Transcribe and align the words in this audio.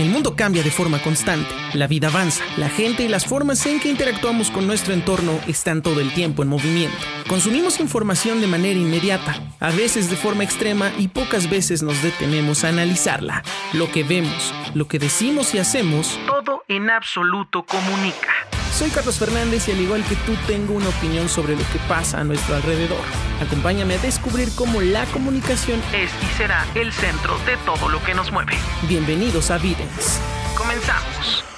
El 0.00 0.08
mundo 0.08 0.34
cambia 0.34 0.62
de 0.62 0.70
forma 0.70 1.02
constante, 1.02 1.54
la 1.74 1.86
vida 1.86 2.08
avanza, 2.08 2.42
la 2.56 2.70
gente 2.70 3.02
y 3.02 3.08
las 3.08 3.26
formas 3.26 3.66
en 3.66 3.80
que 3.80 3.90
interactuamos 3.90 4.50
con 4.50 4.66
nuestro 4.66 4.94
entorno 4.94 5.38
están 5.46 5.82
todo 5.82 6.00
el 6.00 6.14
tiempo 6.14 6.42
en 6.42 6.48
movimiento. 6.48 6.96
Consumimos 7.28 7.80
información 7.80 8.40
de 8.40 8.46
manera 8.46 8.80
inmediata, 8.80 9.38
a 9.60 9.70
veces 9.70 10.08
de 10.08 10.16
forma 10.16 10.42
extrema 10.42 10.90
y 10.96 11.08
pocas 11.08 11.50
veces 11.50 11.82
nos 11.82 12.02
detenemos 12.02 12.64
a 12.64 12.70
analizarla. 12.70 13.42
Lo 13.74 13.92
que 13.92 14.02
vemos, 14.02 14.54
lo 14.72 14.88
que 14.88 14.98
decimos 14.98 15.54
y 15.54 15.58
hacemos, 15.58 16.18
todo 16.26 16.64
en 16.66 16.88
absoluto 16.88 17.62
comunica. 17.66 18.32
Soy 18.72 18.90
Carlos 18.90 19.18
Fernández 19.18 19.68
y 19.68 19.72
al 19.72 19.80
igual 19.80 20.04
que 20.04 20.16
tú 20.16 20.32
tengo 20.46 20.74
una 20.74 20.88
opinión 20.88 21.28
sobre 21.28 21.54
lo 21.54 21.62
que 21.72 21.78
pasa 21.88 22.20
a 22.20 22.24
nuestro 22.24 22.56
alrededor. 22.56 23.00
Acompáñame 23.40 23.94
a 23.94 23.98
descubrir 23.98 24.48
cómo 24.54 24.80
la 24.80 25.04
comunicación 25.06 25.82
es 25.92 26.10
y 26.22 26.36
será 26.36 26.66
el 26.74 26.92
centro 26.92 27.36
de 27.44 27.56
todo 27.66 27.88
lo 27.88 28.02
que 28.02 28.14
nos 28.14 28.32
mueve. 28.32 28.54
Bienvenidos 28.88 29.50
a 29.50 29.58
Videns. 29.58 30.20
Comenzamos. 30.56 31.49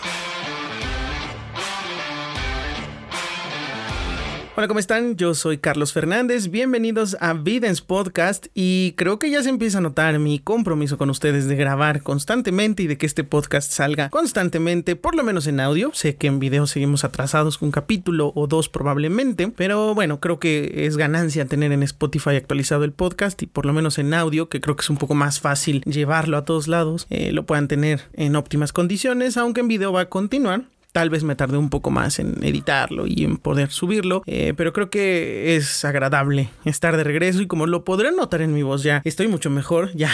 Hola, 4.55 4.69
¿cómo 4.69 4.81
están? 4.81 5.17
Yo 5.17 5.33
soy 5.33 5.57
Carlos 5.57 5.95
Fernández. 5.95 6.51
Bienvenidos 6.51 7.17
a 7.21 7.33
Videns 7.33 7.81
Podcast 7.81 8.49
y 8.53 8.93
creo 8.99 9.19
que 9.19 9.31
ya 9.31 9.43
se 9.43 9.49
empieza 9.49 9.79
a 9.79 9.81
notar 9.81 10.19
mi 10.19 10.41
compromiso 10.41 10.99
con 10.99 11.09
ustedes 11.09 11.49
de 11.49 11.57
grabar 11.57 12.03
constantemente 12.03 12.83
y 12.83 12.87
de 12.87 12.99
que 12.99 13.07
este 13.07 13.25
podcast 13.25 13.73
salga 13.73 14.11
constantemente, 14.11 14.95
por 14.95 15.15
lo 15.15 15.25
menos 15.25 15.47
en 15.47 15.59
audio. 15.59 15.91
Sé 15.95 16.17
que 16.17 16.27
en 16.27 16.39
video 16.39 16.67
seguimos 16.67 17.03
atrasados 17.03 17.57
con 17.57 17.69
un 17.69 17.73
capítulo 17.73 18.31
o 18.35 18.47
dos 18.47 18.69
probablemente, 18.69 19.49
pero 19.49 19.95
bueno, 19.95 20.21
creo 20.21 20.39
que 20.39 20.85
es 20.85 20.99
ganancia 20.99 21.47
tener 21.47 21.73
en 21.73 21.83
Spotify 21.83 22.37
actualizado 22.37 22.85
el 22.85 22.93
podcast 22.93 23.41
y 23.41 23.47
por 23.47 23.65
lo 23.65 23.73
menos 23.73 23.99
en 23.99 24.13
audio, 24.13 24.51
que 24.51 24.61
creo 24.61 24.77
que 24.77 24.83
es 24.83 24.91
un 24.91 24.99
poco 24.99 25.15
más 25.15 25.41
fácil 25.41 25.81
llevarlo 25.87 26.37
a 26.37 26.45
todos 26.45 26.69
lados, 26.69 27.07
eh, 27.09 27.33
lo 27.33 27.47
puedan 27.47 27.69
tener 27.69 28.03
en 28.13 28.37
óptimas 28.37 28.75
condiciones, 28.75 29.39
aunque 29.39 29.63
en 29.63 29.69
video 29.69 29.95
va 29.95 30.03
a 30.03 30.09
continuar. 30.11 30.65
Tal 30.93 31.09
vez 31.09 31.25
me 31.25 31.35
tardé 31.35 31.57
un 31.57 31.71
poco 31.71 31.91
más 31.91 32.19
en 32.19 32.45
editarlo 32.45 33.07
y 33.07 33.25
en 33.25 33.39
poder 33.39 33.71
subirlo, 33.71 34.23
eh, 34.27 34.53
pero 34.55 34.75
creo 34.75 34.91
que 34.91 35.57
es 35.57 35.87
agradable 35.87 36.51
estar 36.67 36.99
de 36.99 37.03
regreso 37.03 37.41
y 37.41 37.47
como 37.47 37.67
lo 37.67 37.83
podrán 37.83 38.17
notar 38.17 38.43
en 38.43 38.53
mi 38.53 38.63
voz 38.63 38.83
ya, 38.83 39.01
estoy 39.07 39.27
mucho 39.27 39.49
mejor, 39.49 39.91
ya 39.95 40.11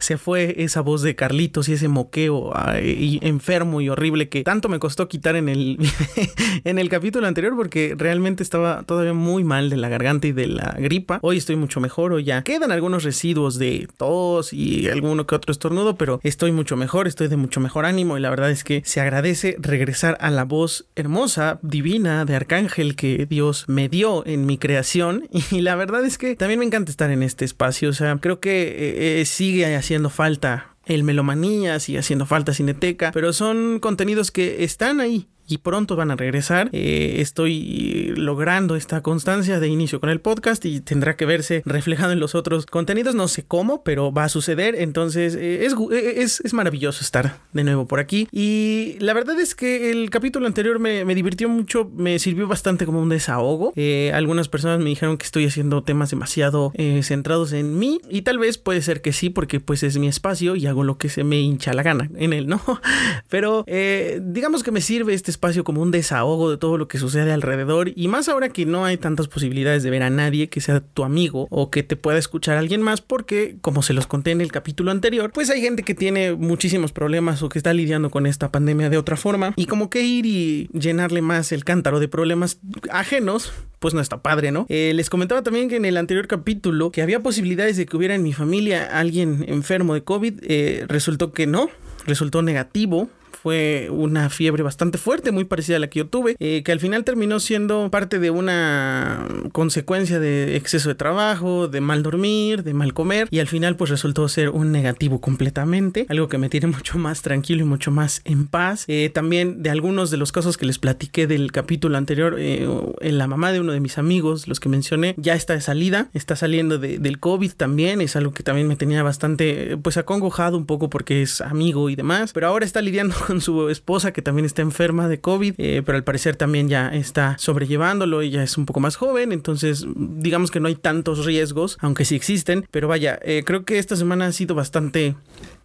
se 0.00 0.18
fue 0.18 0.56
esa 0.58 0.80
voz 0.80 1.02
de 1.02 1.14
Carlitos 1.14 1.68
y 1.68 1.74
ese 1.74 1.86
moqueo 1.86 2.52
y 2.82 3.20
enfermo 3.22 3.80
y 3.80 3.88
horrible 3.88 4.28
que 4.28 4.42
tanto 4.42 4.68
me 4.68 4.80
costó 4.80 5.06
quitar 5.06 5.36
en 5.36 5.48
el, 5.48 5.78
en 6.64 6.80
el 6.80 6.88
capítulo 6.88 7.28
anterior 7.28 7.54
porque 7.54 7.94
realmente 7.96 8.42
estaba 8.42 8.82
todavía 8.82 9.14
muy 9.14 9.44
mal 9.44 9.70
de 9.70 9.76
la 9.76 9.88
garganta 9.88 10.26
y 10.26 10.32
de 10.32 10.48
la 10.48 10.74
gripa. 10.76 11.20
Hoy 11.22 11.36
estoy 11.36 11.54
mucho 11.54 11.78
mejor 11.78 12.12
o 12.12 12.18
ya 12.18 12.42
quedan 12.42 12.72
algunos 12.72 13.04
residuos 13.04 13.60
de 13.60 13.88
tos 13.96 14.52
y 14.52 14.88
alguno 14.88 15.24
que 15.24 15.36
otro 15.36 15.52
estornudo, 15.52 15.96
pero 15.96 16.18
estoy 16.24 16.50
mucho 16.50 16.76
mejor, 16.76 17.06
estoy 17.06 17.28
de 17.28 17.36
mucho 17.36 17.60
mejor 17.60 17.86
ánimo 17.86 18.18
y 18.18 18.20
la 18.20 18.30
verdad 18.30 18.50
es 18.50 18.64
que 18.64 18.82
se 18.84 19.00
agradece 19.00 19.56
regresar 19.60 20.15
a 20.20 20.30
la 20.30 20.44
voz 20.44 20.86
hermosa, 20.96 21.58
divina 21.62 22.24
de 22.24 22.34
Arcángel 22.34 22.96
que 22.96 23.26
Dios 23.26 23.64
me 23.68 23.88
dio 23.88 24.26
en 24.26 24.46
mi 24.46 24.58
creación. 24.58 25.28
Y 25.50 25.60
la 25.60 25.76
verdad 25.76 26.04
es 26.04 26.18
que 26.18 26.34
también 26.34 26.58
me 26.58 26.66
encanta 26.66 26.90
estar 26.90 27.10
en 27.10 27.22
este 27.22 27.44
espacio. 27.44 27.90
O 27.90 27.92
sea, 27.92 28.16
creo 28.16 28.40
que 28.40 28.62
eh, 28.62 29.20
eh, 29.20 29.24
sigue 29.24 29.74
haciendo 29.76 30.10
falta 30.10 30.76
el 30.84 31.02
Melomanía, 31.04 31.80
sigue 31.80 31.98
haciendo 31.98 32.26
falta 32.26 32.52
Cineteca, 32.52 33.10
pero 33.12 33.32
son 33.32 33.78
contenidos 33.80 34.30
que 34.30 34.64
están 34.64 35.00
ahí 35.00 35.28
y 35.48 35.58
pronto 35.58 35.96
van 35.96 36.10
a 36.10 36.16
regresar. 36.16 36.68
Eh, 36.72 37.16
estoy 37.18 38.12
logrando 38.16 38.76
esta 38.76 39.02
constancia 39.02 39.60
de 39.60 39.68
inicio 39.68 40.00
con 40.00 40.10
el 40.10 40.20
podcast 40.20 40.64
y 40.64 40.80
tendrá 40.80 41.16
que 41.16 41.26
verse 41.26 41.62
reflejado 41.64 42.12
en 42.12 42.20
los 42.20 42.34
otros 42.34 42.66
contenidos. 42.66 43.14
No 43.14 43.28
sé 43.28 43.44
cómo, 43.44 43.82
pero 43.82 44.12
va 44.12 44.24
a 44.24 44.28
suceder. 44.28 44.74
Entonces 44.76 45.34
eh, 45.34 45.64
eh, 45.64 46.14
es, 46.16 46.40
es, 46.40 46.54
maravilloso 46.54 47.02
estar 47.02 47.38
de 47.52 47.64
nuevo 47.64 47.86
por 47.86 48.00
aquí. 48.00 48.28
Y 48.32 48.96
la 49.00 49.12
verdad 49.12 49.38
es 49.38 49.54
que 49.54 49.90
el 49.90 50.10
capítulo 50.10 50.46
anterior 50.46 50.78
me, 50.78 51.04
me 51.04 51.14
divirtió 51.14 51.48
mucho, 51.48 51.90
me 51.94 52.18
sirvió 52.18 52.48
bastante 52.48 52.86
como 52.86 53.00
un 53.00 53.08
desahogo. 53.08 53.72
algunas 54.12 54.48
personas 54.48 54.78
me 54.80 54.90
dijeron 54.90 55.18
que 55.18 55.26
estoy 55.26 55.46
haciendo 55.46 55.82
temas 55.82 56.10
demasiado 56.10 56.72
centrados 57.02 57.52
en 57.52 57.78
mí 57.78 58.00
y 58.08 58.22
tal 58.22 58.38
vez 58.38 58.58
puede 58.58 58.82
ser 58.82 59.02
que 59.02 59.12
sí, 59.12 59.30
porque 59.30 59.60
pues 59.60 59.82
es 59.82 59.98
mi 59.98 60.08
espacio 60.08 60.56
y 60.56 60.66
hago 60.66 60.82
lo 60.82 60.98
que 60.98 61.08
se 61.08 61.24
me 61.24 61.38
hincha 61.40 61.72
la 61.72 61.82
gana 61.82 62.10
en 62.16 62.32
él, 62.32 62.46
¿no? 62.46 62.60
Pero 63.28 63.64
digamos 63.66 64.62
que 64.62 64.70
me 64.70 64.80
sirve 64.80 65.14
este 65.14 65.30
espacio 65.36 65.64
como 65.64 65.82
un 65.82 65.90
desahogo 65.90 66.50
de 66.50 66.56
todo 66.56 66.78
lo 66.78 66.88
que 66.88 66.98
sucede 66.98 67.30
alrededor 67.30 67.92
y 67.94 68.08
más 68.08 68.28
ahora 68.30 68.48
que 68.48 68.64
no 68.64 68.86
hay 68.86 68.96
tantas 68.96 69.28
posibilidades 69.28 69.82
de 69.82 69.90
ver 69.90 70.02
a 70.02 70.08
nadie 70.08 70.48
que 70.48 70.62
sea 70.62 70.80
tu 70.80 71.04
amigo 71.04 71.46
o 71.50 71.70
que 71.70 71.82
te 71.82 71.94
pueda 71.94 72.18
escuchar 72.18 72.56
alguien 72.56 72.80
más 72.80 73.02
porque 73.02 73.58
como 73.60 73.82
se 73.82 73.92
los 73.92 74.06
conté 74.06 74.30
en 74.30 74.40
el 74.40 74.50
capítulo 74.50 74.90
anterior 74.90 75.30
pues 75.32 75.50
hay 75.50 75.60
gente 75.60 75.82
que 75.82 75.94
tiene 75.94 76.32
muchísimos 76.32 76.92
problemas 76.92 77.42
o 77.42 77.50
que 77.50 77.58
está 77.58 77.74
lidiando 77.74 78.10
con 78.10 78.26
esta 78.26 78.50
pandemia 78.50 78.88
de 78.88 78.96
otra 78.96 79.16
forma 79.16 79.52
y 79.56 79.66
como 79.66 79.90
que 79.90 80.02
ir 80.02 80.24
y 80.24 80.68
llenarle 80.72 81.20
más 81.20 81.52
el 81.52 81.64
cántaro 81.64 82.00
de 82.00 82.08
problemas 82.08 82.58
ajenos 82.90 83.52
pues 83.78 83.92
no 83.92 84.00
está 84.00 84.22
padre, 84.22 84.52
¿no? 84.52 84.64
Eh, 84.70 84.92
les 84.94 85.10
comentaba 85.10 85.42
también 85.42 85.68
que 85.68 85.76
en 85.76 85.84
el 85.84 85.98
anterior 85.98 86.26
capítulo 86.26 86.90
que 86.90 87.02
había 87.02 87.20
posibilidades 87.20 87.76
de 87.76 87.84
que 87.84 87.94
hubiera 87.94 88.14
en 88.14 88.22
mi 88.22 88.32
familia 88.32 88.88
alguien 88.98 89.44
enfermo 89.48 89.92
de 89.92 90.02
COVID, 90.02 90.40
eh, 90.42 90.86
resultó 90.88 91.32
que 91.32 91.46
no, 91.46 91.68
resultó 92.06 92.40
negativo 92.40 93.10
fue 93.46 93.90
una 93.92 94.28
fiebre 94.28 94.64
bastante 94.64 94.98
fuerte, 94.98 95.30
muy 95.30 95.44
parecida 95.44 95.76
a 95.76 95.78
la 95.78 95.86
que 95.86 96.00
yo 96.00 96.08
tuve, 96.08 96.34
eh, 96.40 96.64
que 96.64 96.72
al 96.72 96.80
final 96.80 97.04
terminó 97.04 97.38
siendo 97.38 97.92
parte 97.92 98.18
de 98.18 98.30
una 98.30 99.28
consecuencia 99.52 100.18
de 100.18 100.56
exceso 100.56 100.88
de 100.88 100.96
trabajo, 100.96 101.68
de 101.68 101.80
mal 101.80 102.02
dormir, 102.02 102.64
de 102.64 102.74
mal 102.74 102.92
comer, 102.92 103.28
y 103.30 103.38
al 103.38 103.46
final 103.46 103.76
pues 103.76 103.90
resultó 103.90 104.26
ser 104.28 104.48
un 104.48 104.72
negativo 104.72 105.20
completamente, 105.20 106.06
algo 106.08 106.28
que 106.28 106.38
me 106.38 106.48
tiene 106.48 106.66
mucho 106.76 106.98
más 106.98 107.22
tranquilo 107.22 107.62
y 107.62 107.66
mucho 107.66 107.92
más 107.92 108.20
en 108.24 108.48
paz. 108.48 108.84
Eh, 108.88 109.12
también 109.14 109.62
de 109.62 109.70
algunos 109.70 110.10
de 110.10 110.16
los 110.16 110.32
casos 110.32 110.56
que 110.56 110.66
les 110.66 110.80
platiqué 110.80 111.28
del 111.28 111.52
capítulo 111.52 111.96
anterior, 111.98 112.34
eh, 112.40 112.68
en 113.00 113.16
la 113.16 113.28
mamá 113.28 113.52
de 113.52 113.60
uno 113.60 113.70
de 113.70 113.78
mis 113.78 113.96
amigos, 113.96 114.48
los 114.48 114.58
que 114.58 114.68
mencioné, 114.68 115.14
ya 115.18 115.36
está 115.36 115.52
de 115.52 115.60
salida, 115.60 116.10
está 116.14 116.34
saliendo 116.34 116.78
del 116.78 117.20
COVID 117.20 117.52
también, 117.52 118.00
es 118.00 118.16
algo 118.16 118.32
que 118.32 118.42
también 118.42 118.66
me 118.66 118.74
tenía 118.74 119.04
bastante 119.04 119.76
pues 119.76 119.98
acongojado 119.98 120.58
un 120.58 120.66
poco 120.66 120.90
porque 120.90 121.22
es 121.22 121.40
amigo 121.40 121.90
y 121.90 121.94
demás, 121.94 122.32
pero 122.32 122.48
ahora 122.48 122.64
está 122.64 122.82
lidiando 122.82 123.14
con 123.26 123.35
su 123.40 123.68
esposa 123.68 124.12
que 124.12 124.22
también 124.22 124.46
está 124.46 124.62
enferma 124.62 125.08
de 125.08 125.20
COVID, 125.20 125.54
eh, 125.58 125.82
pero 125.84 125.96
al 125.96 126.04
parecer 126.04 126.36
también 126.36 126.68
ya 126.68 126.88
está 126.88 127.36
sobrellevándolo 127.38 128.22
y 128.22 128.30
ya 128.30 128.42
es 128.42 128.56
un 128.58 128.66
poco 128.66 128.80
más 128.80 128.96
joven, 128.96 129.32
entonces 129.32 129.86
digamos 129.96 130.50
que 130.50 130.60
no 130.60 130.68
hay 130.68 130.74
tantos 130.74 131.24
riesgos, 131.24 131.78
aunque 131.80 132.04
sí 132.04 132.14
existen, 132.14 132.66
pero 132.70 132.88
vaya, 132.88 133.18
eh, 133.22 133.42
creo 133.44 133.64
que 133.64 133.78
esta 133.78 133.96
semana 133.96 134.26
ha 134.26 134.32
sido 134.32 134.54
bastante 134.54 135.14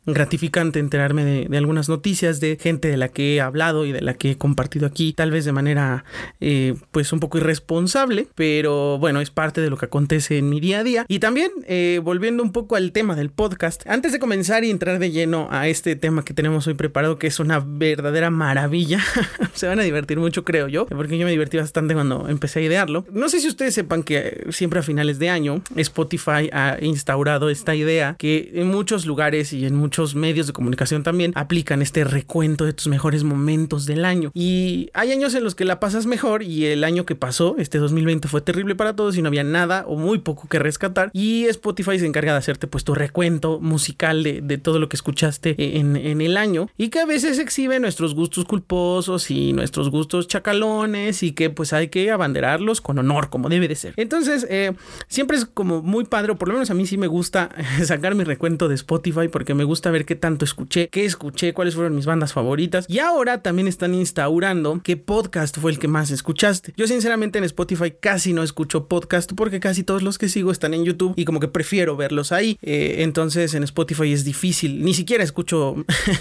gratificante 0.06 0.80
enterarme 0.80 1.24
de, 1.24 1.58
algunas 1.58 1.90
noticias 1.90 2.40
de 2.40 2.58
gente 2.60 2.88
de 2.88 2.98
la 2.98 3.10
que 3.10 3.36
he 3.36 3.42
hablado 3.42 3.86
y 3.86 3.92
de 3.92 4.02
la 4.02 4.16
que 4.16 4.32
he 4.32 4.38
compartido 4.38 4.88
aquí, 4.88 5.14
tal 5.14 5.30
vez 5.30 5.46
de 5.46 5.52
manera 5.52 6.06
eh, 6.40 6.76
pues 6.92 7.14
un 7.14 7.20
poco 7.20 7.38
irresponsable, 7.38 8.28
pero 8.34 8.98
bueno, 8.98 9.22
es 9.22 9.30
parte 9.30 9.62
de 9.62 9.70
lo 9.70 9.78
que 9.78 9.86
acontece 9.86 10.40
en 10.40 10.50
mi 10.50 10.60
día 10.60 10.80
a 10.80 10.84
día. 10.84 11.06
Y 11.08 11.20
también 11.20 11.52
eh, 11.68 12.00
volviendo 12.04 12.42
un 12.42 12.52
poco 12.52 12.76
al 12.76 12.92
tema 12.92 13.16
del 13.16 13.30
podcast, 13.30 13.88
antes 13.88 14.12
de 14.12 14.20
comenzar 14.20 14.64
y 14.64 14.72
entrar 14.72 14.98
de 14.98 15.12
lleno 15.12 15.48
a 15.52 15.68
este 15.68 15.96
tema 15.96 16.26
que 16.26 16.34
tenemos 16.34 16.66
hoy 16.66 16.74
preparado, 16.74 17.20
que 17.20 17.28
es 17.28 17.40
una 17.40 17.60
verdadera 17.60 18.32
maravilla, 18.32 19.00
se 19.54 19.68
van 19.68 19.80
a 19.80 19.84
divertir 19.84 20.20
mucho 20.20 20.44
creo 20.44 20.68
yo, 20.68 20.88
porque 20.88 21.18
yo 21.18 21.26
me 21.26 21.32
divertí 21.32 21.58
bastante 21.58 21.94
cuando 21.94 22.28
empecé 22.28 22.60
a 22.60 22.64
idearlo. 22.64 23.06
No 23.12 23.30
sé 23.30 23.40
si 23.40 23.48
ustedes 23.48 23.76
sepan 23.76 24.02
que 24.02 24.48
siempre 24.50 24.80
a 24.80 24.84
finales 24.84 25.20
de 25.20 25.30
año 25.30 25.62
Spotify 25.76 26.50
ha 26.52 26.78
instaurado 26.82 27.50
esta 27.50 27.76
idea 27.76 28.16
que 28.18 28.52
en 28.56 28.68
muchos 28.68 29.06
lugares 29.06 29.54
y 29.54 29.66
en 29.66 29.76
muchos 29.76 29.91
muchos 29.92 30.16
medios 30.16 30.48
de 30.48 30.54
comunicación 30.54 31.04
también 31.04 31.34
aplican 31.36 31.82
este 31.82 32.06
recuento 32.06 32.64
de 32.64 32.72
tus 32.72 32.88
mejores 32.88 33.26
momentos 33.26 33.86
del 33.86 34.06
año. 34.06 34.32
Y 34.34 34.90
hay 34.94 35.12
años 35.12 35.36
en 35.36 35.44
los 35.44 35.54
que 35.54 35.66
la 35.66 35.82
pasas 35.82 36.06
mejor 36.06 36.44
y 36.44 36.66
el 36.66 36.86
año 36.86 37.06
que 37.06 37.16
pasó, 37.16 37.56
este 37.58 37.78
2020, 37.78 38.30
fue 38.30 38.40
terrible 38.40 38.74
para 38.76 38.96
todos 38.96 39.18
y 39.18 39.22
no 39.22 39.28
había 39.28 39.44
nada 39.44 39.84
o 39.86 39.98
muy 39.98 40.20
poco 40.20 40.48
que 40.48 40.60
rescatar. 40.60 41.10
Y 41.12 41.44
Spotify 41.48 42.00
se 42.00 42.06
encarga 42.06 42.32
de 42.32 42.38
hacerte 42.38 42.68
pues 42.68 42.86
tu 42.86 42.96
recuento 42.96 43.60
musical 43.60 44.24
de, 44.24 44.40
de 44.40 44.58
todo 44.58 44.80
lo 44.80 44.88
que 44.88 44.96
escuchaste 44.96 45.56
en, 45.78 45.98
en, 45.98 46.22
el 46.22 46.38
año 46.38 46.70
y 46.78 46.88
que 46.88 47.00
a 47.00 47.06
veces 47.06 47.38
exhibe 47.38 47.78
nuestros 47.82 48.16
gustos 48.16 48.46
culposos 48.46 49.30
y 49.30 49.52
nuestros 49.52 49.90
gustos 49.90 50.30
chacalones 50.30 51.22
y 51.22 51.34
que 51.34 51.50
pues 51.50 51.74
hay 51.74 51.90
que 51.90 52.12
abanderarlos 52.12 52.80
con 52.80 52.98
honor 52.98 53.30
como 53.30 53.50
debe 53.50 53.68
de 53.68 53.76
ser. 53.76 53.94
Entonces, 53.98 54.48
eh, 54.50 54.72
siempre 55.10 55.36
es 55.36 55.44
como 55.44 55.82
muy 55.82 56.06
padre, 56.06 56.32
o 56.32 56.38
por 56.38 56.48
lo 56.48 56.54
menos 56.54 56.70
a 56.70 56.76
mí 56.76 56.88
sí 56.88 56.98
me 56.98 57.08
gusta 57.08 57.50
sacar 57.84 58.16
mi 58.16 58.24
recuento 58.24 58.70
de 58.70 58.76
Spotify 58.76 59.28
porque 59.30 59.54
me 59.54 59.66
gusta 59.66 59.81
a 59.90 59.92
ver 59.92 60.06
qué 60.06 60.16
tanto 60.16 60.46
escuché, 60.46 60.90
qué 60.90 61.06
escuché, 61.06 61.54
cuáles 61.54 61.76
fueron 61.76 61.96
mis 61.96 62.06
bandas 62.06 62.34
favoritas. 62.34 62.86
Y 62.88 63.00
ahora 63.00 63.42
también 63.42 63.68
están 63.68 63.94
instaurando 63.94 64.82
qué 64.84 64.98
podcast 64.98 65.58
fue 65.58 65.72
el 65.72 65.80
que 65.80 65.88
más 65.88 66.12
escuchaste. 66.12 66.74
Yo 66.78 66.88
sinceramente 66.88 67.38
en 67.38 67.44
Spotify 67.46 67.94
casi 68.00 68.34
no 68.34 68.44
escucho 68.44 68.88
podcast 68.88 69.32
porque 69.34 69.60
casi 69.60 69.84
todos 69.84 70.04
los 70.04 70.18
que 70.18 70.30
sigo 70.30 70.52
están 70.52 70.74
en 70.74 70.84
YouTube 70.84 71.14
y 71.16 71.26
como 71.26 71.40
que 71.40 71.48
prefiero 71.48 71.96
verlos 71.96 72.32
ahí. 72.32 72.58
Eh, 72.62 72.98
entonces 73.00 73.54
en 73.54 73.64
Spotify 73.64 74.12
es 74.12 74.24
difícil. 74.24 74.84
Ni 74.84 74.94
siquiera 74.94 75.24
escucho 75.24 75.76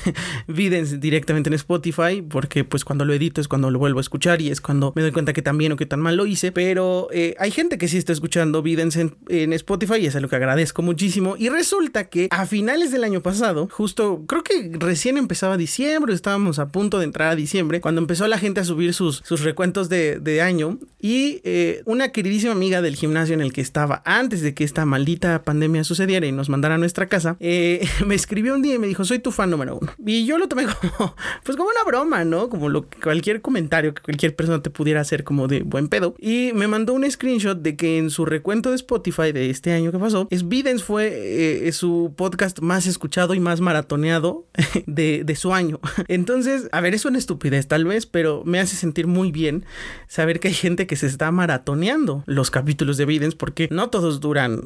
Videns 0.46 1.00
directamente 1.00 1.50
en 1.50 1.54
Spotify 1.54 2.22
porque 2.22 2.64
pues 2.64 2.84
cuando 2.84 3.04
lo 3.04 3.12
edito 3.12 3.40
es 3.40 3.48
cuando 3.48 3.70
lo 3.70 3.78
vuelvo 3.78 3.98
a 3.98 4.02
escuchar 4.02 4.40
y 4.40 4.50
es 4.50 4.60
cuando 4.60 4.92
me 4.94 5.02
doy 5.02 5.12
cuenta 5.12 5.32
que 5.32 5.42
tan 5.42 5.58
bien 5.58 5.72
o 5.72 5.76
que 5.76 5.86
tan 5.86 6.00
mal 6.00 6.16
lo 6.16 6.26
hice. 6.26 6.52
Pero 6.52 7.08
eh, 7.12 7.34
hay 7.38 7.50
gente 7.50 7.78
que 7.78 7.88
sí 7.88 7.98
está 7.98 8.12
escuchando 8.12 8.62
Videns 8.62 8.96
en, 8.96 9.16
en 9.28 9.52
Spotify 9.52 9.96
y 9.96 10.06
es 10.06 10.16
algo 10.16 10.28
que 10.28 10.36
agradezco 10.36 10.82
muchísimo. 10.82 11.36
Y 11.38 11.48
resulta 11.48 12.08
que 12.08 12.28
a 12.30 12.46
finales 12.46 12.92
del 12.92 13.04
año 13.04 13.20
pasado 13.20 13.49
justo 13.70 14.24
creo 14.26 14.42
que 14.42 14.70
recién 14.74 15.18
empezaba 15.18 15.56
diciembre, 15.56 16.14
estábamos 16.14 16.58
a 16.58 16.68
punto 16.68 16.98
de 16.98 17.04
entrar 17.04 17.28
a 17.28 17.36
diciembre, 17.36 17.80
cuando 17.80 18.00
empezó 18.00 18.26
la 18.26 18.38
gente 18.38 18.60
a 18.60 18.64
subir 18.64 18.94
sus, 18.94 19.22
sus 19.24 19.42
recuentos 19.42 19.88
de, 19.88 20.20
de 20.20 20.42
año 20.42 20.78
y 21.00 21.40
eh, 21.44 21.82
una 21.86 22.10
queridísima 22.10 22.52
amiga 22.52 22.82
del 22.82 22.96
gimnasio 22.96 23.34
en 23.34 23.40
el 23.40 23.52
que 23.52 23.60
estaba 23.60 24.02
antes 24.04 24.42
de 24.42 24.54
que 24.54 24.64
esta 24.64 24.84
maldita 24.84 25.42
pandemia 25.42 25.84
sucediera 25.84 26.26
y 26.26 26.32
nos 26.32 26.48
mandara 26.48 26.74
a 26.74 26.78
nuestra 26.78 27.06
casa, 27.08 27.36
eh, 27.40 27.86
me 28.06 28.14
escribió 28.14 28.54
un 28.54 28.62
día 28.62 28.74
y 28.74 28.78
me 28.78 28.86
dijo, 28.86 29.04
soy 29.04 29.18
tu 29.18 29.32
fan 29.32 29.50
número 29.50 29.78
uno. 29.80 29.92
Y 30.04 30.26
yo 30.26 30.38
lo 30.38 30.48
tomé 30.48 30.66
como, 30.98 31.14
pues 31.44 31.56
como 31.56 31.70
una 31.70 31.84
broma, 31.86 32.24
¿no? 32.24 32.48
Como 32.48 32.68
cualquier 33.02 33.40
comentario 33.40 33.94
que 33.94 34.02
cualquier 34.02 34.36
persona 34.36 34.62
te 34.62 34.70
pudiera 34.70 35.00
hacer 35.00 35.24
como 35.24 35.48
de 35.48 35.62
buen 35.62 35.88
pedo. 35.88 36.14
Y 36.18 36.52
me 36.54 36.68
mandó 36.68 36.92
un 36.92 37.10
screenshot 37.10 37.58
de 37.60 37.76
que 37.76 37.98
en 37.98 38.10
su 38.10 38.24
recuento 38.24 38.70
de 38.70 38.76
Spotify 38.76 39.32
de 39.32 39.50
este 39.50 39.72
año 39.72 39.92
que 39.92 39.98
pasó, 39.98 40.28
Videns 40.44 40.82
fue 40.82 41.68
eh, 41.68 41.72
su 41.72 42.12
podcast 42.16 42.60
más 42.60 42.86
escuchado 42.86 43.34
y 43.34 43.39
más 43.40 43.60
maratoneado 43.60 44.46
de, 44.86 45.24
de 45.24 45.36
su 45.36 45.52
año. 45.52 45.80
Entonces, 46.08 46.68
a 46.72 46.80
ver, 46.80 46.94
es 46.94 47.04
una 47.04 47.18
estupidez 47.18 47.66
tal 47.66 47.84
vez, 47.84 48.06
pero 48.06 48.42
me 48.44 48.60
hace 48.60 48.76
sentir 48.76 49.06
muy 49.06 49.32
bien 49.32 49.64
saber 50.08 50.40
que 50.40 50.48
hay 50.48 50.54
gente 50.54 50.86
que 50.86 50.96
se 50.96 51.06
está 51.06 51.30
maratoneando 51.30 52.24
los 52.26 52.50
capítulos 52.50 52.96
de 52.96 53.06
Videns 53.06 53.34
porque 53.34 53.68
no 53.70 53.90
todos 53.90 54.20
duran 54.20 54.60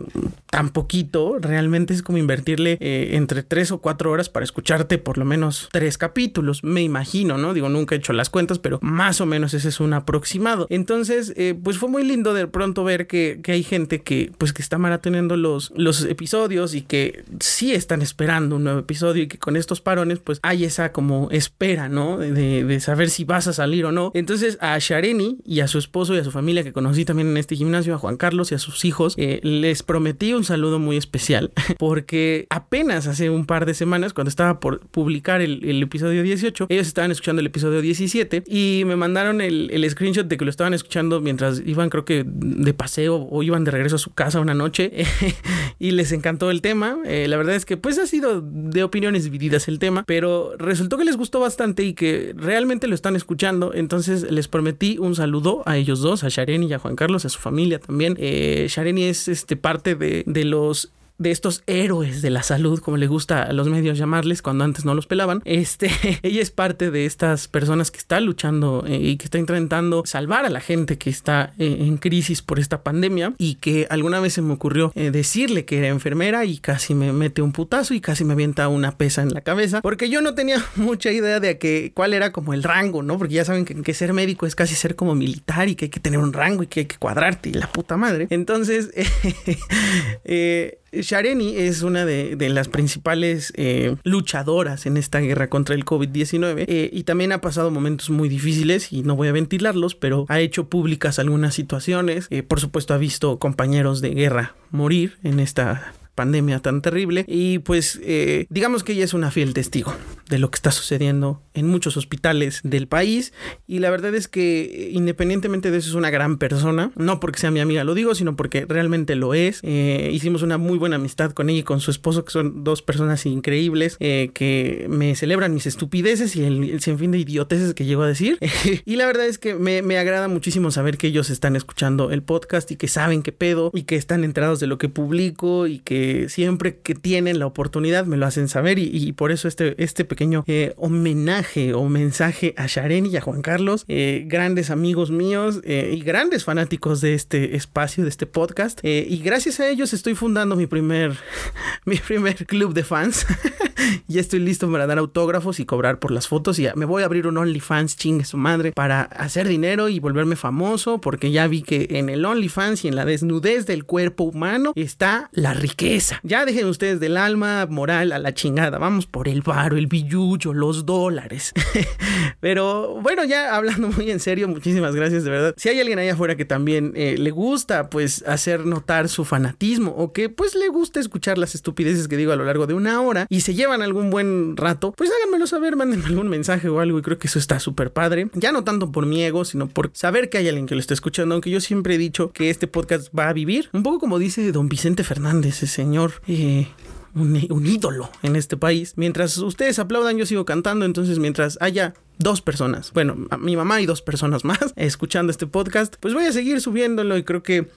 tan 0.51 0.71
poquito. 0.71 1.39
Realmente 1.41 1.95
es 1.95 2.03
como 2.03 2.19
invertirle 2.19 2.79
eh, 2.81 3.11
entre 3.13 3.43
tres 3.43 3.71
o 3.71 3.79
cuatro 3.79 4.11
horas 4.11 4.29
para 4.29 4.45
escucharte 4.45 4.99
por 4.99 5.19
lo 5.19 5.25
menos 5.25 5.69
tres 5.73 5.99
capítulos. 5.99 6.65
Me 6.65 6.83
imagino, 6.83 7.39
¿no? 7.39 7.55
Digo, 7.55 7.69
nunca 7.69 7.95
he 7.95 7.99
hecho 7.99 8.13
las 8.13 8.31
cuentas, 8.31 8.59
pero 8.59 8.79
más 8.83 9.21
o 9.21 9.27
menos 9.27 9.55
ese 9.55 9.69
es 9.69 9.81
un 9.81 9.93
aproximado. 9.93 10.67
Entonces, 10.71 11.33
eh, 11.37 11.59
pues 11.63 11.79
fue 11.79 11.89
muy 11.89 12.05
lindo 12.05 12.35
de 12.35 12.47
pronto 12.47 12.85
ver 12.85 13.07
que, 13.07 13.41
que, 13.43 13.53
hay 13.53 13.63
gente 13.63 14.03
que, 14.03 14.33
pues, 14.39 14.53
que 14.53 14.63
está 14.63 14.79
maratoneando 14.79 15.37
los, 15.37 15.73
los 15.77 16.05
episodios 16.05 16.75
y 16.75 16.83
que 16.83 17.25
sí 17.41 17.73
están 17.73 18.03
esperando 18.03 18.57
un 18.57 18.64
nuevo 18.65 18.81
episodio 18.81 19.23
y 19.23 19.27
que 19.29 19.39
con 19.39 19.57
estos 19.57 19.81
parones, 19.81 20.19
pues 20.19 20.41
hay 20.43 20.65
esa 20.65 20.93
como 20.93 21.31
espera, 21.31 21.89
¿no? 21.89 22.19
De, 22.19 22.65
de 22.65 22.81
saber 22.81 23.11
si 23.11 23.25
vas 23.25 23.47
a 23.47 23.53
salir 23.53 23.85
o 23.85 23.93
no. 23.93 24.11
Entonces, 24.15 24.59
a 24.61 24.79
Shareni 24.79 25.39
y 25.45 25.61
a 25.61 25.69
su 25.69 25.79
esposo 25.79 26.15
y 26.15 26.19
a 26.19 26.25
su 26.25 26.31
familia 26.31 26.65
que 26.65 26.73
conocí 26.73 27.05
también 27.05 27.29
en 27.29 27.37
este 27.37 27.57
gimnasio, 27.57 27.95
a 27.95 27.99
Juan 27.99 28.17
Carlos 28.17 28.53
y 28.53 28.55
a 28.55 28.59
sus 28.59 28.85
hijos, 28.85 29.15
eh, 29.17 29.41
les 29.43 29.83
prometí 29.83 30.33
un 30.33 30.45
saludo 30.45 30.79
muy 30.79 30.97
especial 30.97 31.53
porque 31.79 32.47
apenas 32.51 33.07
hace 33.07 33.31
un 33.31 33.47
par 33.47 33.67
de 33.67 33.75
semanas, 33.75 34.13
cuando 34.13 34.29
estaba 34.29 34.61
por 34.61 34.81
publicar 34.81 35.41
el, 35.41 35.65
el 35.65 35.83
episodio 35.83 36.23
18, 36.23 36.67
ellos 36.69 36.87
estaban 36.87 37.11
escuchando 37.11 37.41
el 37.41 37.47
episodio 37.47 37.81
17 37.81 38.45
y 38.47 38.83
me 38.87 38.97
mandaron 38.97 39.41
el, 39.41 39.71
el, 39.71 39.89
screenshot 39.91 40.27
de 40.27 40.37
que 40.37 40.45
lo 40.45 40.51
estaban 40.51 40.75
escuchando 40.75 41.21
mientras 41.21 41.63
iban, 41.65 41.91
creo 41.91 42.05
que 42.05 42.25
de 42.27 42.75
paseo 42.75 43.29
o 43.31 43.43
iban 43.43 43.65
de 43.65 43.71
regreso 43.71 43.97
a 43.97 43.99
su 43.99 44.13
casa 44.15 44.41
una 44.41 44.55
noche 44.55 44.93
y 45.79 45.91
les 45.93 46.13
encantó 46.13 46.51
el 46.51 46.61
tema. 46.61 46.99
Eh, 47.05 47.29
la 47.29 47.37
verdad 47.37 47.55
es 47.55 47.65
que 47.65 47.77
pues 47.77 47.99
ha 47.99 48.07
sido 48.07 48.43
de 48.55 48.85
opiniones 48.85 49.25
divididas 49.25 49.67
el 49.67 49.81
tema, 49.81 50.05
pero 50.07 50.57
resultó 50.57 50.97
que 50.97 51.05
les 51.05 51.17
gustó 51.17 51.41
bastante 51.41 51.83
y 51.83 51.93
que 51.93 52.33
realmente 52.37 52.87
lo 52.87 52.95
están 52.95 53.17
escuchando. 53.17 53.75
Entonces 53.75 54.31
les 54.31 54.47
prometí 54.47 54.97
un 54.99 55.17
saludo 55.17 55.65
a 55.67 55.77
ellos 55.77 56.01
dos, 56.01 56.23
a 56.23 56.29
Shareni 56.29 56.67
y 56.67 56.73
a 56.73 56.79
Juan 56.79 56.95
Carlos, 56.95 57.25
a 57.25 57.29
su 57.31 57.41
familia 57.41 57.81
también. 57.81 58.17
Eh, 58.17 58.67
Shareni 58.71 59.05
es 59.05 59.27
este, 59.27 59.57
parte 59.57 59.97
de, 59.97 60.23
de 60.27 60.45
los 60.45 60.93
de 61.19 61.31
estos 61.31 61.63
héroes 61.67 62.23
de 62.23 62.31
la 62.31 62.43
salud, 62.43 62.81
como 62.81 62.97
le 62.97 63.07
gusta 63.07 63.43
a 63.43 63.53
los 63.53 63.69
medios 63.69 63.99
llamarles 63.99 64.43
cuando 64.43 64.65
antes 64.65 64.85
no 64.85 64.95
los 64.95 65.07
pelaban. 65.07 65.43
Este, 65.45 65.91
ella 66.23 66.43
es 66.43 66.51
parte 66.51 66.91
de 66.91 67.07
estas 67.07 67.49
personas 67.49 67.91
que 67.91 67.99
está 67.99 68.21
luchando 68.21 68.85
eh, 68.87 68.97
y 68.97 69.17
que 69.17 69.25
está 69.25 69.39
intentando 69.39 70.03
salvar 70.07 70.45
a 70.45 70.51
la 70.51 70.61
gente 70.61 70.99
que 70.99 71.11
está 71.11 71.53
eh, 71.59 71.77
en 71.81 71.99
crisis 71.99 72.43
por 72.43 72.59
esta 72.59 72.83
pandemia 72.83 73.35
y 73.39 73.57
que 73.57 73.87
alguna 73.91 74.21
vez 74.21 74.35
se 74.35 74.43
me 74.43 74.53
ocurrió 74.53 74.93
eh, 74.95 75.11
decirle 75.11 75.65
que 75.65 75.79
era 75.79 75.89
enfermera 75.89 76.45
y 76.45 76.59
casi 76.59 76.95
me 76.95 77.13
mete 77.13 77.43
un 77.43 77.53
putazo 77.53 77.95
y 77.95 78.01
casi 78.01 78.25
me 78.25 78.33
avienta 78.33 78.69
una 78.69 78.97
pesa 78.97 79.23
en 79.23 79.31
la 79.31 79.41
cabeza 79.41 79.81
porque 79.83 80.09
yo 80.09 80.21
no 80.21 80.35
tenía 80.35 80.65
mucha 80.77 81.13
idea 81.13 81.41
de 81.41 81.59
que 81.59 81.93
cuál 81.95 82.13
era 82.13 82.33
como 82.33 82.55
el 82.55 82.63
rango, 82.63 83.03
¿no? 83.03 83.19
Porque 83.19 83.35
ya 83.35 83.45
saben 83.45 83.65
que, 83.65 83.75
que 83.83 83.95
ser 83.95 84.13
médico 84.13 84.47
es 84.47 84.55
casi 84.55 84.75
ser 84.75 84.97
como 84.97 85.15
militar 85.15 85.69
y 85.69 85.77
que 85.77 85.87
hay 85.87 85.91
que 85.91 86.01
tener 86.01 86.19
un 86.19 86.33
rango 86.33 86.63
y 86.63 86.67
que 86.67 86.81
hay 86.81 86.87
que 86.87 86.97
cuadrarte 86.97 87.51
y 87.51 87.53
la 87.53 87.71
puta 87.71 87.97
madre. 87.97 88.27
Entonces, 88.31 88.91
eh, 90.25 90.79
Shareni 91.03 91.57
es 91.57 91.83
una 91.83 92.05
de, 92.05 92.37
las 92.49 92.69
principales 92.69 93.53
eh, 93.57 93.97
luchadoras 94.05 94.87
en 94.87 94.97
esta 94.97 95.21
guerra 95.21 95.49
contra 95.49 95.75
el 95.75 95.85
COVID-19 95.85 96.65
eh, 96.69 96.91
y 96.93 97.05
también 97.05 97.33
ha 97.33 97.41
pasado 97.41 97.71
momentos 97.71 98.11
muy 98.11 98.29
difíciles 98.29 98.93
y 98.93 99.03
no 99.03 99.17
voy 99.17 99.29
a 99.29 99.33
ventilarlos, 99.33 99.95
pero 99.95 100.27
ha 100.29 100.41
hecho 100.41 100.69
públicas 100.69 101.19
algunas 101.19 101.55
situaciones. 101.55 102.27
Eh, 102.31 102.43
por 102.43 102.61
supuesto 102.61 102.95
ha 102.95 102.99
visto 102.99 103.39
compañeros 103.39 104.01
de 104.01 104.11
guerra 104.11 104.55
morir 104.71 105.19
en 105.23 105.41
esta 105.41 105.95
pandemia 106.15 106.61
tan 106.61 106.81
terrible 106.83 107.25
y 107.29 107.59
pues 107.59 108.01
eh, 108.03 108.47
digamos 108.51 108.85
que 108.85 108.93
ella 108.93 109.05
es 109.05 109.15
una 109.15 109.31
fiel 109.31 109.55
testigo 109.55 109.95
de 110.29 110.39
lo 110.39 110.51
que 110.51 110.57
está 110.57 110.71
sucediendo 110.71 111.43
en 111.53 111.69
muchos 111.69 111.97
hospitales 111.97 112.61
del 112.63 112.89
país 112.89 113.33
y 113.67 113.81
la 113.81 113.91
verdad 113.91 114.15
es 114.15 114.29
que 114.29 114.63
eh, 114.63 114.91
independientemente 114.93 115.71
de 115.71 115.79
eso 115.79 115.91
es 115.91 115.95
una 115.95 116.11
gran 116.11 116.39
persona, 116.39 116.93
no 116.97 117.21
porque 117.21 117.41
sea 117.41 117.51
mi 117.51 117.61
amiga 117.61 117.85
lo 117.85 117.95
digo, 117.95 118.15
sino 118.15 118.37
porque 118.37 118.65
realmente 118.67 119.17
lo 119.17 119.35
es. 119.35 119.61
Eh, 119.63 120.11
hicimos 120.13 120.43
una 120.43 120.57
muy 120.57 120.79
buena 120.79 120.97
amistad 120.97 121.33
con 121.33 121.51
ella 121.51 121.61
y 121.61 121.65
con 121.65 121.81
su 121.81 121.91
esposo 121.91 122.25
que 122.25 122.33
son 122.33 122.65
dos 122.65 122.83
personas 122.83 123.27
increíbles 123.27 123.97
que 123.99 124.87
me 124.89 125.15
celebran 125.15 125.53
mis 125.53 125.67
estupideces 125.67 126.37
y 126.37 126.45
el, 126.45 126.71
el 126.71 126.81
sinfín 126.81 127.11
de 127.11 127.19
idioteces 127.19 127.75
que 127.75 127.85
llego 127.85 128.03
a 128.03 128.09
decir 128.09 128.39
y 128.85 128.97
la 128.97 129.07
verdad 129.07 129.27
es 129.27 129.39
que 129.39 129.55
me, 129.55 129.83
me 129.83 129.99
agrada 129.99 130.29
muchísimo 130.29 130.71
saber 130.71 130.97
que 130.97 131.09
ellos 131.09 131.31
están 131.31 131.57
escuchando 131.57 132.11
el 132.11 132.23
podcast 132.23 132.71
y 132.71 132.77
que 132.77 132.89
saben 132.89 133.23
qué 133.23 133.33
pedo 133.33 133.71
y 133.75 133.83
que 133.83 133.97
están 133.97 134.25
enterados 134.25 134.61
de 134.61 134.67
lo 134.67 134.79
que 134.79 134.89
publico 134.89 135.67
y 135.67 135.79
que 135.81 136.04
siempre 136.29 136.79
que 136.79 136.95
tienen 136.95 137.39
la 137.39 137.47
oportunidad 137.47 138.07
me 138.07 138.17
lo 138.17 138.27
hacen 138.27 138.49
saber 138.49 138.79
y, 138.79 139.13
por 139.13 139.33
eso 139.33 139.49
este, 139.49 139.75
este 139.83 140.05
pequeño 140.05 140.45
eh, 140.47 140.75
homenaje 140.77 141.75
o 141.75 141.89
mensaje 141.89 142.55
a 142.57 142.67
Shareni 142.67 143.11
y 143.11 143.17
a 143.17 143.21
Juan 143.21 143.43
Carlos, 143.43 143.85
eh, 143.89 144.25
grandes 144.27 144.71
amigos 144.71 145.11
míos 145.11 145.61
eh, 145.65 145.95
y 145.97 146.01
grandes 146.01 146.45
fanáticos 146.45 147.01
de 147.01 147.15
este 147.15 147.57
espacio, 147.57 148.05
de 148.05 148.11
este 148.11 148.27
podcast. 148.27 148.81
Y 148.83 149.19
gracias 149.19 149.61
a 149.61 149.69
ellos 149.69 149.93
estoy 149.93 150.15
fundando 150.15 150.57
mi 150.57 150.67
primer, 150.67 151.17
mi 151.85 151.97
primer 151.97 152.47
club 152.47 152.75
de 152.75 152.85
fans. 152.85 153.27
ya 154.09 154.21
estoy 154.21 154.41
listo 154.41 154.71
para 154.71 154.87
dar 154.87 154.99
autógrafos 154.99 155.61
y 155.61 155.67
cobrar 155.67 155.99
por 155.99 156.11
las 156.11 156.29
fotos. 156.29 156.59
Y 156.59 156.69
me 156.75 156.85
voy 156.85 157.03
a 157.03 157.07
abrir 157.07 157.27
un 157.27 157.37
OnlyFans, 157.37 157.97
chingue 157.97 158.25
su 158.25 158.37
madre, 158.37 158.73
para 158.73 159.03
hacer 159.03 159.49
dinero 159.49 159.89
y 159.89 160.01
volverme 160.01 160.37
famoso, 160.37 161.01
porque 161.01 161.31
ya 161.31 161.47
vi 161.47 161.63
que 161.63 161.89
en 161.91 162.09
el 162.09 162.25
OnlyFans 162.25 162.85
y 162.85 162.89
en 162.89 162.97
la 162.97 163.05
desnudez 163.05 163.67
del 163.67 163.85
cuerpo 163.85 164.25
humano 164.25 164.73
está 164.77 165.31
la 165.33 165.55
riqueza. 165.55 166.21
Ya 166.23 166.45
dejen 166.45 166.67
ustedes 166.67 167.01
del 167.01 167.17
alma 167.17 167.67
moral 167.67 168.13
a 168.13 168.19
la 168.19 168.35
chingada. 168.35 168.79
Vamos 168.79 169.07
por 169.07 169.29
el 169.29 169.43
varo, 169.43 169.77
el 169.77 169.87
billuyo, 169.87 170.53
los 170.53 170.87
dólares. 170.87 171.53
Pero 172.41 173.01
bueno, 173.01 173.25
ya 173.25 173.55
hablando 173.55 173.89
muy 173.89 174.11
en 174.11 174.21
serio, 174.21 174.49
muchísimas 174.49 174.95
gracias 174.95 175.25
de 175.25 175.31
verdad. 175.31 175.55
Si 175.57 175.69
hay 175.69 175.81
alguien 175.81 175.99
allá 175.99 176.15
afuera 176.15 176.37
que 176.37 176.45
también 176.45 176.93
eh, 176.97 177.17
le 177.19 177.31
gusta 177.31 177.91
pues 177.91 178.25
hacer 178.27 178.67
notar 178.67 179.09
su 179.09 179.25
fanatismo 179.25 179.93
o 179.97 180.13
que 180.13 180.29
pues 180.29 180.55
le 180.55 180.69
gusta 180.69 181.01
escuchar 181.01 181.39
las 181.39 181.55
estupideces 181.55 182.09
que 182.09 182.17
digo 182.17 182.33
a 182.33 182.37
lo 182.37 182.45
largo 182.45 182.67
de 182.67 182.75
una 182.75 183.01
hora 183.01 183.27
y 183.29 183.41
se 183.41 183.55
llevan 183.65 183.83
algún 183.83 184.11
buen 184.11 184.57
rato, 184.57 184.93
pues 184.93 185.11
háganmelo 185.11 185.47
saber, 185.47 185.77
mándenme 185.77 186.07
algún 186.07 186.29
mensaje 186.29 186.69
o 186.69 186.81
algo 186.81 186.99
y 186.99 187.03
creo 187.03 187.19
que 187.19 187.29
eso 187.29 187.39
está 187.39 187.59
súper 187.61 187.93
padre. 187.93 188.29
Ya 188.35 188.53
no 188.53 188.63
tanto 188.63 188.93
por 188.93 189.07
mi 189.07 189.23
ego, 189.23 189.45
sino 189.45 189.69
por 189.69 189.91
saber 189.95 190.29
que 190.29 190.39
hay 190.39 190.49
alguien 190.49 190.67
que 190.67 190.75
lo 190.75 190.81
está 190.81 190.95
escuchando, 190.95 191.35
aunque 191.35 191.51
yo 191.51 191.61
siempre 191.61 191.95
he 191.95 191.99
dicho 191.99 192.31
que 192.33 192.51
este 192.51 192.67
podcast 192.67 193.09
va 193.17 193.29
a 193.29 193.33
vivir, 193.33 193.71
un 193.73 193.83
poco 193.83 193.99
como 193.99 194.19
dice 194.19 194.53
don 194.53 194.69
Vicente 194.69 195.03
Fernández, 195.03 195.57
ese 195.57 195.67
señor. 195.67 196.13
Eh, 196.29 196.69
un, 197.15 197.65
ídolo 197.65 198.11
en 198.23 198.37
este 198.37 198.57
país. 198.57 198.95
Mientras 198.97 199.39
ustedes 199.39 199.79
aplaudan, 199.79 200.17
yo 200.17 200.27
sigo 200.27 200.45
cantando. 200.45 200.85
Entonces, 200.85 201.21
mientras 201.21 201.59
haya 201.61 201.95
dos 202.19 202.43
personas, 202.43 202.93
bueno, 202.93 203.17
mi 203.39 203.57
mamá 203.57 203.81
y 203.81 203.87
dos 203.87 204.03
personas 204.03 204.45
más 204.45 204.59
escuchando 204.77 205.31
este 205.31 205.47
podcast, 205.47 205.95
pues 206.01 206.13
voy 206.13 206.25
a 206.25 206.33
seguir 206.33 206.61
subiéndolo 206.61 207.17
y 207.17 207.23
creo 207.23 207.43
que 207.43 207.69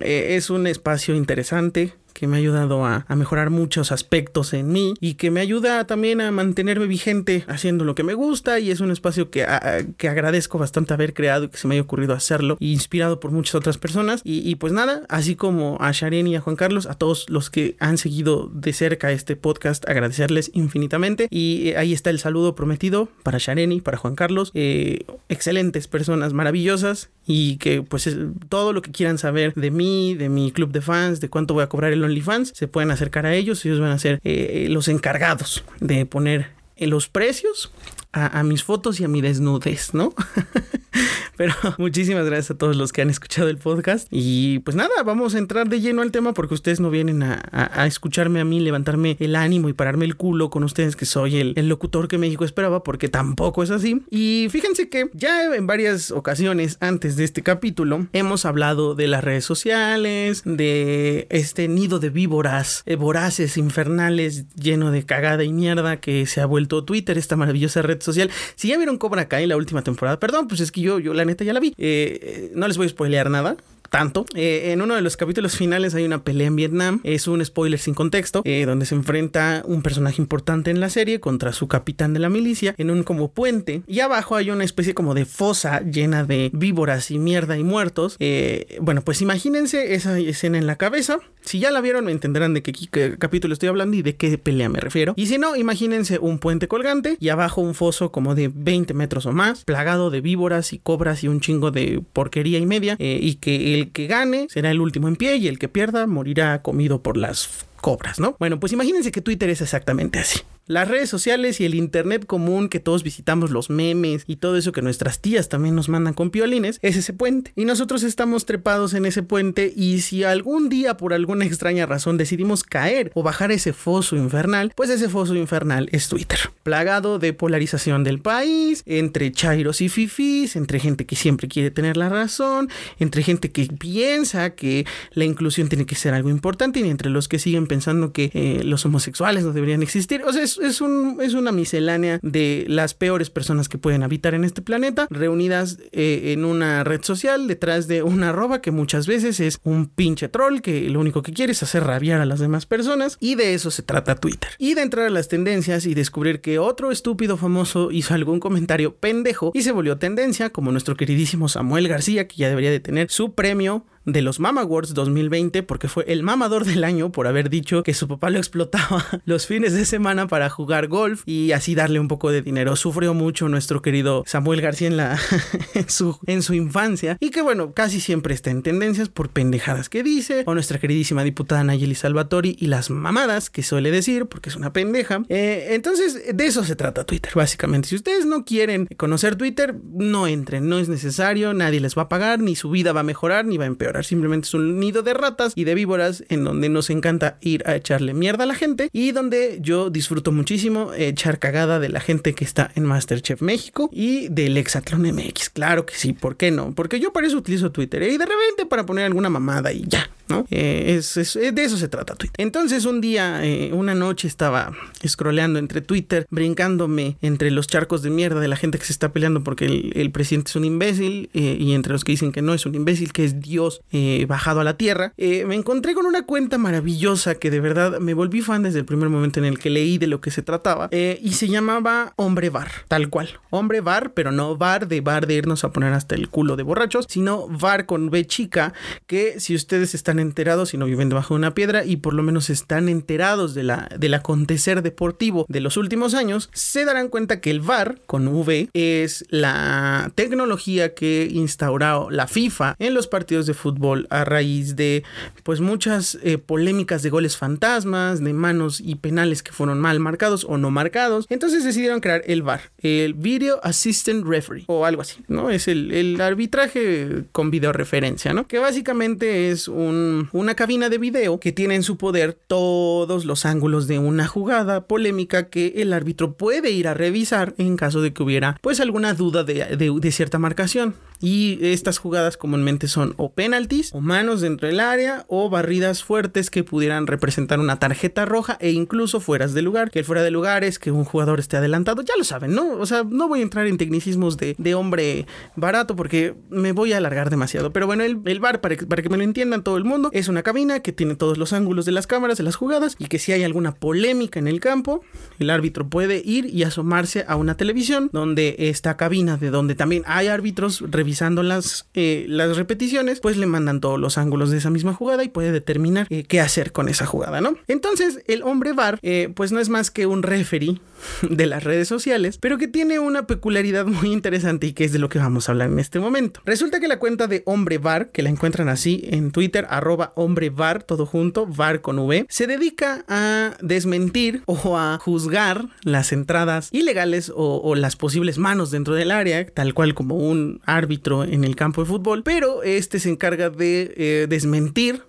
eh, 0.00 0.36
es 0.36 0.50
un 0.50 0.66
espacio 0.66 1.14
interesante 1.14 1.94
que 2.12 2.26
me 2.26 2.36
ha 2.36 2.38
ayudado 2.38 2.84
a, 2.84 3.04
a, 3.08 3.16
mejorar 3.16 3.50
muchos 3.50 3.92
aspectos 3.92 4.54
en 4.54 4.72
mí 4.72 4.94
y 5.00 5.14
que 5.14 5.30
me 5.30 5.40
ayuda 5.40 5.86
también 5.86 6.20
a 6.20 6.30
mantenerme 6.30 6.86
vigente 6.86 7.44
haciendo 7.48 7.84
lo 7.84 7.94
que 7.94 8.02
me 8.02 8.14
gusta 8.14 8.60
y 8.60 8.70
es 8.70 8.80
un 8.80 8.90
espacio 8.90 9.30
que, 9.30 9.44
a, 9.44 9.84
que 9.96 10.08
agradezco 10.08 10.58
bastante 10.58 10.94
haber 10.94 11.14
creado 11.14 11.44
y 11.44 11.48
que 11.48 11.56
se 11.56 11.68
me 11.68 11.74
haya 11.74 11.82
ocurrido 11.82 12.14
hacerlo, 12.14 12.56
inspirado 12.60 13.20
por 13.20 13.30
muchas 13.30 13.54
otras 13.54 13.78
personas. 13.78 14.20
Y, 14.24 14.48
y 14.48 14.56
pues 14.56 14.72
nada, 14.72 15.02
así 15.08 15.36
como 15.36 15.76
a 15.80 15.92
Sharen 15.92 16.26
y 16.26 16.36
a 16.36 16.40
Juan 16.40 16.56
Carlos, 16.56 16.86
a 16.86 16.94
todos 16.94 17.28
los 17.28 17.50
que 17.50 17.76
han 17.78 17.98
seguido 17.98 18.50
de 18.52 18.72
cerca 18.72 19.12
este 19.12 19.36
podcast, 19.36 19.88
agradecerles 19.88 20.50
infinitamente. 20.54 21.28
Y 21.30 21.68
eh, 21.68 21.76
ahí 21.76 21.92
está 21.92 22.10
el 22.10 22.18
saludo 22.18 22.54
prometido 22.54 23.08
para 23.22 23.38
Shareni, 23.38 23.80
para 23.80 23.98
Juan 23.98 24.14
Carlos, 24.14 24.50
eh, 24.54 25.04
excelentes 25.28 25.88
personas 25.88 26.32
maravillosas 26.32 27.10
y 27.26 27.56
que 27.56 27.82
pues 27.82 28.06
es, 28.06 28.16
todo 28.48 28.72
lo 28.72 28.82
que 28.82 28.90
quieran 28.90 29.18
saber 29.18 29.54
de 29.54 29.70
mí, 29.70 30.14
de 30.14 30.28
mi 30.28 30.50
club 30.52 30.72
de 30.72 30.80
fans, 30.80 31.20
de 31.20 31.28
cuánto 31.28 31.54
voy 31.54 31.62
a 31.62 31.68
cobrar 31.68 31.92
el 31.92 32.01
OnlyFans, 32.04 32.52
se 32.54 32.68
pueden 32.68 32.90
acercar 32.90 33.26
a 33.26 33.34
ellos, 33.34 33.64
ellos 33.64 33.80
van 33.80 33.90
a 33.90 33.98
ser 33.98 34.20
eh, 34.24 34.66
los 34.70 34.88
encargados 34.88 35.64
de 35.80 36.06
poner 36.06 36.50
los 36.78 37.08
precios 37.08 37.72
a, 38.12 38.38
a, 38.38 38.42
mis 38.42 38.64
fotos 38.64 39.00
y 39.00 39.04
a 39.04 39.08
mi 39.08 39.20
desnudez, 39.20 39.94
¿no? 39.94 40.14
Pero 41.36 41.54
muchísimas 41.78 42.26
gracias 42.26 42.52
a 42.52 42.58
todos 42.58 42.76
los 42.76 42.92
que 42.92 43.02
han 43.02 43.10
escuchado 43.10 43.48
el 43.48 43.56
podcast. 43.56 44.06
Y 44.10 44.60
pues 44.60 44.76
nada, 44.76 44.90
vamos 45.04 45.34
a 45.34 45.38
entrar 45.38 45.68
de 45.68 45.80
lleno 45.80 46.02
al 46.02 46.12
tema 46.12 46.34
porque 46.34 46.54
ustedes 46.54 46.80
no 46.80 46.90
vienen 46.90 47.22
a, 47.22 47.86
escucharme 47.86 48.40
a 48.40 48.44
mí, 48.44 48.60
levantarme 48.60 49.16
el 49.18 49.34
ánimo 49.34 49.68
y 49.68 49.72
pararme 49.72 50.04
el 50.04 50.16
culo 50.16 50.50
con 50.50 50.62
ustedes 50.62 50.94
que 50.94 51.06
soy 51.06 51.38
el, 51.38 51.54
el 51.56 51.68
locutor 51.68 52.08
que 52.08 52.18
México 52.18 52.44
esperaba 52.44 52.82
porque 52.82 53.08
tampoco 53.08 53.62
es 53.62 53.70
así. 53.70 54.02
Y 54.10 54.48
fíjense 54.50 54.88
que 54.88 55.10
ya 55.14 55.54
en 55.54 55.66
varias 55.66 56.10
ocasiones 56.10 56.76
antes 56.80 57.16
de 57.16 57.24
este 57.24 57.42
capítulo 57.42 58.06
hemos 58.12 58.44
hablado 58.44 58.94
de 58.94 59.08
las 59.08 59.24
redes 59.24 59.44
sociales, 59.44 60.42
de 60.44 61.26
este 61.30 61.66
nido 61.68 61.98
de 61.98 62.10
víboras 62.10 62.82
eh, 62.86 62.96
voraces, 62.96 63.56
infernales, 63.56 64.46
lleno 64.54 64.90
de 64.90 65.04
cagada 65.04 65.44
y 65.44 65.52
mierda 65.52 65.98
que 65.98 66.26
se 66.26 66.40
ha 66.40 66.46
vuelto 66.46 66.84
Twitter, 66.84 67.16
esta 67.16 67.36
maravillosa 67.36 67.82
red 67.82 68.01
social. 68.02 68.30
Si 68.54 68.68
ya 68.68 68.76
vieron 68.76 68.98
Cobra 68.98 69.28
Kai 69.28 69.46
la 69.46 69.56
última 69.56 69.82
temporada, 69.82 70.18
perdón, 70.18 70.48
pues 70.48 70.60
es 70.60 70.72
que 70.72 70.80
yo, 70.80 70.98
yo 70.98 71.14
la 71.14 71.24
neta 71.24 71.44
ya 71.44 71.52
la 71.52 71.60
vi. 71.60 71.74
Eh, 71.78 72.18
eh, 72.22 72.52
no 72.54 72.68
les 72.68 72.76
voy 72.76 72.86
a 72.86 72.90
spoilear 72.90 73.30
nada 73.30 73.56
tanto. 73.92 74.24
Eh, 74.34 74.72
en 74.72 74.80
uno 74.80 74.94
de 74.94 75.02
los 75.02 75.18
capítulos 75.18 75.54
finales 75.54 75.94
hay 75.94 76.04
una 76.04 76.24
pelea 76.24 76.46
en 76.46 76.56
Vietnam. 76.56 77.00
Es 77.04 77.28
un 77.28 77.44
spoiler 77.44 77.78
sin 77.78 77.92
contexto, 77.92 78.40
eh, 78.44 78.64
donde 78.64 78.86
se 78.86 78.94
enfrenta 78.94 79.62
un 79.66 79.82
personaje 79.82 80.20
importante 80.20 80.70
en 80.70 80.80
la 80.80 80.88
serie 80.88 81.20
contra 81.20 81.52
su 81.52 81.68
capitán 81.68 82.14
de 82.14 82.20
la 82.20 82.30
milicia 82.30 82.74
en 82.78 82.90
un 82.90 83.02
como 83.02 83.30
puente. 83.30 83.82
Y 83.86 84.00
abajo 84.00 84.34
hay 84.34 84.50
una 84.50 84.64
especie 84.64 84.94
como 84.94 85.12
de 85.12 85.26
fosa 85.26 85.82
llena 85.82 86.24
de 86.24 86.50
víboras 86.54 87.10
y 87.10 87.18
mierda 87.18 87.58
y 87.58 87.64
muertos. 87.64 88.16
Eh, 88.18 88.78
bueno, 88.80 89.02
pues 89.02 89.20
imagínense 89.20 89.94
esa 89.94 90.18
escena 90.18 90.56
en 90.56 90.66
la 90.66 90.76
cabeza. 90.76 91.18
Si 91.42 91.58
ya 91.58 91.70
la 91.70 91.82
vieron, 91.82 92.06
me 92.06 92.12
entenderán 92.12 92.54
de 92.54 92.62
qué, 92.62 92.72
qué, 92.72 93.18
capítulo 93.18 93.52
estoy 93.52 93.68
hablando 93.68 93.96
y 93.96 94.02
de 94.02 94.16
qué 94.16 94.38
pelea 94.38 94.70
me 94.70 94.80
refiero. 94.80 95.12
Y 95.16 95.26
si 95.26 95.36
no, 95.36 95.54
imagínense 95.54 96.18
un 96.18 96.38
puente 96.38 96.66
colgante 96.66 97.18
y 97.20 97.28
abajo 97.28 97.60
un 97.60 97.74
foso 97.74 98.10
como 98.10 98.34
de 98.34 98.50
20 98.54 98.94
metros 98.94 99.26
o 99.26 99.32
más, 99.32 99.64
plagado 99.64 100.08
de 100.08 100.22
víboras 100.22 100.72
y 100.72 100.78
cobras 100.78 101.24
y 101.24 101.28
un 101.28 101.40
chingo 101.40 101.70
de 101.70 102.00
porquería 102.14 102.58
y 102.58 102.64
media. 102.64 102.96
y 102.98 103.34
que 103.34 103.74
el 103.74 103.81
el 103.82 103.92
que 103.92 104.06
gane 104.06 104.46
será 104.48 104.70
el 104.70 104.80
último 104.80 105.08
en 105.08 105.16
pie 105.16 105.36
y 105.36 105.48
el 105.48 105.58
que 105.58 105.68
pierda 105.68 106.06
morirá 106.06 106.62
comido 106.62 107.02
por 107.02 107.16
las 107.16 107.66
cobras, 107.80 108.18
¿no? 108.18 108.36
Bueno, 108.38 108.58
pues 108.60 108.72
imagínense 108.72 109.12
que 109.12 109.20
Twitter 109.20 109.50
es 109.50 109.60
exactamente 109.60 110.18
así. 110.18 110.40
Las 110.66 110.86
redes 110.86 111.10
sociales 111.10 111.60
y 111.60 111.64
el 111.64 111.74
internet 111.74 112.24
común 112.24 112.68
que 112.68 112.78
todos 112.78 113.02
visitamos, 113.02 113.50
los 113.50 113.68
memes 113.68 114.22
y 114.28 114.36
todo 114.36 114.56
eso 114.56 114.70
que 114.70 114.80
nuestras 114.80 115.20
tías 115.20 115.48
también 115.48 115.74
nos 115.74 115.88
mandan 115.88 116.14
con 116.14 116.30
piolines, 116.30 116.78
es 116.82 116.96
ese 116.96 117.12
puente. 117.12 117.52
Y 117.56 117.64
nosotros 117.64 118.04
estamos 118.04 118.46
trepados 118.46 118.94
en 118.94 119.04
ese 119.04 119.24
puente 119.24 119.72
y 119.74 120.02
si 120.02 120.22
algún 120.22 120.68
día 120.68 120.96
por 120.96 121.14
alguna 121.14 121.44
extraña 121.46 121.86
razón 121.86 122.16
decidimos 122.16 122.62
caer 122.62 123.10
o 123.14 123.24
bajar 123.24 123.50
ese 123.50 123.72
foso 123.72 124.14
infernal, 124.16 124.72
pues 124.76 124.88
ese 124.88 125.08
foso 125.08 125.34
infernal 125.34 125.88
es 125.90 126.08
Twitter. 126.08 126.38
Plagado 126.62 127.18
de 127.18 127.32
polarización 127.32 128.04
del 128.04 128.20
país, 128.20 128.84
entre 128.86 129.32
chairos 129.32 129.80
y 129.80 129.88
fifís, 129.88 130.54
entre 130.54 130.78
gente 130.78 131.06
que 131.06 131.16
siempre 131.16 131.48
quiere 131.48 131.72
tener 131.72 131.96
la 131.96 132.08
razón, 132.08 132.68
entre 133.00 133.24
gente 133.24 133.50
que 133.50 133.66
piensa 133.66 134.50
que 134.50 134.86
la 135.12 135.24
inclusión 135.24 135.68
tiene 135.68 135.86
que 135.86 135.96
ser 135.96 136.14
algo 136.14 136.30
importante 136.30 136.78
y 136.78 136.88
entre 136.88 137.10
los 137.10 137.26
que 137.26 137.40
siguen 137.40 137.66
pensando 137.66 138.12
que 138.12 138.30
eh, 138.32 138.62
los 138.64 138.86
homosexuales 138.86 139.44
no 139.44 139.52
deberían 139.52 139.82
existir. 139.82 140.22
O 140.24 140.32
sea, 140.32 140.42
es, 140.42 140.58
un, 140.80 141.18
es 141.20 141.34
una 141.34 141.52
miscelánea 141.52 142.18
de 142.22 142.64
las 142.68 142.94
peores 142.94 143.30
personas 143.30 143.68
que 143.68 143.78
pueden 143.78 144.02
habitar 144.02 144.34
en 144.34 144.44
este 144.44 144.62
planeta, 144.62 145.06
reunidas 145.10 145.78
eh, 145.92 146.32
en 146.32 146.44
una 146.44 146.84
red 146.84 147.02
social 147.02 147.46
detrás 147.46 147.88
de 147.88 148.02
una 148.02 148.30
arroba 148.30 148.60
que 148.60 148.70
muchas 148.70 149.06
veces 149.06 149.40
es 149.40 149.58
un 149.64 149.86
pinche 149.86 150.28
troll 150.28 150.60
que 150.60 150.88
lo 150.88 151.00
único 151.00 151.22
que 151.22 151.32
quiere 151.32 151.52
es 151.52 151.62
hacer 151.62 151.84
rabiar 151.84 152.20
a 152.20 152.26
las 152.26 152.40
demás 152.40 152.66
personas 152.66 153.16
y 153.20 153.34
de 153.34 153.54
eso 153.54 153.70
se 153.70 153.82
trata 153.82 154.16
Twitter. 154.16 154.50
Y 154.58 154.74
de 154.74 154.82
entrar 154.82 155.06
a 155.06 155.10
las 155.10 155.28
tendencias 155.28 155.86
y 155.86 155.94
descubrir 155.94 156.40
que 156.40 156.58
otro 156.58 156.90
estúpido 156.90 157.36
famoso 157.36 157.90
hizo 157.90 158.14
algún 158.14 158.40
comentario 158.40 158.96
pendejo 158.96 159.52
y 159.54 159.62
se 159.62 159.72
volvió 159.72 159.98
tendencia, 159.98 160.50
como 160.50 160.72
nuestro 160.72 160.96
queridísimo 160.96 161.48
Samuel 161.48 161.88
García, 161.88 162.28
que 162.28 162.36
ya 162.36 162.48
debería 162.48 162.70
de 162.70 162.80
tener 162.80 163.10
su 163.10 163.34
premio 163.34 163.84
de 164.04 164.22
los 164.22 164.40
Mama 164.40 164.62
Awards 164.62 164.94
2020 164.94 165.62
porque 165.62 165.88
fue 165.88 166.04
el 166.08 166.22
mamador 166.22 166.64
del 166.64 166.84
año 166.84 167.12
por 167.12 167.26
haber 167.26 167.50
dicho 167.50 167.82
que 167.82 167.94
su 167.94 168.08
papá 168.08 168.30
lo 168.30 168.38
explotaba 168.38 169.04
los 169.24 169.46
fines 169.46 169.72
de 169.72 169.84
semana 169.84 170.26
para 170.26 170.50
jugar 170.50 170.88
golf 170.88 171.22
y 171.26 171.52
así 171.52 171.74
darle 171.74 172.00
un 172.00 172.08
poco 172.08 172.30
de 172.30 172.42
dinero. 172.42 172.76
Sufrió 172.76 173.14
mucho 173.14 173.48
nuestro 173.48 173.82
querido 173.82 174.24
Samuel 174.26 174.60
García 174.60 174.88
en, 174.88 174.96
la, 174.96 175.18
en, 175.74 176.42
su, 176.42 176.54
infancia 176.54 177.16
y 177.20 177.30
que 177.30 177.42
bueno, 177.42 177.72
casi 177.72 178.00
siempre 178.00 178.34
está 178.34 178.50
en 178.50 178.62
tendencias 178.62 179.08
por 179.08 179.30
pendejadas 179.30 179.88
que 179.88 180.02
dice 180.02 180.42
o 180.46 180.54
nuestra 180.54 180.78
queridísima 180.78 181.24
diputada 181.24 181.64
Nayeli 181.64 181.94
Salvatori 181.94 182.56
y 182.58 182.66
las 182.66 182.90
mamadas 182.90 183.50
que 183.50 183.62
suele 183.62 183.90
decir 183.90 184.26
porque 184.26 184.50
es 184.50 184.56
una 184.56 184.72
pendeja. 184.72 185.22
Eh, 185.28 185.68
entonces 185.70 186.36
de 186.36 186.46
eso 186.46 186.64
se 186.64 186.76
trata 186.76 187.04
Twitter 187.04 187.32
básicamente. 187.34 187.88
Si 187.88 187.96
ustedes 187.96 188.26
no 188.26 188.44
quieren 188.44 188.86
conocer 188.96 189.36
Twitter, 189.36 189.74
no 189.92 190.26
entren, 190.26 190.68
no 190.68 190.78
es 190.78 190.88
necesario, 190.88 191.54
nadie 191.54 191.80
les 191.80 191.96
va 191.96 192.02
a 192.02 192.08
pagar, 192.08 192.40
ni 192.40 192.56
su 192.56 192.70
vida 192.70 192.92
va 192.92 193.00
a 193.00 193.04
mejorar, 193.04 193.44
ni 193.44 193.56
va 193.56 193.64
a 193.64 193.68
empeorar. 193.68 193.91
Simplemente 194.02 194.46
es 194.46 194.54
un 194.54 194.80
nido 194.80 195.02
de 195.02 195.14
ratas 195.14 195.52
y 195.54 195.64
de 195.64 195.74
víboras 195.74 196.24
en 196.28 196.44
donde 196.44 196.68
nos 196.68 196.90
encanta 196.90 197.36
ir 197.40 197.62
a 197.66 197.76
echarle 197.76 198.14
mierda 198.14 198.44
a 198.44 198.46
la 198.46 198.54
gente 198.54 198.88
y 198.92 199.12
donde 199.12 199.58
yo 199.60 199.90
disfruto 199.90 200.32
muchísimo 200.32 200.92
echar 200.94 201.38
cagada 201.38 201.78
de 201.78 201.88
la 201.88 202.00
gente 202.00 202.34
que 202.34 202.44
está 202.44 202.70
en 202.74 202.84
Masterchef 202.84 203.42
México 203.42 203.90
y 203.92 204.28
del 204.28 204.56
Exatlón 204.56 205.02
MX. 205.02 205.50
Claro 205.50 205.86
que 205.86 205.94
sí, 205.94 206.12
¿por 206.12 206.36
qué 206.36 206.50
no? 206.50 206.72
Porque 206.74 207.00
yo 207.00 207.12
para 207.12 207.26
eso 207.26 207.36
utilizo 207.36 207.72
Twitter 207.72 208.02
y 208.02 208.16
de 208.16 208.26
repente 208.26 208.66
para 208.68 208.86
poner 208.86 209.04
alguna 209.04 209.28
mamada 209.28 209.72
y 209.72 209.84
ya. 209.86 210.08
Eh, 210.50 210.96
es, 210.98 211.14
de 211.34 211.64
eso 211.64 211.76
se 211.76 211.88
trata 211.88 212.14
Twitter. 212.14 212.34
Entonces 212.38 212.84
un 212.84 213.00
día, 213.00 213.44
eh, 213.44 213.70
una 213.72 213.94
noche 213.94 214.28
estaba 214.28 214.72
scrolleando 215.06 215.58
entre 215.58 215.80
Twitter, 215.80 216.26
brincándome 216.30 217.16
entre 217.22 217.50
los 217.50 217.66
charcos 217.66 218.02
de 218.02 218.10
mierda 218.10 218.40
de 218.40 218.48
la 218.48 218.56
gente 218.56 218.78
que 218.78 218.84
se 218.84 218.92
está 218.92 219.12
peleando 219.12 219.42
porque 219.44 219.66
el, 219.94 220.10
presidente 220.12 220.50
es 220.50 220.56
un 220.56 220.64
imbécil 220.64 221.30
eh, 221.32 221.56
y 221.58 221.72
entre 221.72 221.92
los 221.92 222.04
que 222.04 222.12
dicen 222.12 222.32
que 222.32 222.42
no 222.42 222.52
es 222.54 222.66
un 222.66 222.74
imbécil, 222.74 223.12
que 223.12 223.24
es 223.24 223.40
Dios 223.40 223.82
bajado 224.26 224.60
a 224.60 224.64
la 224.64 224.76
tierra, 224.76 225.12
me 225.16 225.54
encontré 225.54 225.94
con 225.94 226.06
una 226.06 226.24
cuenta 226.24 226.58
maravillosa 226.58 227.34
que 227.36 227.50
de 227.50 227.60
verdad 227.60 227.98
me 228.00 228.14
volví 228.14 228.40
fan 228.40 228.62
desde 228.62 228.78
el 228.78 228.84
primer 228.84 229.08
momento 229.08 229.40
en 229.40 229.46
el 229.46 229.58
que 229.58 229.70
leí 229.70 229.98
de 229.98 230.06
lo 230.06 230.20
que 230.20 230.30
se 230.30 230.42
trataba 230.42 230.88
y 230.92 231.32
se 231.32 231.48
llamaba 231.48 232.12
Hombre 232.16 232.50
Bar, 232.50 232.70
tal 232.88 233.08
cual. 233.08 233.40
Hombre 233.50 233.80
Bar, 233.80 234.12
pero 234.14 234.32
no 234.32 234.56
bar 234.56 234.88
de 234.88 235.00
bar 235.00 235.26
de 235.26 235.34
irnos 235.34 235.64
a 235.64 235.70
poner 235.70 235.92
hasta 235.92 236.14
el 236.14 236.28
culo 236.28 236.56
de 236.56 236.62
borrachos, 236.62 237.06
sino 237.08 237.48
bar 237.48 237.86
con 237.86 238.10
B 238.10 238.26
chica, 238.26 238.72
que 239.06 239.40
si 239.40 239.54
ustedes 239.54 239.94
están 239.94 240.18
enterados 240.22 240.72
y 240.72 240.78
no 240.78 240.86
viven 240.86 241.08
debajo 241.08 241.34
de 241.34 241.38
una 241.38 241.54
piedra 241.54 241.84
y 241.84 241.96
por 241.96 242.14
lo 242.14 242.22
menos 242.22 242.48
están 242.48 242.88
enterados 242.88 243.54
de 243.54 243.62
la, 243.64 243.88
del 243.98 244.14
acontecer 244.14 244.82
deportivo 244.82 245.44
de 245.48 245.60
los 245.60 245.76
últimos 245.76 246.14
años, 246.14 246.48
se 246.52 246.84
darán 246.84 247.08
cuenta 247.08 247.40
que 247.40 247.50
el 247.50 247.60
VAR 247.60 248.00
con 248.06 248.28
V 248.28 248.70
es 248.72 249.24
la 249.28 250.10
tecnología 250.14 250.94
que 250.94 251.28
instauró 251.30 252.10
la 252.10 252.26
FIFA 252.26 252.76
en 252.78 252.94
los 252.94 253.08
partidos 253.08 253.46
de 253.46 253.54
fútbol 253.54 254.06
a 254.10 254.24
raíz 254.24 254.76
de 254.76 255.02
pues 255.42 255.60
muchas 255.60 256.18
eh, 256.22 256.38
polémicas 256.38 257.02
de 257.02 257.10
goles 257.10 257.36
fantasmas, 257.36 258.22
de 258.22 258.32
manos 258.32 258.80
y 258.80 258.94
penales 258.94 259.42
que 259.42 259.52
fueron 259.52 259.80
mal 259.80 260.00
marcados 260.00 260.46
o 260.48 260.58
no 260.58 260.70
marcados. 260.70 261.26
Entonces 261.28 261.64
decidieron 261.64 262.00
crear 262.00 262.22
el 262.26 262.42
VAR, 262.42 262.70
el 262.78 263.14
Video 263.14 263.60
Assistant 263.62 264.26
Referee 264.26 264.64
o 264.68 264.86
algo 264.86 265.02
así, 265.02 265.20
¿no? 265.28 265.50
Es 265.50 265.68
el, 265.68 265.92
el 265.92 266.20
arbitraje 266.20 267.24
con 267.32 267.50
video 267.50 267.72
referencia, 267.72 268.32
¿no? 268.32 268.46
Que 268.46 268.58
básicamente 268.58 269.50
es 269.50 269.68
un 269.68 270.11
una 270.32 270.54
cabina 270.54 270.88
de 270.88 270.98
video 270.98 271.40
que 271.40 271.52
tiene 271.52 271.74
en 271.74 271.82
su 271.82 271.96
poder 271.96 272.38
todos 272.46 273.24
los 273.24 273.46
ángulos 273.46 273.86
de 273.86 273.98
una 273.98 274.26
jugada 274.26 274.86
polémica 274.86 275.48
que 275.48 275.74
el 275.76 275.92
árbitro 275.92 276.34
puede 276.34 276.70
ir 276.70 276.88
a 276.88 276.94
revisar 276.94 277.54
en 277.58 277.76
caso 277.76 278.02
de 278.02 278.12
que 278.12 278.22
hubiera 278.22 278.58
pues 278.60 278.80
alguna 278.80 279.14
duda 279.14 279.44
de 279.44 280.12
cierta 280.12 280.38
marcación. 280.38 280.94
Y 281.22 281.60
estas 281.62 281.98
jugadas 281.98 282.36
comúnmente 282.36 282.88
son 282.88 283.14
o 283.16 283.32
penaltis, 283.32 283.94
o 283.94 284.00
manos 284.00 284.40
dentro 284.40 284.66
del 284.66 284.80
área, 284.80 285.24
o 285.28 285.48
barridas 285.48 286.02
fuertes 286.02 286.50
que 286.50 286.64
pudieran 286.64 287.06
representar 287.06 287.60
una 287.60 287.78
tarjeta 287.78 288.24
roja 288.24 288.58
e 288.60 288.72
incluso 288.72 289.20
fueras 289.20 289.54
de 289.54 289.62
lugar. 289.62 289.92
Que 289.92 290.00
el 290.00 290.04
fuera 290.04 290.24
de 290.24 290.32
lugar 290.32 290.64
es 290.64 290.80
que 290.80 290.90
un 290.90 291.04
jugador 291.04 291.38
esté 291.38 291.56
adelantado, 291.56 292.02
ya 292.02 292.14
lo 292.18 292.24
saben, 292.24 292.56
¿no? 292.56 292.72
O 292.72 292.86
sea, 292.86 293.04
no 293.08 293.28
voy 293.28 293.38
a 293.38 293.42
entrar 293.44 293.68
en 293.68 293.78
tecnicismos 293.78 294.36
de, 294.36 294.72
hombre 294.74 295.26
barato 295.54 295.94
porque 295.94 296.34
me 296.50 296.72
voy 296.72 296.92
a 296.92 296.96
alargar 296.96 297.30
demasiado. 297.30 297.72
Pero 297.72 297.86
bueno, 297.86 298.02
el, 298.02 298.18
el 298.24 298.40
bar, 298.40 298.60
para 298.60 298.74
que, 298.74 298.86
para 298.86 299.02
que 299.02 299.08
me 299.08 299.16
lo 299.16 299.22
entiendan 299.22 299.62
todo 299.62 299.76
el 299.76 299.84
mundo, 299.84 300.10
es 300.12 300.26
una 300.26 300.42
cabina 300.42 300.80
que 300.80 300.92
tiene 300.92 301.14
todos 301.14 301.38
los 301.38 301.52
ángulos 301.52 301.84
de 301.84 301.92
las 301.92 302.08
cámaras, 302.08 302.38
de 302.38 302.44
las 302.44 302.56
jugadas, 302.56 302.96
y 302.98 303.06
que 303.06 303.20
si 303.20 303.30
hay 303.30 303.44
alguna 303.44 303.76
polémica 303.76 304.40
en 304.40 304.48
el 304.48 304.58
campo, 304.58 305.02
el 305.38 305.50
árbitro 305.50 305.88
puede 305.88 306.20
ir 306.24 306.46
y 306.46 306.64
asomarse 306.64 307.24
a 307.28 307.36
una 307.36 307.56
televisión 307.56 308.10
donde 308.12 308.56
esta 308.58 308.96
cabina, 308.96 309.36
de 309.36 309.50
donde 309.50 309.76
también 309.76 310.02
hay 310.06 310.26
árbitros 310.26 310.82
revisando 310.90 311.11
revisando 311.12 311.42
las, 311.42 311.84
eh, 311.92 312.24
las 312.26 312.56
repeticiones, 312.56 313.20
pues 313.20 313.36
le 313.36 313.44
mandan 313.44 313.80
todos 313.80 314.00
los 314.00 314.16
ángulos 314.16 314.50
de 314.50 314.56
esa 314.56 314.70
misma 314.70 314.94
jugada 314.94 315.22
y 315.22 315.28
puede 315.28 315.52
determinar 315.52 316.06
eh, 316.08 316.24
qué 316.24 316.40
hacer 316.40 316.72
con 316.72 316.88
esa 316.88 317.04
jugada, 317.04 317.42
¿no? 317.42 317.54
Entonces, 317.68 318.20
el 318.28 318.42
hombre 318.42 318.72
VAR, 318.72 318.98
eh, 319.02 319.30
pues 319.34 319.52
no 319.52 319.60
es 319.60 319.68
más 319.68 319.90
que 319.90 320.06
un 320.06 320.22
referee 320.22 320.80
de 321.28 321.46
las 321.46 321.64
redes 321.64 321.88
sociales, 321.88 322.38
pero 322.38 322.58
que 322.58 322.68
tiene 322.68 322.98
una 322.98 323.26
peculiaridad 323.26 323.86
muy 323.86 324.12
interesante 324.12 324.66
y 324.66 324.72
que 324.72 324.84
es 324.84 324.92
de 324.92 324.98
lo 324.98 325.08
que 325.08 325.18
vamos 325.18 325.48
a 325.48 325.52
hablar 325.52 325.70
en 325.70 325.78
este 325.78 326.00
momento. 326.00 326.40
Resulta 326.44 326.80
que 326.80 326.88
la 326.88 326.98
cuenta 326.98 327.26
de 327.26 327.42
hombre 327.46 327.78
VAR, 327.78 328.10
que 328.10 328.22
la 328.22 328.30
encuentran 328.30 328.68
así 328.68 329.02
en 329.04 329.32
Twitter, 329.32 329.66
arroba 329.70 330.12
hombre 330.16 330.52
todo 330.86 331.06
junto, 331.06 331.46
VAR 331.46 331.80
con 331.80 331.98
V, 331.98 332.26
se 332.28 332.46
dedica 332.46 333.04
a 333.08 333.54
desmentir 333.60 334.42
o 334.46 334.76
a 334.76 334.98
juzgar 334.98 335.66
las 335.82 336.12
entradas 336.12 336.68
ilegales 336.72 337.32
o, 337.34 337.74
las 337.74 337.96
posibles 337.96 338.38
manos 338.38 338.70
dentro 338.70 338.94
del 338.94 339.10
área, 339.10 339.46
tal 339.46 339.72
cual 339.72 339.94
como 339.94 340.16
un 340.16 340.60
árbitro 340.66 340.82
árbitro 340.82 341.24
en 341.24 341.44
el 341.44 341.54
campo 341.56 341.82
de 341.82 341.86
fútbol, 341.86 342.22
pero 342.22 342.62
este 342.62 342.98
se 342.98 343.08
encarga 343.08 343.50
de 343.50 343.94
eh, 343.96 344.26
desmentir 344.28 345.02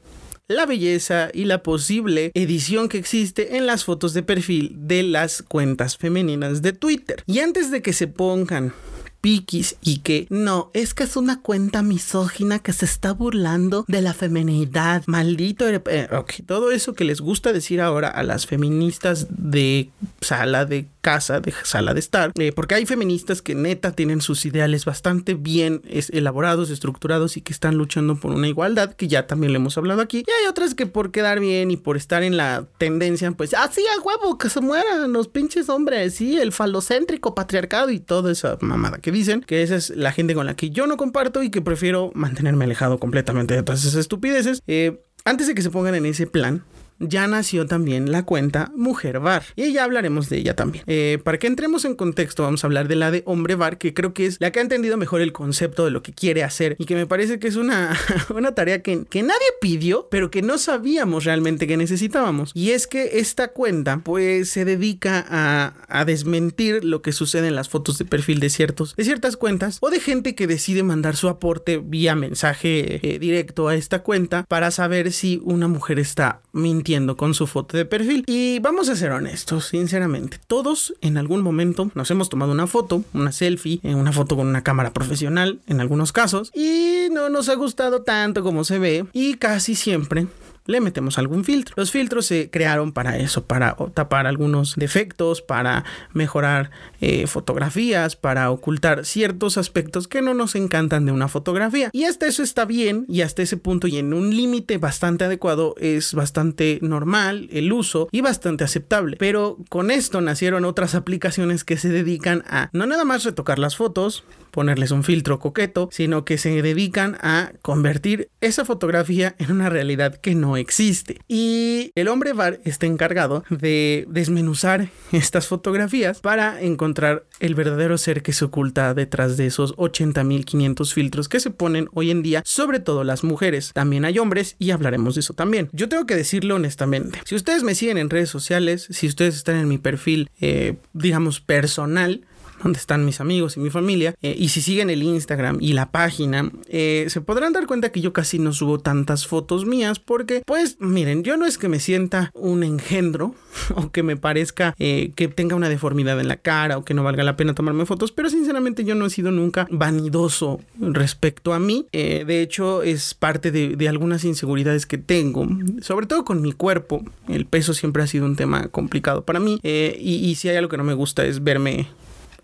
la 0.47 0.65
belleza 0.65 1.29
y 1.33 1.45
la 1.45 1.63
posible 1.63 2.31
edición 2.33 2.89
que 2.89 2.97
existe 2.97 3.57
en 3.57 3.65
las 3.65 3.85
fotos 3.85 4.13
de 4.13 4.23
perfil 4.23 4.75
de 4.75 5.03
las 5.03 5.41
cuentas 5.41 5.97
femeninas 5.97 6.61
de 6.61 6.73
Twitter. 6.73 7.23
Y 7.27 7.39
antes 7.39 7.71
de 7.71 7.81
que 7.81 7.93
se 7.93 8.07
pongan 8.07 8.73
piquis 9.21 9.77
y 9.81 9.99
que 9.99 10.27
no, 10.29 10.69
es 10.73 10.93
que 10.93 11.03
es 11.03 11.15
una 11.15 11.41
cuenta 11.41 11.81
misógina 11.81 12.59
que 12.59 12.73
se 12.73 12.83
está 12.83 13.13
burlando 13.13 13.85
de 13.87 14.01
la 14.01 14.13
feminidad, 14.13 15.01
maldito. 15.05 15.65
Eh, 15.69 16.09
todo 16.45 16.71
eso 16.71 16.93
que 16.93 17.05
les 17.05 17.21
gusta 17.21 17.53
decir 17.53 17.79
ahora 17.79 18.09
a 18.09 18.21
las 18.23 18.45
feministas 18.45 19.27
de 19.29 19.91
sala 20.19 20.65
de 20.65 20.87
casa, 21.03 21.41
de 21.41 21.53
sala 21.63 21.93
de 21.93 21.99
estar, 21.99 22.31
eh, 22.39 22.53
porque 22.53 22.75
hay 22.75 22.85
feministas 22.85 23.41
que 23.41 23.53
neta 23.53 23.91
tienen 23.91 24.21
sus 24.21 24.45
ideales 24.45 24.85
bastante 24.85 25.33
bien 25.33 25.81
elaborados, 25.83 26.69
estructurados 26.69 27.35
y 27.37 27.41
que 27.41 27.51
están 27.51 27.75
luchando 27.75 28.15
por 28.15 28.31
una 28.31 28.47
igualdad, 28.47 28.93
que 28.93 29.09
ya 29.09 29.27
también 29.27 29.51
le 29.51 29.57
hemos 29.57 29.77
hablado 29.77 30.01
aquí. 30.01 30.23
Y 30.25 30.31
hay 30.31 30.49
otras 30.49 30.73
que 30.73 30.87
por 30.87 31.11
quedar 31.11 31.41
bien 31.41 31.69
y 31.71 31.77
por 31.77 31.97
estar 31.97 32.23
en 32.23 32.37
la 32.37 32.65
tendencia, 32.77 33.29
pues, 33.33 33.53
así 33.53 33.83
ah, 33.91 33.97
a 33.99 34.01
huevo, 34.01 34.37
que 34.37 34.49
se 34.49 34.61
mueran 34.61 35.11
los 35.11 35.27
pinches 35.27 35.67
hombres, 35.69 36.15
sí, 36.15 36.39
el 36.39 36.53
falocéntrico 36.53 37.35
patriarcado 37.35 37.89
y 37.89 37.99
toda 37.99 38.31
esa 38.31 38.57
mamada 38.61 38.99
que 38.99 39.11
dicen, 39.11 39.41
que 39.41 39.61
esa 39.61 39.75
es 39.75 39.89
la 39.89 40.13
gente 40.13 40.33
con 40.33 40.45
la 40.45 40.55
que 40.55 40.69
yo 40.69 40.87
no 40.87 40.95
comparto 40.95 41.43
y 41.43 41.51
que 41.51 41.61
prefiero 41.61 42.11
mantenerme 42.15 42.63
alejado 42.63 42.97
completamente 42.97 43.53
de 43.53 43.63
todas 43.63 43.81
esas 43.83 43.95
estupideces. 43.95 44.61
Eh, 44.67 45.03
antes 45.25 45.47
de 45.47 45.55
que 45.55 45.61
se 45.61 45.69
pongan 45.69 45.95
en 45.95 46.05
ese 46.05 46.27
plan, 46.27 46.63
ya 47.07 47.27
nació 47.27 47.65
también 47.65 48.11
la 48.11 48.23
cuenta 48.23 48.71
Mujer 48.75 49.19
Bar. 49.19 49.43
Y 49.55 49.71
ya 49.73 49.83
hablaremos 49.83 50.29
de 50.29 50.37
ella 50.37 50.55
también. 50.55 50.83
Eh, 50.87 51.19
para 51.23 51.39
que 51.39 51.47
entremos 51.47 51.85
en 51.85 51.95
contexto, 51.95 52.43
vamos 52.43 52.63
a 52.63 52.67
hablar 52.67 52.87
de 52.87 52.95
la 52.95 53.11
de 53.11 53.23
Hombre 53.25 53.55
Bar, 53.55 53.77
que 53.77 53.93
creo 53.93 54.13
que 54.13 54.25
es 54.25 54.37
la 54.39 54.51
que 54.51 54.59
ha 54.59 54.63
entendido 54.63 54.97
mejor 54.97 55.21
el 55.21 55.33
concepto 55.33 55.85
de 55.85 55.91
lo 55.91 56.03
que 56.03 56.13
quiere 56.13 56.43
hacer 56.43 56.75
y 56.79 56.85
que 56.85 56.95
me 56.95 57.05
parece 57.05 57.39
que 57.39 57.47
es 57.47 57.55
una, 57.55 57.97
una 58.35 58.53
tarea 58.55 58.81
que, 58.81 59.05
que 59.05 59.23
nadie 59.23 59.47
pidió, 59.61 60.07
pero 60.09 60.31
que 60.31 60.41
no 60.41 60.57
sabíamos 60.57 61.25
realmente 61.25 61.67
que 61.67 61.77
necesitábamos. 61.77 62.51
Y 62.53 62.71
es 62.71 62.87
que 62.87 63.19
esta 63.19 63.49
cuenta, 63.49 64.01
pues, 64.03 64.49
se 64.49 64.65
dedica 64.65 65.25
a, 65.27 65.73
a 65.87 66.05
desmentir 66.05 66.83
lo 66.83 67.01
que 67.01 67.11
sucede 67.11 67.47
en 67.47 67.55
las 67.55 67.69
fotos 67.69 67.97
de 67.97 68.05
perfil 68.05 68.39
de, 68.39 68.49
ciertos, 68.49 68.95
de 68.95 69.03
ciertas 69.03 69.37
cuentas 69.37 69.77
o 69.81 69.89
de 69.89 69.99
gente 69.99 70.35
que 70.35 70.47
decide 70.47 70.83
mandar 70.83 71.15
su 71.15 71.29
aporte 71.29 71.77
vía 71.77 72.15
mensaje 72.15 72.99
eh, 73.01 73.19
directo 73.19 73.67
a 73.67 73.75
esta 73.75 74.03
cuenta 74.03 74.45
para 74.47 74.71
saber 74.71 75.11
si 75.11 75.41
una 75.43 75.67
mujer 75.67 75.99
está 75.99 76.41
mintiendo 76.51 76.92
con 77.17 77.33
su 77.33 77.47
foto 77.47 77.75
de 77.75 77.85
perfil. 77.85 78.23
Y 78.27 78.59
vamos 78.59 78.87
a 78.89 78.95
ser 78.95 79.11
honestos, 79.11 79.65
sinceramente, 79.65 80.39
todos 80.47 80.93
en 81.01 81.17
algún 81.17 81.41
momento 81.41 81.89
nos 81.95 82.11
hemos 82.11 82.29
tomado 82.29 82.51
una 82.51 82.67
foto, 82.67 83.03
una 83.13 83.31
selfie, 83.31 83.79
eh, 83.83 83.95
una 83.95 84.11
foto 84.11 84.35
con 84.35 84.47
una 84.47 84.63
cámara 84.63 84.93
profesional 84.93 85.59
en 85.67 85.81
algunos 85.81 86.11
casos 86.11 86.51
y 86.53 87.07
no 87.11 87.29
nos 87.29 87.49
ha 87.49 87.55
gustado 87.55 88.03
tanto 88.03 88.43
como 88.43 88.63
se 88.63 88.77
ve 88.77 89.05
y 89.11 89.35
casi 89.35 89.75
siempre 89.75 90.27
le 90.65 90.81
metemos 90.81 91.17
algún 91.17 91.43
filtro. 91.43 91.73
Los 91.77 91.91
filtros 91.91 92.25
se 92.25 92.49
crearon 92.49 92.91
para 92.91 93.17
eso, 93.17 93.45
para 93.45 93.75
tapar 93.93 94.27
algunos 94.27 94.75
defectos, 94.75 95.41
para 95.41 95.83
mejorar 96.13 96.71
eh, 97.01 97.27
fotografías, 97.27 98.15
para 98.15 98.51
ocultar 98.51 99.05
ciertos 99.05 99.57
aspectos 99.57 100.07
que 100.07 100.21
no 100.21 100.33
nos 100.33 100.55
encantan 100.55 101.05
de 101.05 101.11
una 101.11 101.27
fotografía. 101.27 101.89
Y 101.93 102.05
hasta 102.05 102.27
eso 102.27 102.43
está 102.43 102.65
bien 102.65 103.05
y 103.07 103.21
hasta 103.21 103.41
ese 103.41 103.57
punto 103.57 103.87
y 103.87 103.97
en 103.97 104.13
un 104.13 104.35
límite 104.35 104.77
bastante 104.77 105.25
adecuado 105.25 105.75
es 105.79 106.13
bastante 106.13 106.79
normal 106.81 107.49
el 107.51 107.71
uso 107.71 108.07
y 108.11 108.21
bastante 108.21 108.63
aceptable. 108.63 109.17
Pero 109.17 109.57
con 109.69 109.91
esto 109.91 110.21
nacieron 110.21 110.65
otras 110.65 110.95
aplicaciones 110.95 111.63
que 111.63 111.77
se 111.77 111.89
dedican 111.89 112.43
a 112.47 112.69
no 112.73 112.85
nada 112.85 113.05
más 113.05 113.23
retocar 113.23 113.59
las 113.59 113.75
fotos, 113.75 114.23
ponerles 114.51 114.91
un 114.91 115.03
filtro 115.03 115.39
coqueto, 115.39 115.89
sino 115.91 116.25
que 116.25 116.37
se 116.37 116.61
dedican 116.61 117.17
a 117.21 117.51
convertir 117.61 118.29
esa 118.39 118.65
fotografía 118.65 119.35
en 119.39 119.51
una 119.51 119.69
realidad 119.69 120.15
que 120.15 120.35
no 120.35 120.52
existe. 120.57 121.19
Y 121.27 121.91
el 121.95 122.07
hombre 122.07 122.33
bar 122.33 122.59
está 122.63 122.85
encargado 122.85 123.43
de 123.49 124.05
desmenuzar 124.09 124.89
estas 125.11 125.47
fotografías 125.47 126.19
para 126.19 126.61
encontrar 126.61 127.25
el 127.39 127.55
verdadero 127.55 127.97
ser 127.97 128.21
que 128.21 128.33
se 128.33 128.45
oculta 128.45 128.93
detrás 128.93 129.37
de 129.37 129.47
esos 129.47 129.75
80.500 129.77 130.93
filtros 130.93 131.29
que 131.29 131.39
se 131.39 131.51
ponen 131.51 131.89
hoy 131.93 132.11
en 132.11 132.23
día, 132.23 132.41
sobre 132.45 132.79
todo 132.79 133.03
las 133.03 133.23
mujeres. 133.23 133.71
También 133.73 134.05
hay 134.05 134.19
hombres 134.19 134.55
y 134.59 134.71
hablaremos 134.71 135.15
de 135.15 135.21
eso 135.21 135.33
también. 135.33 135.69
Yo 135.71 135.89
tengo 135.89 136.05
que 136.05 136.15
decirlo 136.15 136.55
honestamente. 136.55 137.19
Si 137.25 137.35
ustedes 137.35 137.63
me 137.63 137.75
siguen 137.75 137.97
en 137.97 138.09
redes 138.09 138.29
sociales, 138.29 138.87
si 138.89 139.07
ustedes 139.07 139.35
están 139.35 139.57
en 139.57 139.67
mi 139.67 139.77
perfil, 139.77 140.29
eh, 140.39 140.75
digamos, 140.93 141.41
personal, 141.41 142.25
donde 142.63 142.79
están 142.79 143.05
mis 143.05 143.19
amigos 143.19 143.57
y 143.57 143.59
mi 143.59 143.69
familia. 143.69 144.15
Eh, 144.21 144.35
y 144.37 144.49
si 144.49 144.61
siguen 144.61 144.89
el 144.89 145.03
Instagram 145.03 145.57
y 145.59 145.73
la 145.73 145.91
página, 145.91 146.49
eh, 146.67 147.05
se 147.09 147.21
podrán 147.21 147.53
dar 147.53 147.67
cuenta 147.67 147.91
que 147.91 148.01
yo 148.01 148.13
casi 148.13 148.39
no 148.39 148.53
subo 148.53 148.79
tantas 148.79 149.27
fotos 149.27 149.65
mías 149.65 149.99
porque, 149.99 150.41
pues, 150.45 150.77
miren, 150.79 151.23
yo 151.23 151.37
no 151.37 151.45
es 151.45 151.57
que 151.57 151.67
me 151.67 151.79
sienta 151.79 152.31
un 152.33 152.63
engendro 152.63 153.35
o 153.75 153.91
que 153.91 154.03
me 154.03 154.15
parezca 154.15 154.73
eh, 154.79 155.11
que 155.15 155.27
tenga 155.27 155.55
una 155.55 155.69
deformidad 155.69 156.19
en 156.19 156.27
la 156.27 156.37
cara 156.37 156.77
o 156.77 156.85
que 156.85 156.93
no 156.93 157.03
valga 157.03 157.23
la 157.23 157.35
pena 157.35 157.53
tomarme 157.53 157.85
fotos, 157.85 158.11
pero 158.11 158.29
sinceramente 158.29 158.85
yo 158.85 158.95
no 158.95 159.05
he 159.05 159.09
sido 159.09 159.31
nunca 159.31 159.67
vanidoso 159.69 160.61
respecto 160.79 161.53
a 161.53 161.59
mí. 161.59 161.85
de 161.91 162.41
hecho, 162.41 162.83
es 162.83 163.13
parte 163.13 163.51
de, 163.51 163.83
algunas 163.87 164.23
inseguridades 164.23 164.85
que 164.85 164.97
tengo, 164.97 165.47
sobre 165.81 166.07
todo 166.07 166.23
con 166.23 166.41
mi 166.41 166.53
cuerpo. 166.53 167.03
El 167.27 167.45
peso 167.45 167.73
siempre 167.73 168.01
ha 168.01 168.07
sido 168.07 168.25
un 168.25 168.35
tema 168.35 168.69
complicado 168.69 169.23
para 169.25 169.39
mí 169.39 169.59
y 169.63 170.35
si 170.35 170.49
hay 170.49 170.55
algo 170.55 170.69
que 170.69 170.77
no 170.77 170.83
me 170.83 170.93
gusta 170.93 171.25
es 171.25 171.43
verme 171.43 171.87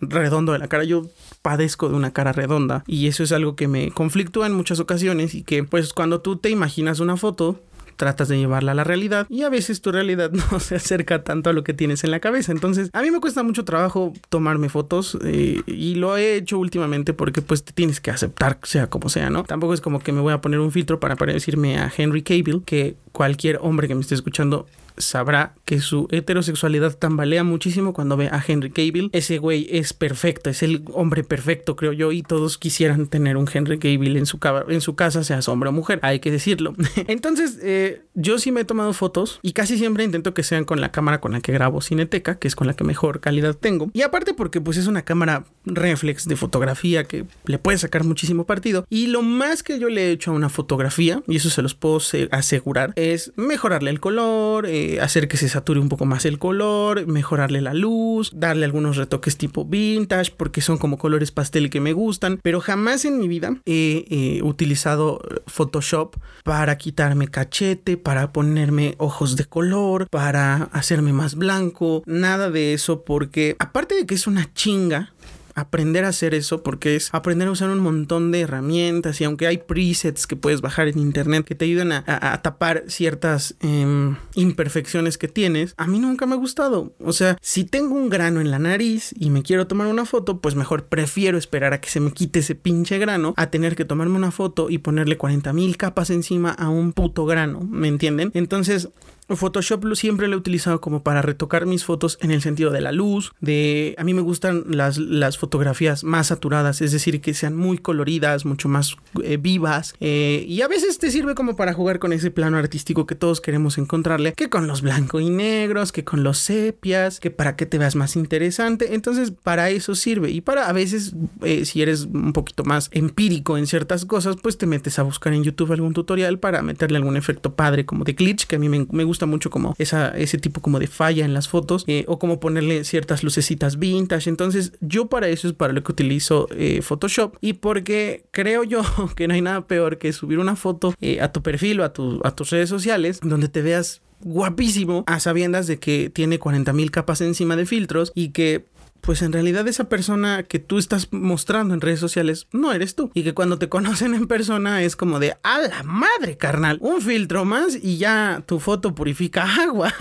redondo 0.02 0.54
de 0.54 0.60
la 0.60 0.68
cara. 0.68 0.84
Yo 0.84 1.04
padezco 1.42 1.90
de 1.90 1.96
una 1.96 2.12
cara 2.12 2.32
redonda 2.32 2.84
y 2.88 3.08
eso 3.08 3.24
es 3.24 3.32
algo 3.32 3.56
que 3.56 3.68
me 3.68 3.92
conflictúa 3.92 4.48
en 4.48 4.54
muchas 4.54 4.80
ocasiones 4.80 5.36
y 5.36 5.44
que 5.44 5.64
pues 5.64 5.94
cuando 5.94 6.22
tú 6.22 6.38
te 6.38 6.50
imaginas 6.50 7.00
una 7.00 7.18
foto 7.18 7.60
tratas 8.00 8.30
de 8.30 8.38
llevarla 8.38 8.72
a 8.72 8.76
la 8.76 8.86
realidad 8.86 9.28
y 9.30 9.44
a 9.44 9.50
veces 9.50 9.82
tu 9.82 9.92
realidad 9.92 10.32
no 10.52 10.60
se 10.60 10.76
acerca 10.76 11.24
tanto 11.24 11.52
a 11.52 11.54
lo 11.54 11.64
que 11.64 11.74
tienes 11.74 12.04
en 12.04 12.12
la 12.12 12.20
cabeza. 12.20 12.52
Entonces, 12.52 12.90
a 12.94 13.02
mí 13.04 13.12
me 13.12 13.20
cuesta 13.20 13.44
mucho 13.44 13.66
trabajo 13.66 14.14
tomarme 14.30 14.70
fotos 14.70 15.18
eh, 15.24 15.62
y 15.68 15.96
lo 15.96 16.18
he 16.18 16.36
hecho 16.36 16.58
últimamente 16.58 17.14
porque 17.14 17.42
pues 17.44 17.64
te 17.64 17.74
tienes 17.74 18.00
que 18.00 18.10
aceptar 18.10 18.58
sea 18.64 18.88
como 18.88 19.10
sea, 19.10 19.30
¿no? 19.30 19.44
Tampoco 19.44 19.74
es 19.74 19.82
como 19.82 20.00
que 20.00 20.14
me 20.14 20.22
voy 20.22 20.34
a 20.34 20.42
poner 20.42 20.60
un 20.60 20.72
filtro 20.72 21.00
para 21.00 21.18
parecerme 21.18 21.78
a 21.78 21.92
Henry 21.96 22.24
Cavill, 22.24 22.64
que 22.66 22.96
cualquier 23.12 23.60
hombre 23.62 23.88
que 23.90 23.96
me 23.96 24.02
esté 24.02 24.16
escuchando 24.16 24.66
sabrá 25.00 25.56
que 25.66 25.80
su 25.80 26.08
heterosexualidad 26.12 26.96
tambalea 26.98 27.44
muchísimo 27.44 27.94
cuando 27.94 28.18
ve 28.18 28.28
a 28.28 28.44
Henry 28.46 28.70
Cavill. 28.70 29.10
Ese 29.14 29.40
güey 29.40 29.68
es 29.72 29.94
perfecto, 29.94 30.50
es 30.50 30.62
el 30.62 30.84
hombre 30.94 31.24
perfecto, 31.24 31.76
creo 31.76 31.94
yo, 31.94 32.12
y 32.12 32.22
todos 32.22 32.58
quisieran 32.58 33.08
tener 33.08 33.38
un 33.38 33.50
Henry 33.52 33.80
Cavill 33.80 34.18
en 34.18 34.26
su, 34.26 34.40
en 34.68 34.82
su 34.82 34.96
casa, 34.96 35.24
sea 35.24 35.40
hombre 35.48 35.70
o 35.70 35.72
mujer, 35.72 36.00
hay 36.04 36.20
que 36.20 36.32
decirlo. 36.32 36.76
Entonces, 37.08 37.60
eh, 37.64 38.04
yo 38.14 38.38
sí 38.40 38.52
me 38.52 38.62
he 38.62 38.66
tomado 38.66 38.94
fotos 38.94 39.40
y 39.42 39.54
casi 39.54 39.78
siempre 39.78 40.04
intento 40.04 40.34
que 40.34 40.44
sean 40.44 40.66
con 40.66 40.82
la 40.82 40.92
cámara 40.92 41.22
con 41.22 41.32
la 41.32 41.42
que 41.42 41.52
grabo 41.52 41.82
Cineteca, 41.82 42.38
que 42.38 42.48
es 42.48 42.56
con 42.56 42.68
la 42.68 42.74
que 42.74 42.84
mejor 42.84 43.22
calidad 43.22 43.56
tengo. 43.56 43.90
Y 43.94 44.02
aparte 44.02 44.34
porque 44.34 44.62
pues 44.62 44.78
es 44.78 44.88
una 44.88 45.04
cámara 45.04 45.46
reflex 45.66 46.28
de 46.28 46.36
fotografía 46.36 47.06
que 47.06 47.26
le 47.46 47.58
puede 47.58 47.78
sacar 47.78 48.04
muchísimo 48.04 48.46
partido. 48.46 48.86
Y 48.90 49.08
lo 49.08 49.22
más 49.22 49.64
que 49.64 49.80
yo 49.80 49.90
le 49.90 50.08
he 50.08 50.12
hecho 50.12 50.32
a 50.32 50.34
una 50.34 50.50
fotografía, 50.50 51.24
y 51.28 51.38
eso 51.38 51.50
se 51.50 51.62
los 51.62 51.74
puedo 51.76 52.00
asegurar, 52.32 52.94
es 52.96 53.32
mejorarle 53.36 53.90
el 53.92 54.00
color, 54.00 54.66
eh, 54.66 54.89
hacer 55.02 55.28
que 55.28 55.38
se 55.38 55.50
sature 55.50 55.80
un 55.80 55.90
poco 55.90 56.06
más 56.06 56.26
el 56.26 56.40
color, 56.40 57.06
mejorarle 57.08 57.62
la 57.62 57.74
luz, 57.74 58.32
darle 58.34 58.66
algunos 58.66 58.98
retoques 58.98 59.38
tipo 59.38 59.66
vintage, 59.66 60.34
porque 60.36 60.62
son 60.62 60.78
como 60.78 60.98
colores 60.98 61.32
pastel 61.32 61.70
que 61.70 61.80
me 61.80 61.94
gustan, 61.94 62.40
pero 62.42 62.60
jamás 62.60 63.06
en 63.06 63.20
mi 63.20 63.28
vida 63.28 63.56
he 63.66 64.42
utilizado 64.44 65.22
Photoshop 65.48 66.16
para 66.44 66.78
quitarme 66.78 67.28
cachete, 67.28 67.98
para 67.98 68.32
ponerme 68.32 68.96
ojos 68.98 69.36
de 69.36 69.46
color, 69.46 70.08
para 70.10 70.70
hacerme 70.72 71.14
más 71.14 71.36
blanco, 71.36 72.04
nada 72.06 72.50
de 72.50 72.74
eso, 72.74 73.04
porque 73.04 73.56
aparte 73.60 73.96
de 73.96 74.06
que 74.06 74.16
es 74.16 74.28
una 74.28 74.54
chinga, 74.54 75.14
aprender 75.60 76.06
a 76.06 76.10
hacer 76.10 76.34
eso 76.34 76.64
porque 76.64 76.96
es 76.96 77.10
aprender 77.14 77.48
a 77.48 77.52
usar 77.52 77.70
un 77.70 77.80
montón 77.80 78.32
de 78.32 78.42
herramientas 78.42 79.22
y 79.22 79.24
aunque 79.24 79.48
hay 79.48 79.60
presets 79.60 80.28
que 80.28 80.36
puedes 80.36 80.62
bajar 80.62 80.88
en 80.88 81.00
internet 81.00 81.46
que 81.46 81.56
te 81.56 81.66
ayudan 81.66 81.92
a, 81.92 82.42
tapar 82.42 82.84
ciertas 82.88 83.56
em, 83.62 84.16
imperfecciones 84.36 85.18
que 85.18 85.28
tienes, 85.28 85.74
a 85.78 85.88
mí 85.88 86.00
nunca 86.00 86.26
me 86.26 86.34
ha 86.34 86.38
gustado. 86.38 86.94
O 87.00 87.14
sea, 87.14 87.38
si 87.42 87.64
tengo 87.64 87.96
un 87.96 88.10
grano 88.10 88.42
en 88.42 88.52
la 88.52 88.60
nariz 88.60 89.14
y 89.18 89.30
me 89.30 89.44
quiero 89.44 89.68
tomar 89.68 89.88
una 89.88 90.06
foto, 90.06 90.40
pues 90.42 90.56
mejor 90.56 90.86
prefiero 90.86 91.38
esperar 91.38 91.74
a 91.74 91.82
que 91.82 91.90
se 91.90 92.00
me 92.00 92.12
quite 92.12 92.40
ese 92.40 92.56
pinche 92.56 92.98
grano 92.98 93.34
a 93.38 93.50
tener 93.50 93.76
que 93.76 93.86
tomarme 93.86 94.16
una 94.16 94.32
foto 94.32 94.70
y 94.70 94.80
ponerle 94.80 95.18
40 95.18 95.54
mil 95.54 95.78
capas 95.78 96.10
encima 96.10 96.52
a 96.52 96.70
un 96.70 96.94
puto 96.94 97.26
grano, 97.26 97.62
¿me 97.62 97.88
entienden? 97.88 98.32
Entonces, 98.34 98.90
Photoshop 99.36 99.96
siempre 99.96 100.28
lo 100.28 100.36
he 100.36 100.38
utilizado 100.38 100.82
como 100.82 101.04
para 101.04 101.22
retocar 101.22 101.66
mis 101.66 101.86
fotos 101.86 102.18
en 102.22 102.32
el 102.32 102.42
sentido 102.42 102.72
de 102.72 102.82
la 102.82 102.92
luz, 102.92 103.32
de 103.42 103.96
a 103.98 104.04
mí 104.04 104.14
me 104.14 104.22
gustan 104.22 104.64
las, 104.70 104.98
las 104.98 105.38
fotografías 105.38 106.04
más 106.04 106.28
saturadas, 106.28 106.82
es 106.82 106.92
decir, 106.92 107.22
que 107.22 107.34
sean 107.34 107.56
muy 107.56 107.78
coloridas, 107.78 108.46
mucho 108.46 108.70
más 108.70 108.96
eh, 109.24 109.38
vivas 109.38 109.96
eh, 110.00 110.46
y 110.48 110.62
a 110.62 110.68
veces 110.68 111.00
te 111.00 111.12
sirve 111.12 111.36
como 111.36 111.56
para 111.56 111.74
jugar 111.74 112.00
con 112.00 112.14
ese 112.14 112.32
plano 112.32 112.58
artístico 112.58 113.06
que 113.06 113.16
todos 113.16 113.42
queremos 113.42 113.78
encontrarle, 113.78 114.34
que 114.34 114.50
con 114.50 114.68
los 114.68 114.82
blancos 114.82 115.22
y 115.22 115.30
negros, 115.30 115.92
que 115.92 116.04
con 116.04 116.24
los 116.24 116.38
sepias, 116.38 117.20
que 117.20 117.32
para 117.32 117.56
que 117.56 117.66
te 117.66 117.78
veas 117.78 117.96
más 117.96 118.16
interesante, 118.16 118.94
entonces 118.94 119.32
para 119.32 119.70
eso 119.70 119.96
sirve. 119.96 120.32
Y 120.32 120.42
para 120.42 120.68
a 120.68 120.74
veces 120.74 121.14
eh, 121.42 121.66
si 121.66 121.82
eres 121.82 122.06
un 122.06 122.34
poquito 122.34 122.64
más 122.64 122.90
empírico 122.92 123.58
en 123.58 123.68
ciertas 123.68 124.06
cosas, 124.06 124.36
pues 124.42 124.58
te 124.58 124.66
metes 124.66 125.00
a 125.00 125.04
buscar 125.04 125.34
en 125.34 125.44
YouTube 125.44 125.72
algún 125.72 125.94
tutorial 125.94 126.40
para 126.40 126.62
meterle 126.62 126.98
algún 126.98 127.18
efecto 127.18 127.56
padre 127.56 127.86
como 127.86 128.04
de 128.04 128.14
glitch, 128.14 128.46
que 128.46 128.56
a 128.56 128.60
mí 128.60 128.70
me, 128.70 128.86
me 128.92 129.04
gusta 129.04 129.19
mucho 129.26 129.50
como 129.50 129.76
esa, 129.78 130.10
ese 130.10 130.38
tipo 130.38 130.62
como 130.62 130.80
de 130.80 130.88
falla 130.88 131.26
en 131.26 131.34
las 131.34 131.48
fotos 131.48 131.84
eh, 131.88 132.06
o 132.08 132.20
como 132.20 132.40
ponerle 132.40 132.84
ciertas 132.84 133.24
lucecitas 133.24 133.80
vintage. 133.80 134.30
Entonces 134.30 134.74
yo 134.82 135.08
para 135.08 135.28
eso 135.28 135.48
es 135.48 135.54
para 135.54 135.74
lo 135.74 135.84
que 135.84 135.92
utilizo 135.92 136.48
eh, 136.52 136.82
Photoshop 136.82 137.36
y 137.42 137.54
porque 137.54 138.26
creo 138.32 138.64
yo 138.64 138.82
que 139.16 139.28
no 139.28 139.34
hay 139.34 139.42
nada 139.42 139.68
peor 139.68 139.98
que 139.98 140.14
subir 140.14 140.40
una 140.40 140.56
foto 140.56 140.94
eh, 141.02 141.22
a 141.22 141.32
tu 141.32 141.42
perfil 141.42 141.82
o 141.82 141.84
a, 141.84 141.94
a 142.24 142.36
tus 142.36 142.50
redes 142.50 142.70
sociales 142.70 143.20
donde 143.22 143.50
te 143.50 143.62
veas 143.62 144.02
guapísimo 144.22 145.04
a 145.08 145.20
sabiendas 145.20 145.68
de 145.68 145.80
que 145.80 146.10
tiene 146.10 146.40
40 146.40 146.74
mil 146.74 146.92
capas 146.92 147.22
encima 147.22 147.56
de 147.56 147.66
filtros 147.66 148.12
y 148.16 148.30
que 148.30 148.66
pues 149.02 149.22
en 149.22 149.32
realidad 149.32 149.68
esa 149.68 149.90
persona 149.90 150.44
que 150.44 150.60
tú 150.60 150.78
estás 150.78 151.08
mostrando 151.12 151.74
en 151.74 151.82
redes 151.82 152.00
sociales 152.00 152.48
no 152.52 152.72
eres 152.74 152.96
tú. 152.96 153.12
Y 153.14 153.24
que 153.24 153.34
cuando 153.34 153.58
te 153.58 153.70
conocen 153.80 154.14
en 154.14 154.28
persona 154.28 154.84
es 154.84 154.96
como 154.96 155.20
de, 155.20 155.36
a 155.44 155.60
la 155.60 155.84
madre, 155.84 156.38
carnal, 156.38 156.78
un 156.82 157.02
filtro 157.02 157.46
más 157.46 157.78
y 157.82 157.98
ya 157.98 158.44
tu 158.46 158.60
foto 158.60 158.96
purifica 158.96 159.44
agua. 159.62 159.94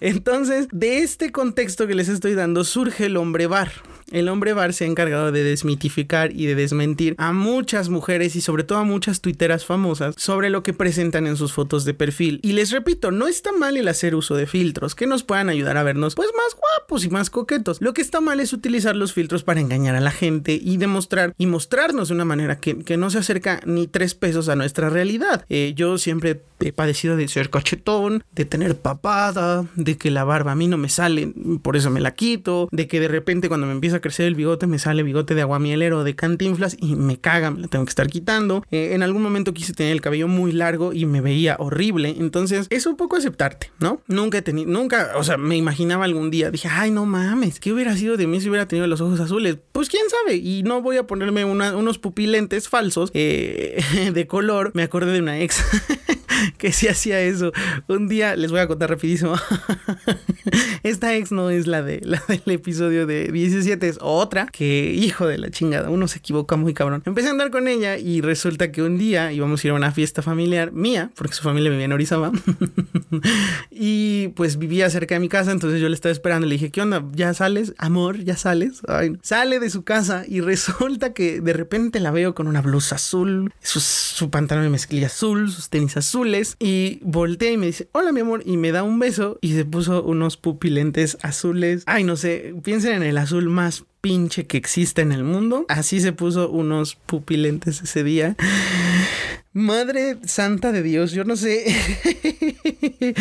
Entonces, 0.00 0.68
de 0.72 0.98
este 0.98 1.32
contexto 1.32 1.86
que 1.86 1.94
les 1.94 2.08
estoy 2.08 2.34
dando 2.34 2.64
surge 2.64 3.06
el 3.06 3.16
hombre 3.16 3.46
bar. 3.46 3.72
El 4.12 4.28
hombre 4.28 4.52
bar 4.52 4.72
se 4.72 4.84
ha 4.84 4.86
encargado 4.86 5.32
de 5.32 5.42
desmitificar 5.42 6.30
y 6.30 6.46
de 6.46 6.54
desmentir 6.54 7.16
a 7.18 7.32
muchas 7.32 7.88
mujeres 7.88 8.36
y 8.36 8.40
sobre 8.40 8.62
todo 8.62 8.78
a 8.78 8.84
muchas 8.84 9.20
tuiteras 9.20 9.64
famosas 9.64 10.14
sobre 10.16 10.48
lo 10.48 10.62
que 10.62 10.72
presentan 10.72 11.26
en 11.26 11.36
sus 11.36 11.52
fotos 11.52 11.84
de 11.84 11.92
perfil. 11.92 12.38
Y 12.44 12.52
les 12.52 12.70
repito, 12.70 13.10
no 13.10 13.26
está 13.26 13.50
mal 13.50 13.76
el 13.76 13.88
hacer 13.88 14.14
uso 14.14 14.36
de 14.36 14.46
filtros 14.46 14.94
que 14.94 15.08
nos 15.08 15.24
puedan 15.24 15.48
ayudar 15.48 15.76
a 15.76 15.82
vernos 15.82 16.14
pues 16.14 16.28
más 16.36 16.54
guapos 16.54 17.04
y 17.04 17.10
más 17.10 17.30
coquetos. 17.30 17.80
Lo 17.80 17.94
que 17.94 18.02
está 18.02 18.20
mal 18.20 18.38
es 18.38 18.45
utilizar 18.52 18.96
los 18.96 19.12
filtros 19.12 19.42
para 19.42 19.60
engañar 19.60 19.96
a 19.96 20.00
la 20.00 20.10
gente 20.10 20.58
y 20.60 20.76
demostrar 20.76 21.34
y 21.38 21.46
mostrarnos 21.46 22.08
de 22.08 22.14
una 22.14 22.24
manera 22.24 22.58
que, 22.58 22.96
no 22.96 23.10
se 23.10 23.18
acerca 23.18 23.60
ni 23.66 23.86
tres 23.86 24.14
pesos 24.14 24.48
a 24.48 24.56
nuestra 24.56 24.88
realidad. 24.90 25.44
Eh, 25.48 25.72
yo 25.76 25.98
siempre 25.98 26.40
he 26.60 26.72
padecido 26.72 27.16
de 27.16 27.28
ser 27.28 27.50
cachetón, 27.50 28.24
de 28.34 28.44
tener 28.44 28.76
papada, 28.76 29.66
de 29.74 29.96
que 29.96 30.10
la 30.10 30.24
barba 30.24 30.52
a 30.52 30.54
mí 30.54 30.68
no 30.68 30.78
me 30.78 30.88
sale, 30.88 31.32
por 31.62 31.76
eso 31.76 31.90
me 31.90 32.00
la 32.00 32.14
quito, 32.14 32.68
de 32.72 32.86
que 32.86 33.00
de 33.00 33.08
repente 33.08 33.48
cuando 33.48 33.66
me 33.66 33.72
empieza 33.72 33.96
a 33.96 34.00
crecer 34.00 34.26
el 34.26 34.34
bigote 34.34 34.66
me 34.66 34.78
sale 34.78 35.02
bigote 35.02 35.34
de 35.34 35.42
aguamielero 35.42 36.04
de 36.04 36.14
cantinflas 36.14 36.76
y 36.80 36.96
me 36.96 37.18
caga, 37.18 37.50
me 37.50 37.60
la 37.60 37.68
tengo 37.68 37.84
que 37.84 37.90
estar 37.90 38.08
quitando. 38.08 38.64
Eh, 38.70 38.90
en 38.92 39.02
algún 39.02 39.22
momento 39.22 39.54
quise 39.54 39.72
tener 39.72 39.92
el 39.92 40.00
cabello 40.00 40.28
muy 40.28 40.52
largo 40.52 40.92
y 40.92 41.06
me 41.06 41.20
veía 41.20 41.56
horrible, 41.58 42.14
entonces 42.18 42.66
es 42.70 42.86
un 42.86 42.96
poco 42.96 43.16
aceptarte, 43.16 43.70
¿no? 43.78 44.00
Nunca 44.06 44.38
he 44.38 44.42
tenido, 44.42 44.70
nunca, 44.70 45.12
o 45.16 45.24
sea, 45.24 45.36
me 45.36 45.56
imaginaba 45.56 46.04
algún 46.04 46.30
día, 46.30 46.50
dije, 46.50 46.68
ay, 46.70 46.90
no 46.90 47.06
mames, 47.06 47.60
¿qué 47.60 47.72
hubiera 47.72 47.96
sido 47.96 48.16
de 48.16 48.26
mí 48.26 48.40
si 48.40 48.48
hubiera 48.48 48.66
tenido 48.66 48.86
los 48.86 49.00
ojos 49.00 49.20
azules? 49.20 49.58
Pues 49.72 49.88
quién 49.88 50.04
sabe, 50.08 50.36
y 50.36 50.62
no 50.62 50.82
voy 50.82 50.96
a 50.96 51.06
ponerme 51.06 51.44
unos 51.44 51.98
pupilentes 51.98 52.68
falsos 52.68 53.10
eh, 53.14 53.82
de 54.12 54.26
color, 54.26 54.70
me 54.74 54.82
acordé 54.82 55.12
de 55.12 55.20
una 55.20 55.40
ex. 55.40 55.62
que 56.58 56.72
sí 56.72 56.88
hacía 56.88 57.20
eso. 57.20 57.52
Un 57.88 58.08
día 58.08 58.36
les 58.36 58.50
voy 58.50 58.60
a 58.60 58.66
contar 58.66 58.90
rapidísimo. 58.90 59.34
Esta 60.82 61.14
ex 61.14 61.32
no 61.32 61.50
es 61.50 61.66
la 61.66 61.82
de 61.82 62.00
la 62.02 62.22
del 62.28 62.42
episodio 62.46 63.06
de 63.06 63.30
17, 63.32 63.88
es 63.88 63.98
otra 64.00 64.46
que 64.46 64.92
hijo 64.92 65.26
de 65.26 65.38
la 65.38 65.50
chingada, 65.50 65.90
uno 65.90 66.08
se 66.08 66.18
equivoca 66.18 66.56
muy 66.56 66.74
cabrón. 66.74 67.02
Empecé 67.04 67.28
a 67.28 67.30
andar 67.32 67.50
con 67.50 67.68
ella 67.68 67.98
y 67.98 68.20
resulta 68.20 68.70
que 68.72 68.82
un 68.82 68.98
día 68.98 69.32
íbamos 69.32 69.62
a 69.62 69.66
ir 69.66 69.70
a 69.72 69.74
una 69.74 69.92
fiesta 69.92 70.22
familiar 70.22 70.72
mía, 70.72 71.10
porque 71.14 71.34
su 71.34 71.42
familia 71.42 71.70
vivía 71.70 71.86
en 71.86 71.92
Orizaba. 71.92 72.32
y 73.70 74.28
pues 74.28 74.58
vivía 74.58 74.88
cerca 74.90 75.14
de 75.14 75.20
mi 75.20 75.28
casa, 75.28 75.52
entonces 75.52 75.80
yo 75.80 75.88
le 75.88 75.94
estaba 75.94 76.12
esperando, 76.12 76.46
le 76.46 76.54
dije, 76.54 76.70
"¿Qué 76.70 76.80
onda? 76.80 77.04
¿Ya 77.12 77.34
sales? 77.34 77.74
Amor, 77.78 78.18
¿ya 78.18 78.36
sales?" 78.36 78.82
Sale 79.22 79.60
de 79.60 79.70
su 79.70 79.84
casa 79.84 80.24
y 80.26 80.40
resulta 80.40 81.12
que 81.12 81.40
de 81.40 81.52
repente 81.52 82.00
la 82.00 82.10
veo 82.10 82.34
con 82.34 82.46
una 82.46 82.60
blusa 82.60 82.96
azul, 82.96 83.52
su, 83.60 83.80
su 83.80 84.30
pantalón 84.30 84.64
de 84.64 84.70
mezclilla 84.70 85.06
azul, 85.06 85.50
sus 85.50 85.68
tenis 85.68 85.96
azules 85.96 86.35
y 86.58 87.00
voltea 87.02 87.52
y 87.52 87.56
me 87.56 87.66
dice, 87.66 87.88
hola 87.92 88.12
mi 88.12 88.20
amor, 88.20 88.42
y 88.44 88.56
me 88.56 88.72
da 88.72 88.82
un 88.82 88.98
beso 88.98 89.38
y 89.40 89.52
se 89.54 89.64
puso 89.64 90.02
unos 90.02 90.36
pupilentes 90.36 91.18
azules. 91.22 91.82
Ay, 91.86 92.04
no 92.04 92.16
sé, 92.16 92.54
piensen 92.62 92.94
en 92.94 93.02
el 93.02 93.18
azul 93.18 93.48
más 93.48 93.84
pinche 94.06 94.46
que 94.46 94.56
existe 94.56 95.02
en 95.02 95.10
el 95.10 95.24
mundo. 95.24 95.66
Así 95.68 96.00
se 96.00 96.12
puso 96.12 96.48
unos 96.48 96.94
pupilentes 96.94 97.82
ese 97.82 98.04
día. 98.04 98.36
Madre 99.56 100.18
santa 100.26 100.70
de 100.70 100.82
Dios, 100.82 101.12
yo 101.12 101.24
no 101.24 101.34
sé. 101.34 101.64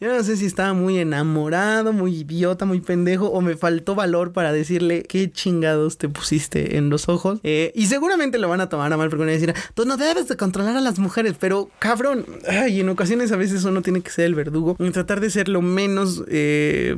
yo 0.00 0.08
no 0.08 0.24
sé 0.24 0.38
si 0.38 0.46
estaba 0.46 0.72
muy 0.72 0.96
enamorado, 0.96 1.92
muy 1.92 2.20
idiota, 2.20 2.64
muy 2.64 2.80
pendejo, 2.80 3.26
o 3.26 3.42
me 3.42 3.58
faltó 3.58 3.94
valor 3.94 4.32
para 4.32 4.54
decirle 4.54 5.02
qué 5.02 5.30
chingados 5.30 5.98
te 5.98 6.08
pusiste 6.08 6.78
en 6.78 6.88
los 6.88 7.10
ojos. 7.10 7.40
Eh, 7.42 7.72
y 7.74 7.88
seguramente 7.88 8.38
lo 8.38 8.48
van 8.48 8.62
a 8.62 8.70
tomar 8.70 8.90
a 8.90 8.96
mal 8.96 9.10
porque 9.10 9.20
van 9.20 9.28
a 9.28 9.32
decir, 9.32 9.52
tú 9.74 9.84
no 9.84 9.98
debes 9.98 10.28
de 10.28 10.38
controlar 10.38 10.78
a 10.78 10.80
las 10.80 10.98
mujeres, 10.98 11.34
pero 11.38 11.68
cabrón, 11.78 12.24
ay, 12.48 12.80
en 12.80 12.88
ocasiones 12.88 13.30
a 13.30 13.36
veces 13.36 13.62
uno 13.64 13.82
tiene 13.82 14.00
que 14.00 14.10
ser 14.10 14.24
el 14.24 14.34
verdugo 14.34 14.76
y 14.78 14.90
tratar 14.92 15.20
de 15.20 15.28
ser 15.28 15.50
lo 15.50 15.60
menos 15.60 16.24
eh, 16.28 16.96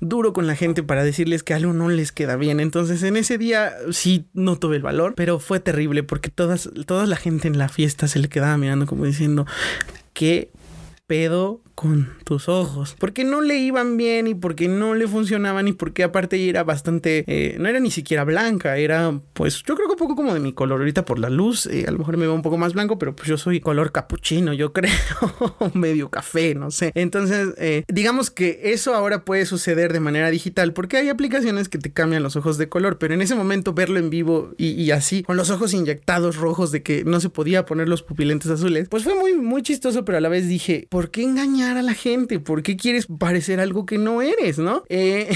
duro 0.00 0.32
con 0.32 0.46
la 0.46 0.56
gente 0.56 0.82
para 0.82 1.04
decirles 1.04 1.42
que 1.42 1.52
algo 1.52 1.74
no 1.74 1.90
les 1.90 2.10
queda 2.12 2.36
bien. 2.36 2.47
Entonces 2.50 3.02
en 3.02 3.16
ese 3.16 3.38
día 3.38 3.72
sí 3.90 4.26
no 4.32 4.58
tuve 4.58 4.76
el 4.76 4.82
valor, 4.82 5.14
pero 5.14 5.38
fue 5.38 5.60
terrible 5.60 6.02
porque 6.02 6.30
todas, 6.30 6.70
toda 6.86 7.06
la 7.06 7.16
gente 7.16 7.48
en 7.48 7.58
la 7.58 7.68
fiesta 7.68 8.08
se 8.08 8.18
le 8.18 8.28
quedaba 8.28 8.56
mirando 8.56 8.86
como 8.86 9.04
diciendo, 9.04 9.46
¿qué 10.12 10.50
pedo 11.06 11.62
con 11.78 12.08
tus 12.24 12.48
ojos. 12.48 12.96
Porque 12.98 13.22
no 13.22 13.40
le 13.40 13.56
iban 13.56 13.96
bien 13.96 14.26
y 14.26 14.34
porque 14.34 14.66
no 14.66 14.96
le 14.96 15.06
funcionaban 15.06 15.68
y 15.68 15.72
porque 15.72 16.02
aparte 16.02 16.48
era 16.48 16.64
bastante, 16.64 17.22
eh, 17.28 17.56
no 17.60 17.68
era 17.68 17.78
ni 17.78 17.92
siquiera 17.92 18.24
blanca, 18.24 18.78
era 18.78 19.20
pues 19.32 19.62
yo 19.62 19.76
creo 19.76 19.86
que 19.86 19.92
un 19.92 19.98
poco 19.98 20.16
como 20.16 20.34
de 20.34 20.40
mi 20.40 20.52
color 20.52 20.80
ahorita 20.80 21.04
por 21.04 21.20
la 21.20 21.30
luz, 21.30 21.66
eh, 21.66 21.84
a 21.86 21.92
lo 21.92 21.98
mejor 21.98 22.16
me 22.16 22.26
veo 22.26 22.34
un 22.34 22.42
poco 22.42 22.58
más 22.58 22.72
blanco, 22.72 22.98
pero 22.98 23.14
pues 23.14 23.28
yo 23.28 23.38
soy 23.38 23.60
color 23.60 23.92
capuchino, 23.92 24.52
yo 24.54 24.72
creo, 24.78 24.90
medio 25.72 26.10
café, 26.10 26.56
no 26.56 26.72
sé. 26.72 26.90
Entonces, 26.96 27.54
eh, 27.58 27.84
digamos 27.86 28.32
que 28.32 28.60
eso 28.64 28.96
ahora 28.96 29.24
puede 29.24 29.46
suceder 29.46 29.92
de 29.92 30.00
manera 30.00 30.32
digital 30.32 30.72
porque 30.72 30.96
hay 30.96 31.08
aplicaciones 31.10 31.68
que 31.68 31.78
te 31.78 31.92
cambian 31.92 32.24
los 32.24 32.34
ojos 32.34 32.58
de 32.58 32.68
color, 32.68 32.98
pero 32.98 33.14
en 33.14 33.22
ese 33.22 33.36
momento 33.36 33.72
verlo 33.72 34.00
en 34.00 34.10
vivo 34.10 34.50
y, 34.58 34.90
así, 34.90 35.22
con 35.22 35.36
los 35.36 35.50
ojos 35.50 35.72
inyectados 35.74 36.38
rojos 36.38 36.72
de 36.72 36.82
que 36.82 37.04
no 37.04 37.20
se 37.20 37.30
podía 37.30 37.66
poner 37.66 37.88
los 37.88 38.02
pupilentes 38.02 38.50
azules, 38.50 38.88
pues 38.88 39.04
fue 39.04 39.14
muy, 39.14 39.34
muy 39.34 39.62
chistoso, 39.62 40.04
pero 40.04 40.18
a 40.18 40.20
la 40.20 40.28
vez 40.28 40.48
dije, 40.48 40.88
¿por 40.90 41.12
qué 41.12 41.22
engañar? 41.22 41.67
A 41.76 41.82
la 41.82 41.94
gente? 41.94 42.40
¿Por 42.40 42.62
qué 42.62 42.76
quieres 42.76 43.06
parecer 43.06 43.60
algo 43.60 43.86
que 43.86 43.98
no 43.98 44.22
eres, 44.22 44.58
no? 44.58 44.84
Eh, 44.88 45.28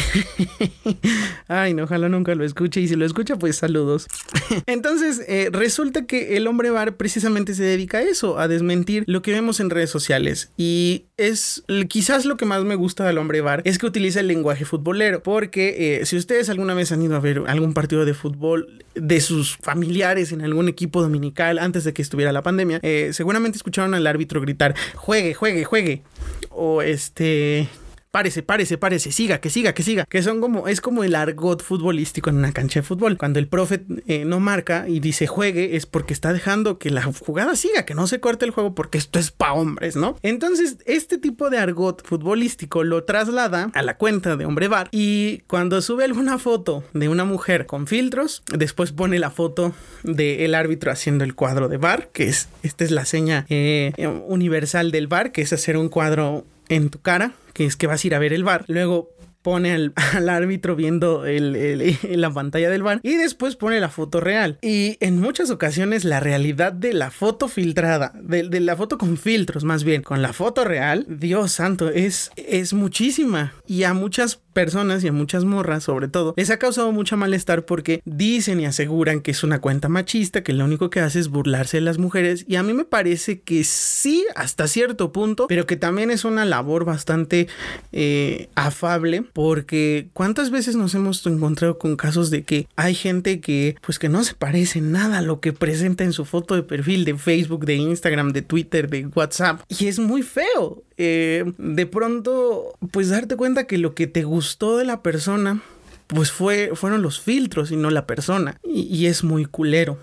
ay, 1.49 1.75
no, 1.75 1.85
ojalá 1.85 2.09
nunca 2.09 2.35
lo 2.35 2.45
escuche 2.45 2.81
y 2.81 2.89
si 2.89 2.97
lo 2.97 3.05
escucha, 3.05 3.37
pues 3.37 3.57
saludos. 3.57 4.07
Entonces, 4.67 5.23
eh, 5.29 5.51
resulta 5.53 6.07
que 6.07 6.37
el 6.37 6.47
hombre 6.47 6.71
bar 6.71 6.97
precisamente 6.97 7.55
se 7.55 7.65
dedica 7.65 7.99
a 7.99 8.03
eso, 8.03 8.39
a 8.39 8.49
desmentir 8.49 9.05
lo 9.07 9.23
que 9.23 9.33
vemos 9.33 9.61
en 9.61 9.71
redes 9.71 9.91
sociales. 9.91 10.53
Y 10.57 11.07
es 11.17 11.65
quizás 11.89 12.25
lo 12.25 12.37
que 12.37 12.45
más 12.45 12.65
me 12.65 12.75
gusta 12.75 13.05
del 13.05 13.19
hombre 13.19 13.41
bar 13.41 13.63
es 13.65 13.79
que 13.79 13.87
utiliza 13.87 14.21
el 14.21 14.29
lenguaje 14.29 14.65
futbolero, 14.65 15.23
porque 15.23 16.01
eh, 16.01 16.07
si 16.07 16.17
ustedes 16.17 16.49
alguna 16.49 16.75
vez 16.75 16.93
han 16.93 17.03
ido 17.03 17.17
a 17.17 17.21
ver 17.21 17.43
algún 17.47 17.75
partido 17.75 18.05
de 18.05 18.15
fútbol 18.15 18.85
de 18.95 19.21
sus 19.21 19.57
familiares 19.57 20.33
en 20.33 20.43
algún 20.43 20.69
equipo 20.69 21.03
dominical 21.03 21.59
antes 21.59 21.85
de 21.85 21.93
que 21.93 22.03
estuviera 22.03 22.33
la 22.33 22.43
pandemia, 22.43 22.81
seguramente 23.13 23.57
escucharon 23.57 23.95
al 23.95 24.07
árbitro 24.07 24.41
gritar, 24.41 24.75
juegue, 24.95 25.35
juegue, 25.35 25.65
juegue 25.65 26.03
o 26.51 26.83
este 26.83 27.69
párese, 28.13 28.43
párese, 28.43 28.77
párese, 28.77 29.11
siga, 29.11 29.41
que 29.41 29.49
siga, 29.49 29.73
que 29.73 29.83
siga, 29.83 30.05
que 30.05 30.23
son 30.23 30.41
como, 30.43 30.69
es 30.69 30.83
como 30.83 31.03
el 31.03 31.15
argot 31.15 31.63
futbolístico 31.63 32.29
en 32.29 32.37
una 32.37 32.53
cancha 32.53 32.81
de 32.81 32.85
fútbol. 32.85 33.17
Cuando 33.17 33.39
el 33.39 33.49
profe 33.49 33.85
eh, 34.07 34.27
no 34.27 34.39
marca 34.39 34.85
y 34.87 35.01
dice 35.01 35.27
juegue, 35.27 35.77
es 35.77 35.87
porque 35.87 36.13
está 36.13 36.33
dejando 36.33 36.79
que 36.79 36.91
la 36.91 37.03
jugada 37.03 37.57
siga, 37.57 37.87
que 37.87 37.95
no 37.95 38.07
se 38.07 38.21
corte 38.21 38.45
el 38.45 38.51
juego, 38.51 38.75
porque 38.75 38.99
esto 38.99 39.19
es 39.19 39.31
pa' 39.31 39.55
hombres, 39.55 39.97
¿no? 39.97 40.19
Entonces, 40.23 40.77
este 40.85 41.17
tipo 41.17 41.49
de 41.49 41.59
argot 41.59 42.07
futbolístico 42.07 42.85
lo 42.85 43.05
traslada 43.05 43.71
a 43.73 43.83
la 43.83 43.97
cuenta 43.97 44.37
de 44.37 44.45
Hombre 44.45 44.69
Bar 44.69 44.89
y 44.93 45.39
cuando 45.47 45.81
sube 45.81 46.05
alguna 46.05 46.39
foto 46.39 46.85
de 46.93 47.09
una 47.09 47.25
mujer 47.25 47.65
con 47.65 47.87
filtros, 47.87 48.43
después 48.55 48.93
pone 48.93 49.19
la 49.19 49.31
foto 49.31 49.73
del 50.03 50.55
árbitro 50.55 50.93
haciendo 50.93 51.25
el 51.25 51.35
cuadro 51.35 51.69
de 51.69 51.79
bar, 51.79 52.11
que 52.13 52.29
es, 52.29 52.51
esta 52.63 52.85
es 52.85 52.91
la 52.91 53.07
seña 53.07 53.47
eh, 53.49 53.93
universal 54.27 54.91
del 54.91 55.07
bar, 55.07 55.33
que 55.33 55.41
es 55.41 55.53
hacer 55.55 55.79
un 55.79 55.89
cuadro 55.89 56.45
en 56.69 56.91
tu 56.91 57.01
cara, 57.01 57.33
que 57.53 57.67
es 57.67 57.77
que 57.77 57.87
vas 57.87 58.03
a 58.03 58.07
ir 58.07 58.15
a 58.15 58.19
ver 58.19 58.33
el 58.33 58.45
bar. 58.45 58.65
Luego 58.69 59.11
pone 59.43 59.73
al, 59.73 59.93
árbitro 60.29 60.77
viendo 60.77 61.27
el, 61.27 61.99
la 62.11 62.31
pantalla 62.31 62.71
del 62.71 62.83
bar 62.83 63.01
y 63.03 63.17
después 63.17 63.57
pone 63.57 63.81
la 63.81 63.91
foto 63.91 64.21
real. 64.21 64.59
Y 64.63 64.97
en 65.01 65.21
muchas 65.21 65.51
ocasiones 65.51 66.05
la 66.05 66.21
realidad 66.21 66.73
de 66.73 66.95
la 66.95 67.11
foto 67.11 67.49
filtrada, 67.49 68.13
de, 68.21 68.45
de 68.49 68.61
la 68.61 68.77
foto 68.77 68.97
con 68.99 69.17
filtros 69.19 69.65
más 69.65 69.85
bien, 69.85 70.03
con 70.03 70.23
la 70.23 70.33
foto 70.33 70.65
real, 70.65 71.07
Dios 71.09 71.53
santo, 71.53 71.91
es, 71.91 72.31
es 72.37 72.73
muchísima. 72.73 73.53
Y 73.67 73.83
a 73.83 73.95
muchas 73.95 74.37
personas 74.53 75.03
y 75.05 75.09
a 75.09 75.13
muchas 75.13 75.45
morras 75.45 75.85
sobre 75.85 76.09
todo 76.09 76.35
les 76.37 76.51
ha 76.51 76.59
causado 76.59 76.93
mucho 76.93 77.17
malestar 77.17 77.65
porque 77.65 78.03
dicen 78.05 78.61
y 78.61 78.67
aseguran 78.67 79.21
que 79.21 79.31
es 79.31 79.43
una 79.43 79.61
cuenta 79.61 79.89
machista 79.89 80.43
que 80.43 80.53
lo 80.53 80.65
único 80.65 80.91
que 80.91 81.01
hace 81.01 81.19
es 81.19 81.29
burlarse 81.29 81.79
de 81.79 81.83
las 81.83 81.99
mujeres. 81.99 82.45
Y 82.49 82.57
a 82.57 82.63
mí 82.63 82.73
me 82.73 82.85
parece 82.85 83.41
que 83.41 83.65
sí 83.65 84.25
hasta 84.35 84.67
cierto 84.69 85.13
punto 85.13 85.47
pero 85.49 85.67
que 85.67 85.77
también 85.77 86.11
es 86.11 86.25
una 86.25 86.45
labor 86.45 86.85
bastante 86.85 87.49
eh, 87.93 88.49
afable 88.55 89.25
porque 89.33 90.09
cuántas 90.13 90.51
veces 90.51 90.77
nos 90.77 90.95
hemos 90.95 91.25
encontrado 91.27 91.79
con 91.79 91.97
casos 91.97 92.31
de 92.31 92.45
que 92.45 92.67
hay 92.77 92.95
gente 92.95 93.41
que 93.41 93.77
pues 93.81 93.99
que 93.99 94.09
no 94.09 94.25
se 94.25 94.35
parece 94.35 94.81
nada 94.81 95.19
a 95.19 95.23
lo 95.23 95.41
que 95.41 95.53
presenta 95.53 96.05
en 96.05 96.13
su 96.13 96.25
foto 96.25 96.55
de 96.55 96.63
perfil 96.63 97.05
de 97.05 97.17
Facebook 97.17 97.65
de 97.65 97.77
Instagram 97.77 98.33
de 98.33 98.43
Twitter 98.43 98.89
de 98.89 99.07
WhatsApp 99.07 99.61
y 99.69 99.87
es 99.87 99.99
muy 99.99 100.23
feo 100.23 100.83
eh, 101.05 101.53
de 101.59 101.87
pronto 101.87 102.75
pues 102.93 103.09
darte 103.09 103.35
cuenta 103.35 103.67
que 103.67 103.77
lo 103.77 103.93
que 103.93 104.07
te 104.07 104.23
gustó 104.23 104.79
de 104.79 104.85
la 104.85 105.03
persona, 105.03 105.61
pues 106.07 106.31
fue, 106.31 106.71
fueron 106.75 107.03
los 107.03 107.21
filtros 107.21 107.73
y 107.73 107.77
no 107.77 107.91
la 107.91 108.07
persona. 108.07 108.61
Y, 108.63 109.07
es 109.07 109.25
muy 109.25 109.45
culero. 109.45 109.99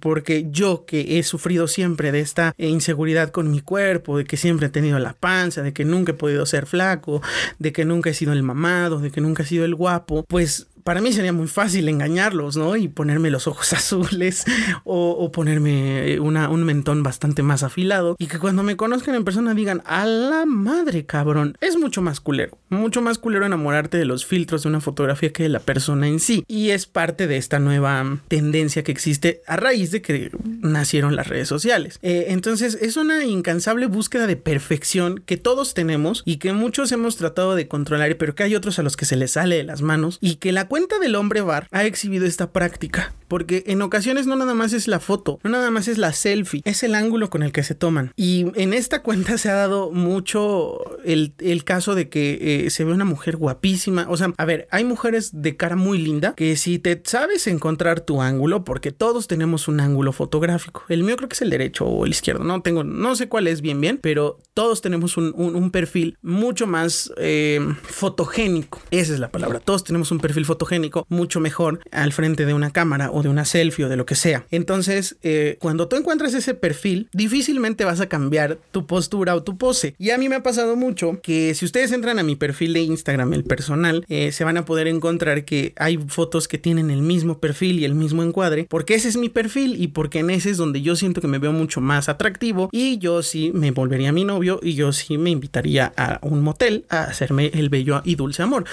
Porque 0.00 0.48
yo 0.50 0.86
que 0.86 1.18
he 1.18 1.22
sufrido 1.22 1.68
siempre 1.68 2.10
de 2.10 2.18
esta 2.18 2.52
inseguridad 2.58 3.30
con 3.30 3.50
mi 3.50 3.60
cuerpo, 3.60 4.18
de 4.18 4.24
que 4.24 4.36
siempre 4.36 4.66
he 4.66 4.70
tenido 4.70 4.98
la 4.98 5.12
panza, 5.12 5.62
de 5.62 5.72
que 5.72 5.84
nunca 5.84 6.12
he 6.12 6.16
podido 6.16 6.46
ser 6.46 6.66
flaco, 6.66 7.22
de 7.60 7.72
que 7.72 7.84
nunca 7.84 8.10
he 8.10 8.14
sido 8.14 8.32
el 8.32 8.42
mamado, 8.42 8.98
de 8.98 9.12
que 9.12 9.20
nunca 9.20 9.44
he 9.44 9.46
sido 9.46 9.64
el 9.64 9.74
guapo, 9.76 10.24
pues 10.26 10.66
para 10.84 11.00
mí 11.00 11.12
sería 11.12 11.32
muy 11.32 11.48
fácil 11.48 11.88
engañarlos, 11.88 12.56
¿no? 12.56 12.76
Y 12.76 12.88
ponerme 12.88 13.30
los 13.30 13.46
ojos 13.46 13.72
azules 13.72 14.44
o, 14.84 15.32
ponerme 15.32 16.20
una, 16.20 16.48
un 16.50 16.62
mentón 16.64 17.02
bastante 17.02 17.42
más 17.42 17.62
afilado 17.62 18.16
y 18.18 18.26
que 18.26 18.38
cuando 18.38 18.62
me 18.62 18.76
conozcan 18.76 19.14
en 19.14 19.24
persona 19.24 19.54
digan, 19.54 19.82
a 19.86 20.04
la 20.04 20.44
madre 20.46 21.06
cabrón, 21.06 21.56
es 21.60 21.78
mucho 21.78 22.02
más 22.02 22.20
culero, 22.20 22.58
mucho 22.68 23.00
más 23.00 23.18
culero 23.18 23.46
enamorarte 23.46 23.96
de 23.96 24.04
los 24.04 24.26
filtros 24.26 24.62
de 24.62 24.68
una 24.68 24.80
fotografía 24.80 25.32
que 25.32 25.44
de 25.44 25.48
la 25.48 25.60
persona 25.60 26.06
en 26.06 26.20
sí. 26.20 26.44
Y 26.46 26.70
es 26.70 26.86
parte 26.86 27.26
de 27.26 27.38
esta 27.38 27.58
nueva 27.58 28.18
tendencia 28.28 28.84
que 28.84 28.92
existe 28.92 29.42
a 29.46 29.56
raíz 29.56 29.90
de 29.90 30.02
que 30.02 30.30
nacieron 30.60 31.16
las 31.16 31.28
redes 31.28 31.48
sociales. 31.48 31.98
Eh, 32.02 32.26
entonces 32.28 32.78
es 32.80 32.96
una 32.98 33.24
incansable 33.24 33.86
búsqueda 33.86 34.26
de 34.26 34.36
perfección 34.36 35.22
que 35.24 35.38
todos 35.38 35.72
tenemos 35.72 36.22
y 36.26 36.36
que 36.36 36.52
muchos 36.52 36.92
hemos 36.92 37.16
tratado 37.16 37.54
de 37.54 37.68
controlar, 37.68 38.16
pero 38.16 38.34
que 38.34 38.42
hay 38.42 38.54
otros 38.54 38.78
a 38.78 38.82
los 38.82 38.96
que 38.96 39.06
se 39.06 39.16
les 39.16 39.32
sale 39.32 39.56
de 39.56 39.64
las 39.64 39.80
manos 39.80 40.18
y 40.20 40.36
que 40.36 40.52
la 40.52 40.68
cuenta 40.74 40.98
del 40.98 41.14
hombre 41.14 41.40
bar 41.40 41.68
ha 41.70 41.84
exhibido 41.84 42.26
esta 42.26 42.50
práctica, 42.50 43.14
porque 43.28 43.62
en 43.68 43.80
ocasiones 43.80 44.26
no 44.26 44.34
nada 44.34 44.54
más 44.54 44.72
es 44.72 44.88
la 44.88 44.98
foto, 44.98 45.38
no 45.44 45.50
nada 45.50 45.70
más 45.70 45.86
es 45.86 45.98
la 45.98 46.12
selfie, 46.12 46.62
es 46.64 46.82
el 46.82 46.96
ángulo 46.96 47.30
con 47.30 47.44
el 47.44 47.52
que 47.52 47.62
se 47.62 47.76
toman. 47.76 48.12
Y 48.16 48.46
en 48.56 48.72
esta 48.74 49.00
cuenta 49.00 49.38
se 49.38 49.50
ha 49.50 49.54
dado 49.54 49.92
mucho 49.92 50.98
el, 51.04 51.32
caso 51.64 51.94
de 51.94 52.08
que 52.08 52.64
eh, 52.66 52.70
se 52.70 52.82
ve 52.82 52.92
una 52.92 53.04
mujer 53.04 53.36
guapísima. 53.36 54.06
O 54.08 54.16
sea, 54.16 54.32
a 54.36 54.44
ver, 54.44 54.66
hay 54.72 54.82
mujeres 54.82 55.30
de 55.32 55.56
cara 55.56 55.76
muy 55.76 55.98
linda 55.98 56.34
que 56.34 56.56
si 56.56 56.80
te 56.80 57.00
sabes 57.04 57.46
encontrar 57.46 58.00
tu 58.00 58.20
ángulo, 58.20 58.64
porque 58.64 58.90
todos 58.90 59.28
tenemos 59.28 59.68
un 59.68 59.78
ángulo 59.78 60.10
fotográfico. 60.10 60.82
El 60.88 61.04
mío 61.04 61.16
creo 61.16 61.28
que 61.28 61.34
es 61.34 61.42
el 61.42 61.50
derecho 61.50 61.86
o 61.86 62.04
el 62.04 62.10
izquierdo, 62.10 62.42
no 62.42 62.62
tengo, 62.62 62.82
no 62.82 63.14
sé 63.14 63.28
cuál 63.28 63.46
es 63.46 63.60
bien 63.60 63.80
bien, 63.80 64.00
pero 64.02 64.40
todos 64.54 64.80
tenemos 64.80 65.16
un, 65.16 65.70
perfil 65.70 66.18
mucho 66.20 66.66
más 66.66 67.12
eh, 67.16 67.60
fotogénico. 67.84 68.80
Esa 68.90 69.14
es 69.14 69.20
la 69.20 69.30
palabra. 69.30 69.60
Todos 69.60 69.84
tenemos 69.84 70.10
un 70.10 70.18
perfil 70.18 70.44
fotogénico 70.64 71.06
mucho 71.10 71.40
mejor 71.40 71.80
al 71.90 72.12
frente 72.12 72.46
de 72.46 72.54
una 72.54 72.70
cámara 72.70 73.10
o 73.10 73.22
de 73.22 73.28
una 73.28 73.44
selfie 73.44 73.84
o 73.84 73.88
de 73.88 73.96
lo 73.96 74.06
que 74.06 74.14
sea. 74.14 74.46
Entonces, 74.50 75.16
eh, 75.22 75.58
cuando 75.60 75.88
tú 75.88 75.96
encuentras 75.96 76.32
ese 76.32 76.54
perfil, 76.54 77.08
difícilmente 77.12 77.84
vas 77.84 78.00
a 78.00 78.08
cambiar 78.08 78.58
tu 78.70 78.86
postura 78.86 79.34
o 79.34 79.42
tu 79.42 79.58
pose. 79.58 79.94
Y 79.98 80.10
a 80.10 80.18
mí 80.18 80.28
me 80.28 80.36
ha 80.36 80.42
pasado 80.42 80.74
mucho 80.76 81.20
que 81.22 81.54
si 81.54 81.66
ustedes 81.66 81.92
entran 81.92 82.18
a 82.18 82.22
mi 82.22 82.34
perfil 82.36 82.72
de 82.72 82.80
Instagram, 82.80 83.34
el 83.34 83.44
personal, 83.44 84.04
eh, 84.08 84.32
se 84.32 84.44
van 84.44 84.56
a 84.56 84.64
poder 84.64 84.88
encontrar 84.88 85.44
que 85.44 85.74
hay 85.76 85.98
fotos 85.98 86.48
que 86.48 86.58
tienen 86.58 86.90
el 86.90 87.02
mismo 87.02 87.38
perfil 87.38 87.78
y 87.80 87.84
el 87.84 87.94
mismo 87.94 88.22
encuadre, 88.22 88.66
porque 88.68 88.94
ese 88.94 89.08
es 89.08 89.16
mi 89.16 89.28
perfil 89.28 89.80
y 89.80 89.88
porque 89.88 90.20
en 90.20 90.30
ese 90.30 90.50
es 90.50 90.56
donde 90.56 90.80
yo 90.80 90.96
siento 90.96 91.20
que 91.20 91.28
me 91.28 91.38
veo 91.38 91.52
mucho 91.52 91.80
más 91.80 92.08
atractivo 92.08 92.70
y 92.72 92.98
yo 92.98 93.22
sí 93.22 93.52
me 93.54 93.70
volvería 93.70 94.12
mi 94.12 94.24
novio 94.24 94.60
y 94.62 94.74
yo 94.74 94.92
sí 94.92 95.18
me 95.18 95.30
invitaría 95.30 95.92
a 95.96 96.18
un 96.22 96.42
motel 96.42 96.86
a 96.88 97.02
hacerme 97.02 97.50
el 97.54 97.68
bello 97.68 98.00
y 98.04 98.14
dulce 98.14 98.42
amor. 98.42 98.64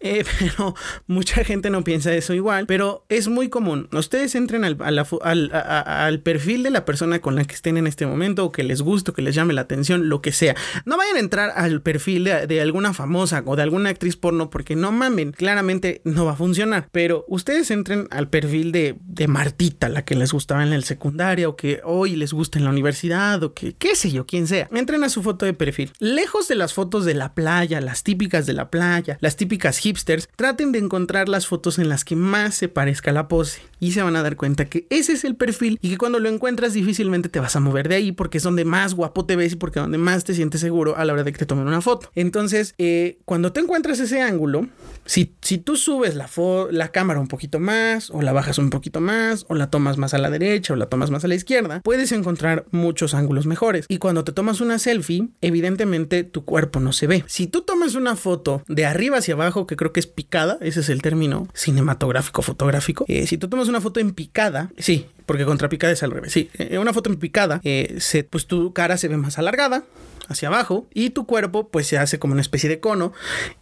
Eh, 0.00 0.24
pero 0.38 0.74
muchas 1.06 1.37
gente 1.44 1.70
no 1.70 1.84
piensa 1.84 2.14
eso 2.14 2.34
igual, 2.34 2.66
pero 2.66 3.04
es 3.08 3.28
muy 3.28 3.48
común. 3.48 3.88
Ustedes 3.92 4.34
entren 4.34 4.64
al, 4.64 4.76
al, 4.80 6.20
perfil 6.20 6.62
de 6.62 6.70
la 6.70 6.84
persona 6.84 7.20
con 7.20 7.34
la 7.36 7.44
que 7.44 7.54
estén 7.54 7.76
en 7.76 7.86
este 7.86 8.06
momento 8.06 8.44
o 8.44 8.52
que 8.52 8.62
les 8.62 8.82
guste, 8.82 9.10
o 9.10 9.14
que 9.14 9.22
les 9.22 9.34
llame 9.34 9.54
la 9.54 9.62
atención, 9.62 10.08
lo 10.08 10.22
que 10.22 10.32
sea. 10.32 10.54
No 10.84 10.96
vayan 10.96 11.16
a 11.16 11.20
entrar 11.20 11.52
al 11.54 11.82
perfil 11.82 12.24
de, 12.24 12.60
alguna 12.60 12.92
famosa 12.92 13.42
o 13.46 13.56
de 13.56 13.62
alguna 13.62 13.90
actriz 13.90 14.16
porno 14.16 14.50
porque 14.50 14.76
no 14.76 14.92
mamen, 14.92 15.32
claramente 15.32 16.00
no 16.04 16.24
va 16.24 16.32
a 16.32 16.36
funcionar. 16.36 16.88
Pero 16.92 17.24
ustedes 17.28 17.70
entren 17.70 18.08
al 18.10 18.28
perfil 18.28 18.72
de, 18.72 18.96
de 19.00 19.28
Martita, 19.28 19.88
la 19.88 20.04
que 20.04 20.14
les 20.14 20.32
gustaba 20.32 20.62
en 20.62 20.72
el 20.72 20.84
secundaria 20.84 21.48
o 21.48 21.56
que 21.56 21.80
hoy 21.84 22.16
les 22.16 22.32
gusta 22.32 22.58
en 22.58 22.64
la 22.64 22.70
universidad 22.70 23.42
o 23.42 23.54
que 23.54 23.74
qué 23.74 23.94
sé 23.94 24.10
yo, 24.10 24.26
quién 24.26 24.46
sea. 24.46 24.68
Entren 24.72 25.04
a 25.04 25.08
su 25.08 25.22
foto 25.22 25.46
de 25.46 25.54
perfil. 25.54 25.92
Lejos 25.98 26.48
de 26.48 26.54
las 26.54 26.74
fotos 26.74 27.04
de 27.04 27.14
la 27.14 27.34
playa, 27.34 27.80
las 27.80 28.02
típicas 28.02 28.46
de 28.46 28.52
la 28.52 28.70
playa, 28.70 29.18
las 29.20 29.36
típicas 29.36 29.78
hipsters, 29.78 30.28
traten 30.36 30.72
de 30.72 30.78
encontrar 30.78 31.27
las 31.28 31.46
fotos 31.46 31.78
en 31.78 31.88
las 31.88 32.04
que 32.04 32.16
más 32.16 32.54
se 32.54 32.68
parezca 32.68 33.12
la 33.12 33.28
pose 33.28 33.60
y 33.80 33.92
se 33.92 34.02
van 34.02 34.16
a 34.16 34.22
dar 34.22 34.36
cuenta 34.36 34.64
que 34.66 34.86
ese 34.90 35.12
es 35.12 35.24
el 35.24 35.36
perfil 35.36 35.78
y 35.82 35.90
que 35.90 35.98
cuando 35.98 36.18
lo 36.18 36.28
encuentras 36.28 36.72
difícilmente 36.72 37.28
te 37.28 37.40
vas 37.40 37.56
a 37.56 37.60
mover 37.60 37.88
de 37.88 37.96
ahí 37.96 38.12
porque 38.12 38.38
es 38.38 38.44
donde 38.44 38.64
más 38.64 38.94
guapo 38.94 39.24
te 39.24 39.36
ves 39.36 39.52
y 39.52 39.56
porque 39.56 39.78
es 39.78 39.84
donde 39.84 39.98
más 39.98 40.24
te 40.24 40.34
sientes 40.34 40.60
seguro 40.60 40.96
a 40.96 41.04
la 41.04 41.12
hora 41.12 41.24
de 41.24 41.32
que 41.32 41.38
te 41.38 41.46
tomen 41.46 41.66
una 41.66 41.80
foto. 41.80 42.10
Entonces, 42.14 42.74
eh, 42.78 43.18
cuando 43.24 43.52
te 43.52 43.60
encuentras 43.60 44.00
ese 44.00 44.20
ángulo, 44.20 44.68
si, 45.04 45.34
si 45.42 45.58
tú 45.58 45.76
subes 45.76 46.14
la, 46.14 46.28
la 46.70 46.88
cámara 46.88 47.20
un 47.20 47.28
poquito 47.28 47.60
más 47.60 48.10
o 48.10 48.22
la 48.22 48.32
bajas 48.32 48.58
un 48.58 48.70
poquito 48.70 49.00
más 49.00 49.46
o 49.48 49.54
la 49.54 49.70
tomas 49.70 49.96
más 49.98 50.14
a 50.14 50.18
la 50.18 50.30
derecha 50.30 50.72
o 50.72 50.76
la 50.76 50.86
tomas 50.86 51.10
más 51.10 51.24
a 51.24 51.28
la 51.28 51.34
izquierda, 51.34 51.80
puedes 51.82 52.12
encontrar 52.12 52.66
muchos 52.70 53.14
ángulos 53.14 53.46
mejores. 53.46 53.86
Y 53.88 53.98
cuando 53.98 54.24
te 54.24 54.32
tomas 54.32 54.60
una 54.60 54.78
selfie, 54.78 55.28
evidentemente 55.40 56.24
tu 56.24 56.44
cuerpo 56.44 56.80
no 56.80 56.92
se 56.92 57.06
ve. 57.06 57.24
Si 57.26 57.46
tú 57.46 57.62
tomas 57.62 57.94
una 57.94 58.16
foto 58.16 58.62
de 58.68 58.86
arriba 58.86 59.18
hacia 59.18 59.34
abajo, 59.34 59.66
que 59.66 59.76
creo 59.76 59.92
que 59.92 60.00
es 60.00 60.06
picada, 60.06 60.58
ese 60.60 60.80
es 60.80 60.88
el 60.88 61.02
término 61.02 61.17
cinematográfico, 61.54 62.42
fotográfico. 62.42 63.04
Eh, 63.08 63.26
si 63.26 63.38
tú 63.38 63.48
tomas 63.48 63.68
una 63.68 63.80
foto 63.80 64.00
en 64.00 64.12
picada, 64.12 64.70
sí, 64.78 65.06
porque 65.26 65.44
contra 65.44 65.68
picada 65.68 65.92
es 65.92 66.02
al 66.02 66.10
revés. 66.10 66.32
Sí, 66.32 66.50
eh, 66.58 66.78
una 66.78 66.92
foto 66.92 67.10
en 67.10 67.16
picada, 67.16 67.60
eh, 67.64 67.96
se, 67.98 68.24
pues 68.24 68.46
tu 68.46 68.72
cara 68.72 68.96
se 68.96 69.08
ve 69.08 69.16
más 69.16 69.38
alargada 69.38 69.84
hacia 70.28 70.48
abajo 70.48 70.86
y 70.92 71.10
tu 71.10 71.26
cuerpo 71.26 71.68
pues 71.68 71.86
se 71.86 71.96
hace 71.96 72.18
como 72.18 72.32
una 72.32 72.42
especie 72.42 72.68
de 72.68 72.80
cono 72.80 73.14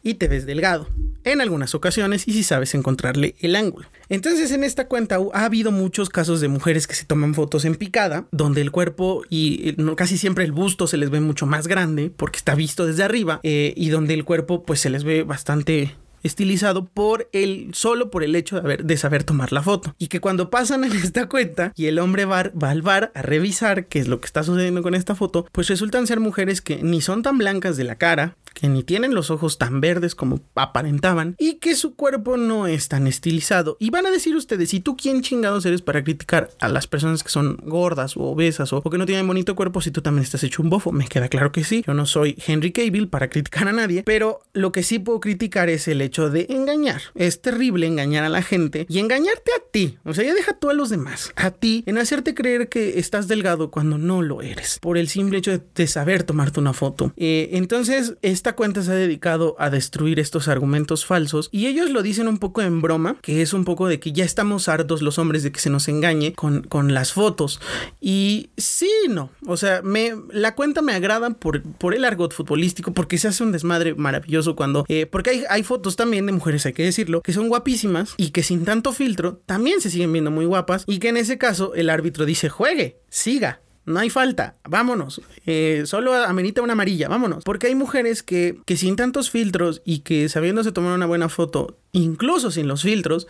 y 0.02 0.14
te 0.14 0.26
ves 0.26 0.46
delgado 0.46 0.88
en 1.22 1.40
algunas 1.40 1.76
ocasiones 1.76 2.26
y 2.26 2.32
si 2.32 2.42
sabes 2.42 2.74
encontrarle 2.74 3.36
el 3.40 3.54
ángulo. 3.54 3.88
Entonces 4.08 4.50
en 4.50 4.64
esta 4.64 4.88
cuenta 4.88 5.18
ha 5.32 5.44
habido 5.44 5.70
muchos 5.70 6.08
casos 6.08 6.40
de 6.40 6.48
mujeres 6.48 6.88
que 6.88 6.94
se 6.94 7.04
toman 7.04 7.34
fotos 7.34 7.64
en 7.64 7.76
picada 7.76 8.26
donde 8.32 8.62
el 8.62 8.72
cuerpo 8.72 9.22
y 9.30 9.76
casi 9.94 10.18
siempre 10.18 10.44
el 10.44 10.50
busto 10.50 10.88
se 10.88 10.96
les 10.96 11.10
ve 11.10 11.20
mucho 11.20 11.46
más 11.46 11.68
grande 11.68 12.10
porque 12.16 12.38
está 12.38 12.56
visto 12.56 12.84
desde 12.84 13.04
arriba 13.04 13.38
y 13.42 13.88
donde 13.90 14.14
el 14.14 14.24
cuerpo 14.24 14.64
pues 14.64 14.80
se 14.80 14.90
les 14.90 15.04
ve 15.04 15.22
bastante 15.22 15.94
estilizado 16.26 16.86
por 16.86 17.28
el 17.32 17.70
solo 17.72 18.10
por 18.10 18.24
el 18.24 18.34
hecho 18.36 18.56
de, 18.56 18.62
haber, 18.62 18.84
de 18.84 18.96
saber 18.96 19.24
tomar 19.24 19.52
la 19.52 19.62
foto. 19.62 19.94
Y 19.98 20.08
que 20.08 20.20
cuando 20.20 20.50
pasan 20.50 20.84
en 20.84 20.92
esta 20.96 21.28
cuenta 21.28 21.72
y 21.76 21.86
el 21.86 21.98
hombre 21.98 22.24
va, 22.24 22.50
va 22.50 22.70
al 22.70 22.82
bar 22.82 23.12
a 23.14 23.22
revisar 23.22 23.86
qué 23.86 23.98
es 23.98 24.08
lo 24.08 24.20
que 24.20 24.26
está 24.26 24.42
sucediendo 24.42 24.82
con 24.82 24.94
esta 24.94 25.14
foto, 25.14 25.46
pues 25.52 25.68
resultan 25.68 26.06
ser 26.06 26.20
mujeres 26.20 26.60
que 26.60 26.82
ni 26.82 27.00
son 27.00 27.22
tan 27.22 27.38
blancas 27.38 27.76
de 27.76 27.84
la 27.84 27.96
cara, 27.96 28.36
que 28.54 28.68
ni 28.68 28.82
tienen 28.82 29.14
los 29.14 29.30
ojos 29.30 29.58
tan 29.58 29.82
verdes 29.82 30.14
como 30.14 30.40
aparentaban 30.54 31.36
y 31.38 31.54
que 31.54 31.74
su 31.74 31.94
cuerpo 31.94 32.38
no 32.38 32.66
es 32.66 32.88
tan 32.88 33.06
estilizado. 33.06 33.76
Y 33.78 33.90
van 33.90 34.06
a 34.06 34.10
decir 34.10 34.34
ustedes, 34.34 34.72
¿y 34.72 34.80
tú 34.80 34.96
quién 34.96 35.20
chingados 35.20 35.66
eres 35.66 35.82
para 35.82 36.02
criticar 36.02 36.48
a 36.58 36.68
las 36.68 36.86
personas 36.86 37.22
que 37.22 37.28
son 37.28 37.58
gordas 37.62 38.16
o 38.16 38.22
obesas 38.22 38.72
o, 38.72 38.82
que 38.82 38.96
no 38.96 39.04
tienen 39.04 39.26
bonito 39.26 39.54
cuerpo 39.54 39.82
si 39.82 39.90
tú 39.90 40.00
también 40.00 40.24
estás 40.24 40.42
hecho 40.42 40.62
un 40.62 40.70
bofo? 40.70 40.90
Me 40.90 41.06
queda 41.06 41.28
claro 41.28 41.52
que 41.52 41.64
sí. 41.64 41.84
Yo 41.86 41.92
no 41.92 42.06
soy 42.06 42.36
Henry 42.46 42.72
Cavill 42.72 43.08
para 43.08 43.28
criticar 43.28 43.68
a 43.68 43.72
nadie, 43.72 44.02
pero 44.04 44.40
lo 44.54 44.72
que 44.72 44.82
sí 44.82 44.98
puedo 44.98 45.20
criticar 45.20 45.68
es 45.68 45.86
el 45.86 46.00
hecho 46.00 46.15
hecho 46.16 46.30
de 46.30 46.46
engañar. 46.48 47.02
Es 47.14 47.42
terrible 47.42 47.86
engañar 47.86 48.24
a 48.24 48.30
la 48.30 48.40
gente 48.40 48.86
y 48.88 49.00
engañarte 49.00 49.50
a 49.52 49.62
ti. 49.70 49.98
O 50.04 50.14
sea, 50.14 50.24
ya 50.24 50.32
deja 50.34 50.58
tú 50.58 50.70
a 50.70 50.74
los 50.74 50.88
demás. 50.88 51.30
A 51.36 51.50
ti 51.50 51.84
en 51.86 51.98
hacerte 51.98 52.34
creer 52.34 52.70
que 52.70 52.98
estás 52.98 53.28
delgado 53.28 53.70
cuando 53.70 53.98
no 53.98 54.22
lo 54.22 54.40
eres. 54.40 54.78
Por 54.80 54.96
el 54.96 55.08
simple 55.08 55.38
hecho 55.38 55.58
de, 55.74 55.86
saber 55.86 56.22
tomarte 56.22 56.58
una 56.58 56.72
foto. 56.72 57.12
Eh, 57.16 57.50
entonces, 57.52 58.14
esta 58.22 58.54
cuenta 58.54 58.82
se 58.82 58.92
ha 58.92 58.94
dedicado 58.94 59.56
a 59.58 59.68
destruir 59.68 60.18
estos 60.18 60.48
argumentos 60.48 61.04
falsos 61.04 61.48
y 61.52 61.66
ellos 61.66 61.90
lo 61.90 62.02
dicen 62.02 62.28
un 62.28 62.38
poco 62.38 62.62
en 62.62 62.80
broma, 62.80 63.16
que 63.20 63.42
es 63.42 63.52
un 63.52 63.64
poco 63.64 63.86
de 63.86 64.00
que 64.00 64.12
ya 64.12 64.24
estamos 64.24 64.68
hartos 64.68 65.02
los 65.02 65.18
hombres 65.18 65.42
de 65.42 65.52
que 65.52 65.60
se 65.60 65.70
nos 65.70 65.88
engañe 65.88 66.32
con, 66.32 66.62
con 66.62 66.94
las 66.94 67.12
fotos. 67.12 67.60
Y 68.00 68.48
sí, 68.56 68.90
no. 69.08 69.30
O 69.46 69.56
sea, 69.58 69.82
me, 69.82 70.14
la 70.32 70.54
cuenta 70.54 70.80
me 70.80 70.94
agrada 70.94 71.30
por, 71.30 71.62
por 71.62 71.94
el 71.94 72.04
argot 72.04 72.32
futbolístico, 72.32 72.92
porque 72.92 73.18
se 73.18 73.28
hace 73.28 73.42
un 73.42 73.52
desmadre 73.52 73.94
maravilloso 73.94 74.56
cuando... 74.56 74.86
Eh, 74.88 75.06
porque 75.06 75.30
hay, 75.30 75.44
hay 75.48 75.62
fotos 75.62 75.96
también 76.06 76.26
de 76.26 76.32
mujeres, 76.32 76.64
hay 76.66 76.72
que 76.72 76.84
decirlo, 76.84 77.20
que 77.20 77.32
son 77.32 77.48
guapísimas 77.48 78.14
y 78.16 78.30
que 78.30 78.44
sin 78.44 78.64
tanto 78.64 78.92
filtro 78.92 79.42
también 79.44 79.80
se 79.80 79.90
siguen 79.90 80.12
viendo 80.12 80.30
muy 80.30 80.44
guapas 80.44 80.84
y 80.86 81.00
que 81.00 81.08
en 81.08 81.16
ese 81.16 81.36
caso 81.36 81.74
el 81.74 81.90
árbitro 81.90 82.24
dice 82.24 82.48
juegue, 82.48 83.00
siga, 83.08 83.60
no 83.86 83.98
hay 83.98 84.08
falta, 84.08 84.56
vámonos. 84.68 85.20
Eh, 85.46 85.82
solo 85.86 86.14
amerita 86.14 86.62
una 86.62 86.74
amarilla, 86.74 87.08
vámonos. 87.08 87.42
Porque 87.42 87.66
hay 87.66 87.74
mujeres 87.74 88.22
que, 88.22 88.60
que 88.66 88.76
sin 88.76 88.94
tantos 88.94 89.30
filtros 89.30 89.82
y 89.84 90.00
que 90.00 90.28
sabiéndose 90.28 90.70
tomar 90.70 90.94
una 90.94 91.06
buena 91.06 91.28
foto, 91.28 91.76
incluso 91.96 92.50
sin 92.50 92.68
los 92.68 92.82
filtros, 92.82 93.26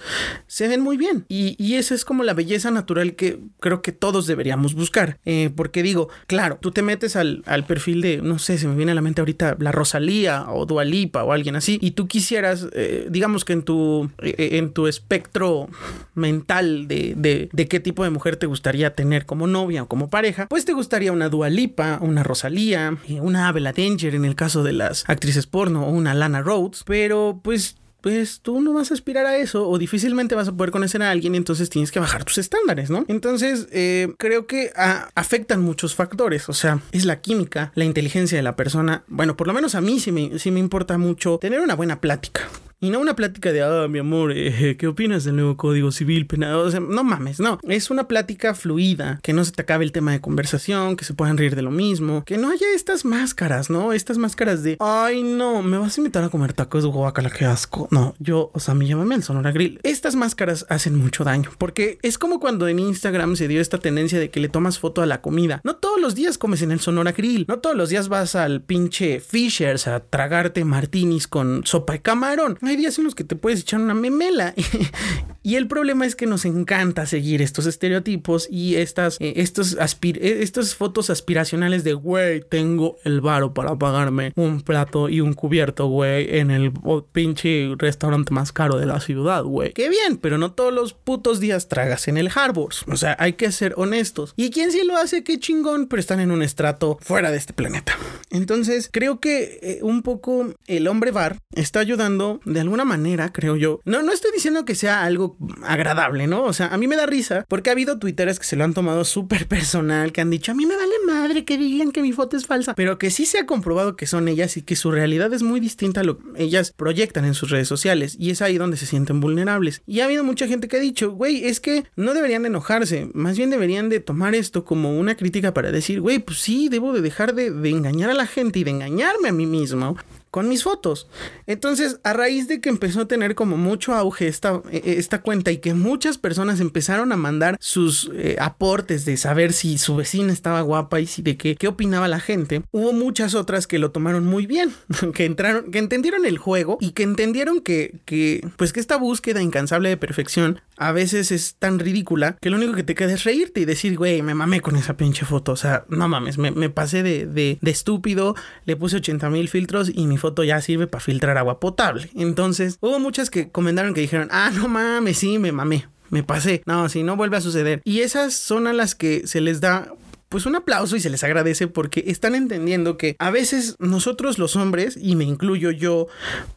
se 0.47 0.69
ven 0.69 0.81
muy 0.81 0.97
bien. 0.97 1.25
Y, 1.29 1.57
y 1.63 1.75
esa 1.75 1.95
es 1.95 2.05
como 2.05 2.25
la 2.25 2.35
belleza 2.35 2.71
natural 2.71 3.15
que 3.15 3.41
creo 3.61 3.83
que 3.83 3.93
todos 3.93 4.27
deberíamos 4.27 4.75
buscar. 4.75 5.19
Eh, 5.25 5.51
porque 5.55 5.83
digo, 5.83 6.09
claro, 6.27 6.59
tú 6.61 6.71
te 6.71 6.83
metes 6.83 7.17
al, 7.17 7.43
al, 7.47 7.65
perfil 7.65 8.01
de, 8.01 8.19
no 8.19 8.39
sé, 8.39 8.59
se 8.59 8.69
me 8.69 8.75
viene 8.75 8.93
a 8.93 8.95
la 8.95 9.03
mente 9.03 9.21
ahorita 9.21 9.57
la 9.59 9.73
Rosalía 9.73 10.47
o 10.49 10.67
Dualipa 10.67 11.25
o 11.25 11.33
alguien 11.33 11.57
así, 11.57 11.79
y 11.81 11.93
tú 11.93 12.09
quisieras, 12.09 12.69
eh, 12.73 13.07
digamos 13.11 13.45
que 13.45 13.53
en 13.53 13.63
tu, 13.63 14.11
en 14.19 14.73
tu 14.73 14.87
espectro 14.87 15.69
mental 16.15 16.89
de, 16.89 17.15
de, 17.17 17.49
de 17.53 17.69
qué 17.69 17.81
tipo 17.81 18.05
de 18.05 18.11
mujer 18.11 18.37
te 18.37 18.47
gustaría 18.47 18.95
tener 18.95 19.27
como 19.27 19.47
novia 19.47 19.83
o 19.83 19.89
como 19.89 20.11
pareja, 20.11 20.47
pues 20.49 20.65
te 20.65 20.73
gustaría 20.73 21.13
una 21.13 21.29
Dualipa, 21.29 21.99
una 22.01 22.23
Rosalía, 22.23 22.97
eh, 23.09 23.21
una 23.21 23.49
Abela 23.49 23.73
Danger 23.73 24.15
en 24.15 24.25
el 24.25 24.35
caso 24.35 24.63
de 24.63 24.73
las 24.73 25.09
actrices 25.09 25.47
porno 25.47 25.87
o 25.87 25.91
una 25.91 26.15
Lana 26.15 26.43
Rhodes, 26.43 26.83
pero 26.85 27.41
pues 27.43 27.77
pues 28.07 28.39
tú 28.41 28.61
no 28.61 28.73
vas 28.73 28.93
a 28.93 28.95
aspirar 28.95 29.27
a 29.27 29.37
eso 29.37 29.69
o 29.69 29.79
difícilmente 29.79 30.37
vas 30.37 30.47
a 30.47 30.53
poder 30.53 30.71
conocer 30.71 31.03
a 31.03 31.11
alguien 31.11 31.35
y 31.35 31.39
entonces 31.39 31.69
tienes 31.71 31.91
que 31.91 31.99
bajar 31.99 32.25
tus 32.25 32.39
estándares, 32.39 32.89
¿no? 32.89 33.05
Entonces 33.09 33.67
eh, 33.73 34.15
creo 34.17 34.47
que 34.47 34.71
afectan 35.17 35.61
muchos 35.61 35.97
factores, 35.97 36.49
o 36.49 36.53
sea, 36.53 36.79
es 36.93 37.05
la 37.05 37.21
química, 37.21 37.73
la 37.75 37.85
inteligencia 37.85 38.39
de 38.39 38.45
la 38.45 38.55
persona. 38.55 39.03
Bueno, 39.09 39.37
por 39.37 39.49
lo 39.49 39.55
menos 39.55 39.75
a 39.75 39.81
mí 39.81 39.99
sí 39.99 40.13
me 40.13 40.61
importa 40.61 40.99
mucho 40.99 41.39
tener 41.39 41.59
una 41.59 41.75
buena 41.75 42.01
plática. 42.01 42.43
Y 42.79 42.91
no 42.91 43.01
una 43.01 43.17
plática 43.17 43.55
de, 43.55 43.63
ah, 43.63 43.89
mi 43.89 44.01
amor, 44.01 44.33
eh, 44.33 44.77
¿qué 44.79 44.87
opinas 44.87 45.25
del 45.25 45.37
nuevo 45.37 45.57
código 45.57 45.91
civil 45.93 46.27
penal? 46.27 46.57
O 46.57 46.71
sea, 46.71 46.79
no 46.79 47.05
mames, 47.05 47.41
no. 47.41 47.59
Es 47.63 47.91
una 47.91 48.07
plática 48.07 48.55
fluida, 48.55 49.19
que 49.23 49.33
no 49.33 49.47
se 49.47 49.53
te 49.53 49.63
acabe 49.63 49.83
el 49.87 49.93
tema 49.93 50.13
de 50.13 50.21
conversación, 50.21 50.95
que 50.95 51.07
se 51.07 51.15
puedan 51.15 51.39
reír 51.39 51.57
de 51.57 51.63
lo 51.63 51.71
mismo, 51.71 52.23
que 52.27 52.37
no 52.37 52.51
haya 52.51 52.67
estas 52.75 53.07
máscaras, 53.07 53.71
¿no? 53.71 53.95
Estas 53.95 54.19
máscaras 54.19 54.63
de, 54.63 54.77
ay, 54.79 55.23
no, 55.23 55.63
me 55.63 55.79
vas 55.79 55.97
a 55.97 56.01
invitar 56.03 56.23
a 56.23 56.29
comer 56.29 56.53
tacos, 56.53 56.85
guacala, 56.85 57.31
qué 57.31 57.47
asco. 57.47 57.89
No, 57.91 58.15
yo, 58.19 58.51
o 58.53 58.61
sea, 58.61 58.75
me 58.75 58.87
llámame 58.87 59.15
al 59.15 59.23
Sonora 59.23 59.53
Grill. 59.53 59.81
Estas 59.83 60.15
máscaras 60.15 60.67
hacen 60.69 60.97
mucho 60.97 61.25
daño, 61.25 61.53
porque 61.57 61.99
es 62.03 62.19
como 62.19 62.41
cuando 62.41 62.69
en 62.69 62.79
Instagram 62.79 63.37
se 63.37 63.49
dio 63.49 63.63
esta 63.63 63.79
tendencia 63.79 64.21
de 64.21 64.29
que 64.29 64.41
le 64.41 64.51
tomas 64.51 64.79
foto 64.79 65.01
a 65.01 65.07
la 65.07 65.23
comida. 65.23 65.63
No 65.65 65.77
todos 65.77 65.99
los 65.99 66.15
días 66.15 66.37
comes 66.37 66.61
en 66.61 66.73
el 66.73 66.81
Sonora 66.81 67.13
Grill, 67.13 67.47
no 67.49 67.59
todos 67.59 67.75
los 67.75 67.89
días 67.89 68.11
vas 68.11 68.35
al 68.35 68.61
pinche 68.61 69.21
Fishers 69.21 69.87
a 69.87 70.01
tragarte 70.01 70.63
martinis 70.67 71.27
con 71.27 71.63
sopa 71.65 71.95
de 71.95 72.03
camarón 72.03 72.59
hay 72.69 72.77
días 72.77 72.99
en 72.99 73.05
los 73.05 73.15
que 73.15 73.25
te 73.25 73.37
puedes 73.37 73.61
echar 73.61 73.81
una 73.81 73.95
memela. 73.95 74.55
y 75.43 75.57
el 75.57 75.69
problema 75.69 76.07
es 76.07 76.17
que 76.17 76.27
nos 76.27 76.45
encanta 76.45 77.07
seguir 77.07 77.43
estos 77.43 77.67
estereotipos 77.67 78.49
y 78.51 78.77
estas, 78.77 79.17
eh, 79.21 79.35
estos 79.37 79.77
eh, 80.03 80.75
fotos 80.77 81.11
aspiracionales 81.11 81.85
de, 81.85 81.95
güey, 81.95 82.43
tengo 82.43 82.97
el 83.05 83.21
varo 83.21 83.55
para 83.55 83.77
pagarme 83.77 84.33
un 84.37 84.61
plato 84.63 85.09
y 85.09 85.21
un 85.21 85.35
cubierto, 85.35 85.87
güey, 85.87 86.39
en 86.39 86.51
el 86.51 86.73
pinche 87.13 87.75
restaurante 87.79 88.33
más 88.33 88.53
caro 88.53 88.79
de 88.79 88.87
la 88.87 89.01
ciudad, 89.01 89.45
güey. 89.45 89.73
Qué 89.73 89.89
bien, 89.89 90.17
pero 90.19 90.39
no 90.39 90.53
todos 90.53 90.73
los 90.73 90.95
putos 90.95 91.41
días 91.41 91.69
tragas 91.69 92.09
en 92.09 92.17
el 92.17 92.31
Harbors. 92.35 92.85
O 92.89 92.97
sea, 92.97 93.17
hay 93.19 93.35
que 93.35 93.53
ser 93.53 93.75
honestos. 93.77 94.35
Y 94.37 94.51
quien 94.51 94.73
sí 94.73 94.83
lo 94.85 94.97
hace, 94.97 95.25
qué 95.25 95.39
chingón, 95.39 95.87
pero 95.87 96.01
están 96.01 96.21
en 96.21 96.31
un 96.31 96.43
estrato 96.43 96.99
fuera 97.01 97.31
de 97.31 97.39
este 97.39 97.53
planeta. 97.53 97.97
Entonces, 98.31 98.89
creo 98.93 99.21
que 99.21 99.59
eh, 99.63 99.79
un 99.83 100.03
poco 100.03 100.55
el 100.67 100.89
hombre 100.89 101.11
bar 101.11 101.39
está 101.53 101.81
ayudando 101.81 102.41
de 102.57 102.63
alguna 102.63 102.87
manera, 102.87 103.33
creo 103.33 103.57
yo. 103.57 103.81
No, 103.85 104.03
no 104.03 104.13
estoy 104.13 104.33
diciendo 104.33 104.65
que 104.65 104.75
sea 104.75 105.05
algo 105.05 105.37
agradable, 105.63 106.27
¿no? 106.27 106.43
O 106.43 106.55
sea, 106.55 106.69
a 106.69 106.79
mí 106.79 106.89
me 106.89 106.97
da 106.97 107.05
risa 107.05 107.45
porque 107.49 107.69
ha 107.69 107.75
habido 107.75 107.99
twitteres 107.99 108.39
que 108.39 108.47
se 108.47 108.57
lo 108.57 108.65
han 108.65 108.73
tomado 108.73 109.05
súper 109.05 109.47
personal, 109.47 110.11
que 110.13 110.23
han 110.23 110.31
dicho, 110.31 110.53
a 110.53 110.55
mí 110.55 110.65
me 110.65 110.75
vale 110.75 110.95
madre 111.07 111.45
que 111.45 111.59
digan 111.59 111.93
que 111.93 112.01
mi 112.01 112.13
foto 112.13 112.37
es 112.37 112.47
falsa, 112.47 112.75
pero 112.75 112.99
que 112.99 113.11
sí 113.11 113.27
se 113.27 113.39
ha 113.39 113.47
comprobado 113.47 113.95
que 113.95 114.07
son 114.07 114.27
ellas 114.29 114.57
y 114.57 114.63
que 114.63 114.75
su 114.75 114.91
realidad 114.91 115.33
es 115.35 115.43
muy 115.43 115.61
distinta 115.61 116.01
a 116.01 116.05
lo 116.05 116.19
que 116.19 116.25
ellas 116.43 116.73
proyectan 116.73 117.27
en 117.27 117.35
sus 117.35 117.51
redes 117.51 117.69
sociales 117.69 118.17
y 118.19 118.31
es 118.31 118.41
ahí 118.41 118.57
donde 118.57 118.79
se 118.79 118.87
sienten 118.87 119.21
vulnerables. 119.21 119.83
Y 119.87 120.01
ha 120.01 120.07
habido 120.07 120.25
mucha 120.25 120.49
gente 120.49 120.67
que 120.67 120.79
ha 120.79 120.81
dicho, 120.81 121.13
güey, 121.13 121.45
es 121.45 121.61
que 121.61 121.85
no 121.95 122.15
deberían 122.15 122.43
de 122.43 122.49
enojarse, 122.49 123.11
más 123.13 123.37
bien 123.37 123.51
deberían 123.51 123.91
de 123.91 124.01
tomar 124.01 124.35
esto 124.35 124.65
como 124.65 124.99
una 124.99 125.15
crítica 125.15 125.53
para 125.53 125.71
decir, 125.73 126.01
güey, 126.01 126.19
pues 126.21 126.39
sí, 126.39 126.69
debo 126.71 126.95
de 126.95 127.03
dejar 127.03 127.35
de, 127.35 127.51
de 127.51 127.69
engañar 127.71 128.09
a 128.09 128.15
la 128.15 128.27
gente 128.27 128.59
y 128.59 128.65
de 128.65 128.71
engañarme 128.71 129.29
a 129.29 129.33
mí 129.33 129.47
mismo 129.47 129.97
con 130.37 130.51
mis 130.51 130.65
fotos. 130.65 131.09
Entonces, 131.47 131.99
a 132.05 132.13
raíz 132.13 132.47
de 132.47 132.61
que 132.61 132.69
empezó 132.69 133.01
a 133.01 133.09
tener 133.09 133.35
como 133.35 133.57
mucho 133.57 133.95
auge 133.95 134.29
esta, 134.29 134.61
e, 134.71 134.83
e, 134.85 134.99
esta 134.99 135.23
cuenta 135.23 135.51
y 135.51 135.57
que 135.57 135.73
muchas 135.73 136.19
personas 136.19 136.61
empezaron 136.61 137.11
a 137.11 137.17
mandar 137.17 137.57
sus 137.59 138.11
eh, 138.13 138.37
aportes 138.39 139.07
de 139.07 139.17
saber 139.17 139.55
si 139.55 139.79
su 139.79 139.97
vecina 139.97 140.35
estaba 140.35 140.61
guapa 140.61 141.01
y 141.01 141.07
si 141.07 141.23
de 141.23 141.39
qué, 141.39 141.57
qué 141.57 141.69
opinaba 141.69 142.07
la 142.07 142.21
gente, 142.21 142.61
hubo 142.71 142.93
muchas 142.93 143.35
otras 143.35 143.67
que 143.67 143.79
lo 143.79 143.93
tomaron 143.93 144.27
muy 144.27 144.45
bien, 144.45 144.75
que 145.15 145.25
entraron, 145.25 145.71
que 145.71 145.79
entendieron 145.79 146.27
el 146.27 146.37
juego 146.37 146.77
y 146.83 146.91
que 146.91 147.05
entendieron 147.05 147.63
que, 147.63 148.01
que, 148.05 148.47
pues 148.59 148.75
que 148.75 148.81
esta 148.81 148.99
búsqueda 148.99 149.41
incansable 149.41 149.89
de 149.89 149.97
perfección 149.97 150.61
a 150.77 150.93
veces 150.93 151.33
es 151.33 151.57
tan 151.57 151.79
ridícula 151.79 152.37
que 152.41 152.51
lo 152.51 152.57
único 152.57 152.75
que 152.75 152.83
te 152.83 152.95
queda 152.95 153.13
es 153.13 153.25
reírte 153.25 153.61
y 153.61 153.65
decir, 153.65 153.97
güey, 153.97 154.23
me 154.23 154.35
mamé 154.35 154.61
con 154.61 154.77
esa 154.77 154.97
pinche 154.97 155.25
foto. 155.25 155.53
O 155.53 155.57
sea, 155.57 155.85
no 155.89 156.09
mames, 156.09 156.39
me, 156.39 156.51
me 156.51 156.71
pasé 156.71 157.03
de, 157.03 157.27
de, 157.27 157.59
de, 157.61 157.71
estúpido, 157.71 158.35
le 158.65 158.77
puse 158.77 158.97
80 158.97 159.31
mil 159.31 159.49
filtros 159.49 159.91
y 159.93 160.07
mi 160.07 160.19
foto 160.19 160.45
ya 160.45 160.61
sirve 160.61 160.87
para 160.87 161.03
filtrar 161.03 161.39
agua 161.39 161.61
potable. 161.61 162.11
Entonces, 162.15 162.79
hubo 162.81 162.99
muchas 162.99 163.31
que 163.31 163.51
comentaron 163.51 163.95
que 163.95 164.01
dijeron, 164.01 164.29
ah, 164.31 164.51
no 164.55 164.69
mames, 164.69 165.19
sí, 165.19 165.39
me 165.39 165.53
mamé. 165.53 165.89
Me 166.09 166.23
pasé. 166.23 166.63
No, 166.67 166.89
si 166.89 167.03
no 167.03 167.17
vuelve 167.17 167.37
a 167.37 167.41
suceder. 167.41 167.81
Y 167.85 168.01
esas 168.01 168.35
son 168.35 168.69
a 168.69 168.73
las 168.73 168.95
que 168.95 169.27
se 169.27 169.41
les 169.41 169.61
da 169.61 169.93
pues 170.29 170.47
un 170.47 170.57
aplauso 170.57 170.97
y 170.97 171.01
se 171.01 171.11
les 171.11 171.23
agradece 171.25 171.69
porque 171.69 172.05
están 172.07 172.35
entendiendo 172.35 172.97
que 172.99 173.17
a 173.19 173.31
veces 173.31 173.77
nosotros 173.79 174.39
los 174.39 174.57
hombres, 174.57 174.99
y 175.01 175.17
me 175.17 175.25
incluyo 175.25 175.71
yo 175.71 176.09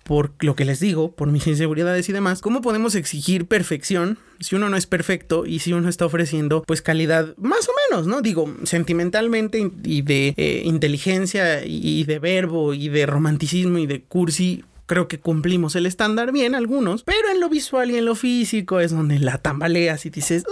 por 0.04 0.34
lo 0.40 0.56
que 0.56 0.66
les 0.66 0.80
digo, 0.80 1.12
por 1.16 1.30
mis 1.30 1.48
inseguridades 1.48 2.10
y 2.10 2.14
demás, 2.14 2.42
¿cómo 2.42 2.62
podemos 2.62 2.96
exigir 2.96 3.46
perfección 3.46 4.18
si 4.40 4.56
uno 4.56 4.70
no 4.70 4.78
es 4.78 4.88
perfecto 4.88 5.46
y 5.46 5.60
si 5.60 5.74
uno 5.74 5.90
está 5.90 6.06
ofreciendo 6.06 6.64
pues 6.64 6.82
calidad 6.82 7.36
más 7.38 7.68
o 7.68 7.72
menos, 7.90 8.08
¿no? 8.08 8.22
Digo, 8.22 8.54
sentimentalmente 8.64 9.72
y 9.84 10.02
de 10.02 10.34
eh, 10.38 10.62
inteligencia 10.66 11.66
y 11.66 12.04
de 12.06 12.20
verbo 12.20 12.74
y 12.74 12.90
de 12.90 13.06
romanticismo 13.06 13.78
y 13.78 13.86
de 13.86 14.02
cursi, 14.02 14.64
creo 14.90 15.08
que 15.08 15.20
cumplimos 15.20 15.76
el 15.76 15.86
estándar 15.86 16.32
bien 16.32 16.56
algunos, 16.56 17.04
pero 17.04 17.30
en 17.32 17.40
lo 17.40 17.48
visual 17.48 17.92
y 17.92 17.98
en 17.98 18.06
lo 18.06 18.16
físico 18.16 18.80
es 18.80 18.92
donde 18.92 19.20
la 19.20 19.38
tambaleas 19.38 20.06
y 20.08 20.10
dices, 20.10 20.44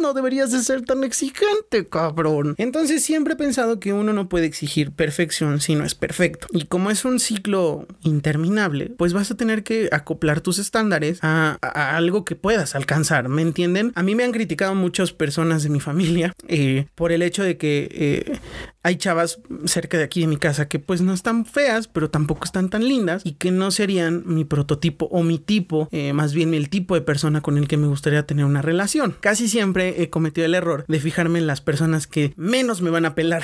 no 0.00 0.14
deberías 0.14 0.50
de 0.50 0.62
ser 0.62 0.82
tan 0.82 1.04
exigente, 1.04 1.88
cabrón. 1.88 2.54
Entonces 2.58 3.04
siempre 3.04 3.34
he 3.34 3.36
pensado 3.36 3.80
que 3.80 3.92
uno 3.92 4.12
no 4.12 4.28
puede 4.28 4.46
exigir 4.46 4.92
perfección 4.92 5.60
si 5.60 5.74
no 5.74 5.84
es 5.84 5.94
perfecto. 5.94 6.46
Y 6.52 6.64
como 6.64 6.90
es 6.90 7.04
un 7.04 7.20
ciclo 7.20 7.86
interminable, 8.02 8.92
pues 8.96 9.12
vas 9.12 9.30
a 9.30 9.36
tener 9.36 9.62
que 9.62 9.88
acoplar 9.92 10.40
tus 10.40 10.58
estándares 10.58 11.18
a, 11.22 11.58
algo 11.96 12.24
que 12.24 12.36
puedas 12.36 12.74
alcanzar, 12.74 13.28
¿me 13.28 13.42
entienden? 13.42 13.92
A 13.94 14.02
mí 14.02 14.14
me 14.14 14.24
han 14.24 14.32
criticado 14.32 14.74
muchas 14.74 15.12
personas 15.12 15.62
de 15.62 15.68
mi 15.68 15.80
familia 15.80 16.32
eh, 16.48 16.86
por 16.94 17.12
el 17.12 17.22
hecho 17.22 17.42
de 17.42 17.56
que 17.56 17.88
eh, 17.92 18.38
hay 18.82 18.96
chavas 18.96 19.40
cerca 19.66 19.98
de 19.98 20.04
aquí 20.04 20.20
de 20.20 20.26
mi 20.26 20.36
casa 20.36 20.68
que 20.68 20.78
pues 20.78 21.02
no 21.02 21.12
están 21.12 21.44
feas, 21.44 21.86
pero 21.86 22.10
tampoco 22.10 22.44
están 22.44 22.70
tan 22.70 22.86
lindas 22.86 23.22
y 23.24 23.32
que 23.32 23.50
no 23.50 23.70
serían 23.70 24.22
mi 24.26 24.44
prototipo 24.44 25.06
o 25.06 25.22
mi 25.22 25.38
tipo, 25.38 25.88
eh, 25.92 26.12
más 26.12 26.32
bien 26.32 26.54
el 26.54 26.70
tipo 26.70 26.94
de 26.94 27.02
persona 27.02 27.42
con 27.42 27.58
el 27.58 27.68
que 27.68 27.76
me 27.76 27.86
gustaría 27.86 28.26
tener 28.26 28.44
una 28.44 28.62
relación. 28.62 29.16
Casi 29.20 29.48
siempre 29.48 30.02
he 30.02 30.10
cometido 30.10 30.46
el 30.46 30.54
error 30.54 30.84
de 30.88 31.00
fijarme 31.00 31.38
en 31.38 31.46
las 31.46 31.60
personas 31.60 32.06
que 32.06 32.32
menos 32.36 32.80
me 32.80 32.90
van 32.90 33.04
a 33.04 33.14
pelar. 33.14 33.42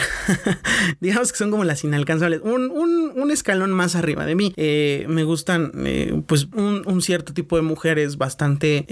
Digamos 1.01 1.33
que 1.33 1.39
son 1.39 1.51
como 1.51 1.65
las 1.65 1.85
inalcanzables, 1.85 2.41
un, 2.43 2.67
escalón 3.31 3.73
más 3.73 3.97
arriba 3.97 4.25
de 4.25 4.37
mí. 4.37 4.55
Eh, 4.57 5.05
me 5.09 5.25
gustan 5.25 5.73
eh, 5.85 6.23
pues 6.27 6.47
un, 6.55 7.03
cierto 7.03 7.35
tipo 7.35 7.57
de 7.57 7.63
mujeres 7.63 8.17
bastante 8.17 8.87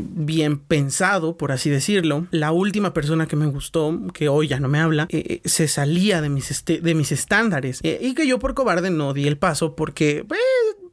bien 0.00 0.58
pensado, 0.58 1.36
por 1.36 1.52
así 1.52 1.68
decirlo. 1.68 2.26
La 2.30 2.52
última 2.52 2.94
persona 2.94 3.26
que 3.26 3.36
me 3.36 3.46
gustó, 3.46 4.00
que 4.14 4.28
hoy 4.28 4.48
ya 4.48 4.60
no 4.60 4.68
me 4.68 4.78
habla, 4.78 5.08
se 5.44 5.68
salía 5.74 6.20
de 6.20 6.28
mis, 6.28 6.50
este, 6.50 6.80
de 6.80 6.94
mis 6.94 7.10
estándares 7.10 7.80
eh, 7.82 7.98
y 8.00 8.14
que 8.14 8.26
yo 8.26 8.38
por 8.38 8.54
cobarde 8.54 8.90
no 8.90 9.12
di 9.12 9.26
el 9.26 9.36
paso 9.36 9.74
porque 9.74 10.24
pues, 10.26 10.40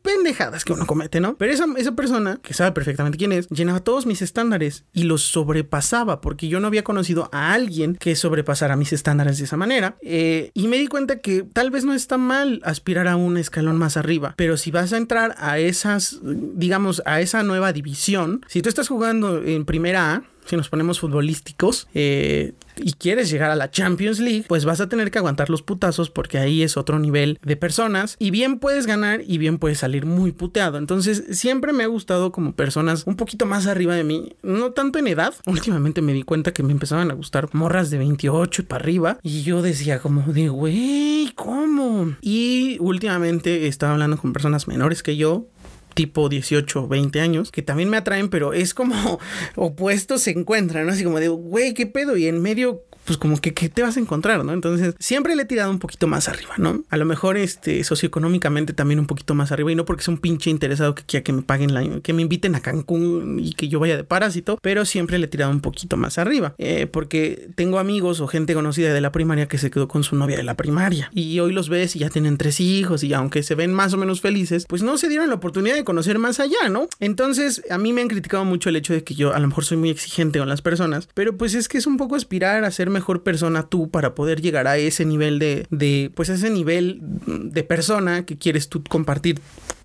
pendejadas 0.01 0.65
que 0.65 0.73
uno 0.73 0.87
comete, 0.87 1.19
¿no? 1.19 1.35
Pero 1.37 1.53
esa, 1.53 1.65
esa 1.77 1.91
persona, 1.93 2.39
que 2.41 2.53
sabe 2.53 2.71
perfectamente 2.71 3.17
quién 3.17 3.31
es, 3.31 3.47
llenaba 3.49 3.81
todos 3.81 4.05
mis 4.05 4.21
estándares 4.21 4.85
y 4.93 5.03
los 5.03 5.21
sobrepasaba 5.21 6.21
porque 6.21 6.47
yo 6.47 6.59
no 6.59 6.67
había 6.67 6.83
conocido 6.83 7.29
a 7.31 7.53
alguien 7.53 7.95
que 7.95 8.15
sobrepasara 8.15 8.75
mis 8.75 8.91
estándares 8.93 9.37
de 9.37 9.45
esa 9.45 9.57
manera. 9.57 9.97
Eh, 10.01 10.51
y 10.55 10.67
me 10.67 10.77
di 10.77 10.87
cuenta 10.87 11.19
que 11.19 11.43
tal 11.43 11.69
vez 11.69 11.85
no 11.85 11.93
está 11.93 12.17
mal 12.17 12.61
aspirar 12.63 13.07
a 13.07 13.15
un 13.15 13.37
escalón 13.37 13.77
más 13.77 13.97
arriba, 13.97 14.33
pero 14.35 14.57
si 14.57 14.71
vas 14.71 14.93
a 14.93 14.97
entrar 14.97 15.35
a 15.37 15.59
esas, 15.59 16.19
digamos, 16.23 17.03
a 17.05 17.21
esa 17.21 17.43
nueva 17.43 17.71
división, 17.71 18.43
si 18.47 18.61
tú 18.61 18.69
estás 18.69 18.87
jugando 18.87 19.43
en 19.43 19.65
primera 19.65 20.13
A, 20.15 20.23
si 20.45 20.57
nos 20.57 20.69
ponemos 20.69 20.99
futbolísticos 20.99 21.87
eh, 21.93 22.53
y 22.77 22.93
quieres 22.93 23.29
llegar 23.29 23.51
a 23.51 23.55
la 23.55 23.69
Champions 23.69 24.19
League, 24.19 24.45
pues 24.47 24.65
vas 24.65 24.81
a 24.81 24.89
tener 24.89 25.11
que 25.11 25.19
aguantar 25.19 25.49
los 25.49 25.61
putazos 25.61 26.09
porque 26.09 26.37
ahí 26.37 26.63
es 26.63 26.77
otro 26.77 26.99
nivel 26.99 27.39
de 27.43 27.55
personas 27.55 28.15
y 28.19 28.31
bien 28.31 28.59
puedes 28.59 28.87
ganar 28.87 29.21
y 29.25 29.37
bien 29.37 29.57
puedes 29.57 29.79
salir 29.79 30.05
muy 30.05 30.31
puteado. 30.31 30.77
Entonces 30.77 31.23
siempre 31.31 31.73
me 31.73 31.83
ha 31.83 31.87
gustado 31.87 32.31
como 32.31 32.53
personas 32.53 33.03
un 33.05 33.15
poquito 33.15 33.45
más 33.45 33.67
arriba 33.67 33.95
de 33.95 34.03
mí, 34.03 34.35
no 34.41 34.71
tanto 34.71 34.99
en 34.99 35.07
edad. 35.07 35.33
Últimamente 35.45 36.01
me 36.01 36.13
di 36.13 36.23
cuenta 36.23 36.53
que 36.53 36.63
me 36.63 36.71
empezaban 36.71 37.11
a 37.11 37.13
gustar 37.13 37.49
morras 37.53 37.89
de 37.89 37.97
28 37.97 38.61
y 38.61 38.65
para 38.65 38.83
arriba 38.83 39.19
y 39.21 39.43
yo 39.43 39.61
decía 39.61 39.99
como 39.99 40.21
de, 40.33 40.49
güey, 40.49 41.31
¿cómo? 41.35 42.15
Y 42.21 42.77
últimamente 42.79 43.67
estaba 43.67 43.93
hablando 43.93 44.17
con 44.17 44.33
personas 44.33 44.67
menores 44.67 45.03
que 45.03 45.17
yo, 45.17 45.47
tipo 45.93 46.29
18, 46.29 46.87
20 46.87 47.21
años, 47.21 47.51
que 47.51 47.61
también 47.61 47.89
me 47.89 47.97
atraen, 47.97 48.29
pero 48.29 48.53
es 48.53 48.73
como 48.73 49.19
opuestos 49.55 50.21
se 50.21 50.31
encuentran, 50.31 50.85
¿no? 50.85 50.93
Así 50.93 51.03
como 51.03 51.19
de, 51.19 51.27
güey, 51.27 51.73
¿qué 51.73 51.85
pedo? 51.85 52.17
Y 52.17 52.27
en 52.27 52.41
medio 52.41 52.83
pues 53.05 53.17
como 53.17 53.39
que 53.39 53.53
¿qué 53.53 53.69
te 53.69 53.83
vas 53.83 53.97
a 53.97 53.99
encontrar, 53.99 54.43
¿no? 54.43 54.53
Entonces, 54.53 54.95
siempre 54.99 55.35
le 55.35 55.43
he 55.43 55.45
tirado 55.45 55.71
un 55.71 55.79
poquito 55.79 56.07
más 56.07 56.27
arriba, 56.27 56.55
¿no? 56.57 56.83
A 56.89 56.97
lo 56.97 57.05
mejor 57.05 57.37
este 57.37 57.83
socioeconómicamente 57.83 58.73
también 58.73 58.99
un 58.99 59.07
poquito 59.07 59.35
más 59.35 59.51
arriba 59.51 59.71
y 59.71 59.75
no 59.75 59.85
porque 59.85 60.03
sea 60.03 60.13
un 60.13 60.19
pinche 60.19 60.49
interesado 60.49 60.95
que 60.95 61.03
quiera 61.03 61.23
que 61.23 61.33
me 61.33 61.41
paguen 61.41 61.73
la 61.73 62.01
que 62.01 62.13
me 62.13 62.21
inviten 62.21 62.55
a 62.55 62.61
Cancún 62.61 63.39
y 63.41 63.53
que 63.53 63.67
yo 63.67 63.79
vaya 63.79 63.97
de 63.97 64.03
parásito, 64.03 64.59
pero 64.61 64.85
siempre 64.85 65.17
le 65.17 65.25
he 65.25 65.29
tirado 65.29 65.51
un 65.51 65.61
poquito 65.61 65.97
más 65.97 66.17
arriba, 66.17 66.53
eh, 66.57 66.87
porque 66.87 67.49
tengo 67.55 67.79
amigos 67.79 68.21
o 68.21 68.27
gente 68.27 68.53
conocida 68.53 68.93
de 68.93 69.01
la 69.01 69.11
primaria 69.11 69.47
que 69.47 69.57
se 69.57 69.71
quedó 69.71 69.87
con 69.87 70.03
su 70.03 70.15
novia 70.15 70.37
de 70.37 70.43
la 70.43 70.55
primaria 70.55 71.09
y 71.13 71.39
hoy 71.39 71.53
los 71.53 71.69
ves 71.69 71.95
y 71.95 71.99
ya 71.99 72.09
tienen 72.09 72.37
tres 72.37 72.59
hijos 72.59 73.03
y 73.03 73.13
aunque 73.13 73.43
se 73.43 73.55
ven 73.55 73.73
más 73.73 73.93
o 73.93 73.97
menos 73.97 74.21
felices, 74.21 74.65
pues 74.67 74.83
no 74.83 74.97
se 74.97 75.09
dieron 75.09 75.29
la 75.29 75.35
oportunidad 75.35 75.75
de 75.75 75.83
conocer 75.83 76.19
más 76.19 76.39
allá, 76.39 76.69
¿no? 76.69 76.87
Entonces, 76.99 77.63
a 77.69 77.77
mí 77.77 77.93
me 77.93 78.01
han 78.01 78.07
criticado 78.07 78.45
mucho 78.45 78.69
el 78.69 78.75
hecho 78.75 78.93
de 78.93 79.03
que 79.03 79.15
yo 79.15 79.33
a 79.33 79.39
lo 79.39 79.47
mejor 79.47 79.65
soy 79.65 79.77
muy 79.77 79.89
exigente 79.89 80.39
con 80.39 80.49
las 80.49 80.61
personas, 80.61 81.09
pero 81.13 81.35
pues 81.37 81.55
es 81.55 81.67
que 81.67 81.77
es 81.77 81.87
un 81.87 81.97
poco 81.97 82.15
aspirar 82.15 82.63
a 82.63 82.71
ser 82.71 82.89
mejor 82.91 83.23
persona 83.23 83.63
tú 83.63 83.89
para 83.89 84.13
poder 84.13 84.41
llegar 84.41 84.67
a 84.67 84.77
ese 84.77 85.05
nivel 85.05 85.39
de, 85.39 85.65
de 85.71 86.11
pues 86.13 86.29
ese 86.29 86.49
nivel 86.49 86.99
de 87.01 87.63
persona 87.63 88.25
que 88.25 88.37
quieres 88.37 88.69
tú 88.69 88.83
compartir 88.83 89.39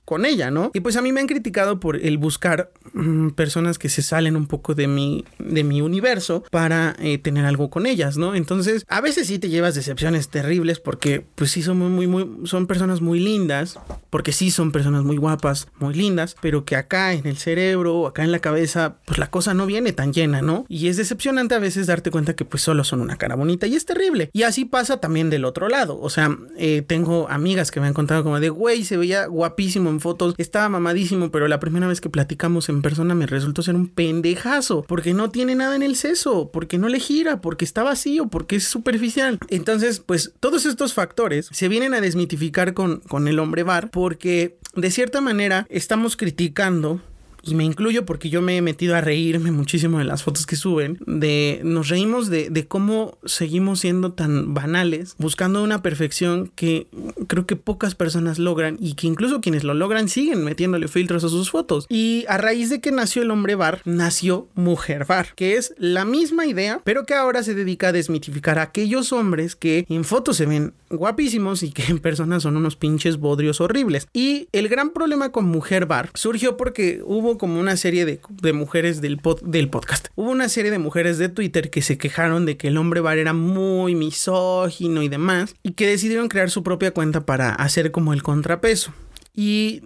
con 0.06 0.24
ella, 0.24 0.50
¿no? 0.50 0.70
Y 0.72 0.80
pues 0.80 0.96
a 0.96 1.02
mí 1.02 1.12
me 1.12 1.20
han 1.20 1.26
criticado 1.26 1.80
por 1.80 1.96
el 1.96 2.16
buscar 2.16 2.70
mm, 2.94 3.30
personas 3.30 3.78
que 3.78 3.88
se 3.88 4.02
salen 4.02 4.36
un 4.36 4.46
poco 4.46 4.74
de 4.74 4.86
mi, 4.86 5.24
de 5.38 5.64
mi 5.64 5.82
universo 5.82 6.44
para 6.50 6.94
eh, 7.00 7.18
tener 7.18 7.44
algo 7.44 7.70
con 7.70 7.86
ellas, 7.86 8.16
¿no? 8.16 8.34
Entonces, 8.36 8.86
a 8.88 9.00
veces 9.00 9.26
sí 9.26 9.40
te 9.40 9.48
llevas 9.48 9.74
decepciones 9.74 10.28
terribles 10.28 10.78
porque 10.78 11.26
pues 11.34 11.50
sí 11.50 11.60
son 11.60 11.78
muy, 11.78 12.06
muy, 12.06 12.46
son 12.46 12.68
personas 12.68 13.00
muy 13.00 13.18
lindas, 13.18 13.78
porque 14.08 14.30
sí 14.30 14.52
son 14.52 14.70
personas 14.70 15.02
muy 15.02 15.16
guapas, 15.16 15.66
muy 15.80 15.92
lindas, 15.92 16.36
pero 16.40 16.64
que 16.64 16.76
acá 16.76 17.12
en 17.12 17.26
el 17.26 17.36
cerebro 17.36 18.06
acá 18.06 18.22
en 18.22 18.30
la 18.30 18.38
cabeza, 18.38 18.98
pues 19.04 19.18
la 19.18 19.28
cosa 19.28 19.54
no 19.54 19.66
viene 19.66 19.92
tan 19.92 20.12
llena, 20.12 20.40
¿no? 20.40 20.66
Y 20.68 20.86
es 20.86 20.96
decepcionante 20.96 21.56
a 21.56 21.58
veces 21.58 21.88
darte 21.88 22.12
cuenta 22.12 22.36
que 22.36 22.44
pues 22.44 22.62
solo 22.62 22.84
son 22.84 23.00
una 23.00 23.16
cara 23.16 23.34
bonita 23.34 23.66
y 23.66 23.74
es 23.74 23.84
terrible. 23.84 24.30
Y 24.32 24.44
así 24.44 24.64
pasa 24.64 25.00
también 25.00 25.30
del 25.30 25.44
otro 25.44 25.68
lado, 25.68 25.98
o 26.00 26.10
sea, 26.10 26.36
eh, 26.56 26.82
tengo 26.86 27.28
amigas 27.28 27.72
que 27.72 27.80
me 27.80 27.88
han 27.88 27.94
contado 27.94 28.22
como 28.22 28.38
de, 28.38 28.50
güey, 28.50 28.84
se 28.84 28.96
veía 28.96 29.26
guapísimo 29.26 29.95
fotos, 30.00 30.34
estaba 30.38 30.68
mamadísimo, 30.68 31.30
pero 31.30 31.48
la 31.48 31.60
primera 31.60 31.86
vez 31.86 32.00
que 32.00 32.10
platicamos 32.10 32.68
en 32.68 32.82
persona 32.82 33.14
me 33.14 33.26
resultó 33.26 33.62
ser 33.62 33.74
un 33.74 33.88
pendejazo, 33.88 34.84
porque 34.86 35.14
no 35.14 35.30
tiene 35.30 35.54
nada 35.54 35.76
en 35.76 35.82
el 35.82 35.96
seso, 35.96 36.50
porque 36.52 36.78
no 36.78 36.88
le 36.88 37.00
gira, 37.00 37.40
porque 37.40 37.64
está 37.64 37.82
vacío, 37.82 38.28
porque 38.28 38.56
es 38.56 38.64
superficial. 38.64 39.38
Entonces, 39.48 40.00
pues 40.00 40.32
todos 40.40 40.66
estos 40.66 40.94
factores 40.94 41.48
se 41.52 41.68
vienen 41.68 41.94
a 41.94 42.00
desmitificar 42.00 42.74
con, 42.74 43.00
con 43.00 43.28
el 43.28 43.38
hombre 43.38 43.62
bar, 43.62 43.90
porque 43.90 44.58
de 44.74 44.90
cierta 44.90 45.20
manera 45.20 45.66
estamos 45.70 46.16
criticando 46.16 47.00
y 47.46 47.54
me 47.54 47.64
incluyo 47.64 48.04
porque 48.04 48.30
yo 48.30 48.42
me 48.42 48.56
he 48.56 48.62
metido 48.62 48.96
a 48.96 49.00
reírme 49.00 49.50
muchísimo 49.50 49.98
de 49.98 50.04
las 50.04 50.22
fotos 50.22 50.46
que 50.46 50.56
suben, 50.56 50.98
de 51.06 51.60
nos 51.64 51.88
reímos 51.88 52.28
de, 52.28 52.50
de 52.50 52.66
cómo 52.66 53.18
seguimos 53.24 53.80
siendo 53.80 54.12
tan 54.12 54.54
banales, 54.54 55.14
buscando 55.18 55.62
una 55.62 55.82
perfección 55.82 56.50
que 56.54 56.88
creo 57.26 57.46
que 57.46 57.56
pocas 57.56 57.94
personas 57.94 58.38
logran 58.38 58.76
y 58.80 58.94
que 58.94 59.06
incluso 59.06 59.40
quienes 59.40 59.64
lo 59.64 59.74
logran 59.74 60.08
siguen 60.08 60.44
metiéndole 60.44 60.88
filtros 60.88 61.24
a 61.24 61.28
sus 61.28 61.50
fotos. 61.50 61.86
Y 61.88 62.24
a 62.28 62.38
raíz 62.38 62.70
de 62.70 62.80
que 62.80 62.92
nació 62.92 63.22
el 63.22 63.30
hombre 63.30 63.54
bar, 63.54 63.82
nació 63.84 64.48
mujer 64.54 65.04
bar, 65.06 65.28
que 65.34 65.56
es 65.56 65.74
la 65.78 66.04
misma 66.04 66.46
idea, 66.46 66.80
pero 66.84 67.04
que 67.04 67.14
ahora 67.14 67.42
se 67.42 67.54
dedica 67.54 67.88
a 67.88 67.92
desmitificar 67.92 68.58
a 68.58 68.62
aquellos 68.62 69.12
hombres 69.12 69.56
que 69.56 69.86
en 69.88 70.04
fotos 70.04 70.36
se 70.36 70.46
ven 70.46 70.74
guapísimos 70.90 71.62
y 71.62 71.72
que 71.72 71.84
en 71.84 71.98
persona 71.98 72.40
son 72.40 72.56
unos 72.56 72.76
pinches 72.76 73.18
bodrios 73.18 73.60
horribles. 73.60 74.08
Y 74.12 74.48
el 74.52 74.68
gran 74.68 74.90
problema 74.90 75.30
con 75.30 75.46
mujer 75.46 75.86
bar 75.86 76.10
surgió 76.14 76.56
porque 76.56 77.00
hubo 77.04 77.35
como 77.38 77.60
una 77.60 77.76
serie 77.76 78.04
de, 78.04 78.52
mujeres 78.52 79.00
del, 79.00 79.20
del 79.42 79.68
podcast. 79.68 80.08
Hubo 80.14 80.30
una 80.30 80.48
serie 80.48 80.70
de 80.70 80.78
mujeres 80.78 81.18
de 81.18 81.28
Twitter 81.28 81.70
que 81.70 81.82
se 81.82 81.98
quejaron 81.98 82.46
de 82.46 82.56
que 82.56 82.68
el 82.68 82.76
hombre 82.76 83.00
bar 83.00 83.18
era 83.18 83.32
muy 83.32 83.94
misógino 83.94 85.02
y 85.02 85.08
demás, 85.08 85.54
y 85.62 85.72
que 85.72 85.86
decidieron 85.86 86.28
crear 86.28 86.50
su 86.50 86.62
propia 86.62 86.92
cuenta 86.92 87.26
para 87.26 87.50
hacer 87.50 87.90
como 87.90 88.12
el 88.12 88.22
contrapeso. 88.22 88.92
Y 89.34 89.82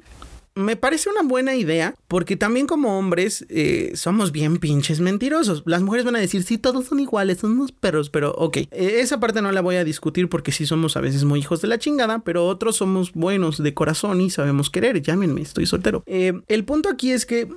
me 0.55 0.76
parece 0.76 1.09
una 1.11 1.22
buena 1.22 1.55
idea 1.55 1.94
porque 2.09 2.36
también 2.36 2.66
como 2.66 2.98
hombres 2.98 3.46
eh, 3.48 3.92
somos 3.94 4.32
bien 4.32 4.59
pinches 4.59 5.01
mentirosos. 5.01 5.62
Las 5.66 5.82
mujeres 5.82 6.05
van 6.05 6.16
a 6.16 6.20
decir, 6.20 6.42
sí, 6.42 6.59
todos 6.59 6.86
son 6.86 7.01
iguales, 7.01 7.38
son 7.38 7.53
unos 7.53 7.72
perros, 7.72 8.11
pero 8.11 8.32
ok, 8.32 8.57
eh, 8.57 8.68
esa 8.72 9.20
parte 9.20 9.42
no 9.42 9.53
la 9.53 9.61
voy 9.61 9.76
a 9.76 9.84
discutir 9.84 10.28
porque 10.28 10.53
sí 10.53 10.66
somos 10.66 10.96
a 10.96 11.01
veces 11.01 11.24
muy 11.24 11.40
hijos 11.40 11.61
de 11.62 11.68
la 11.68 11.78
chingada, 11.78 12.20
pero 12.20 12.46
otros 12.46 12.76
somos 12.76 13.12
buenos 13.12 13.62
de 13.62 13.74
corazón 13.74 14.20
y 14.20 14.30
sabemos 14.30 14.70
querer. 14.70 15.01
Llámenme, 15.03 15.42
estoy 15.42 15.66
soltero. 15.66 16.03
Eh, 16.07 16.40
el 16.48 16.64
punto 16.64 16.88
aquí 16.88 17.12
es 17.12 17.26
que 17.26 17.48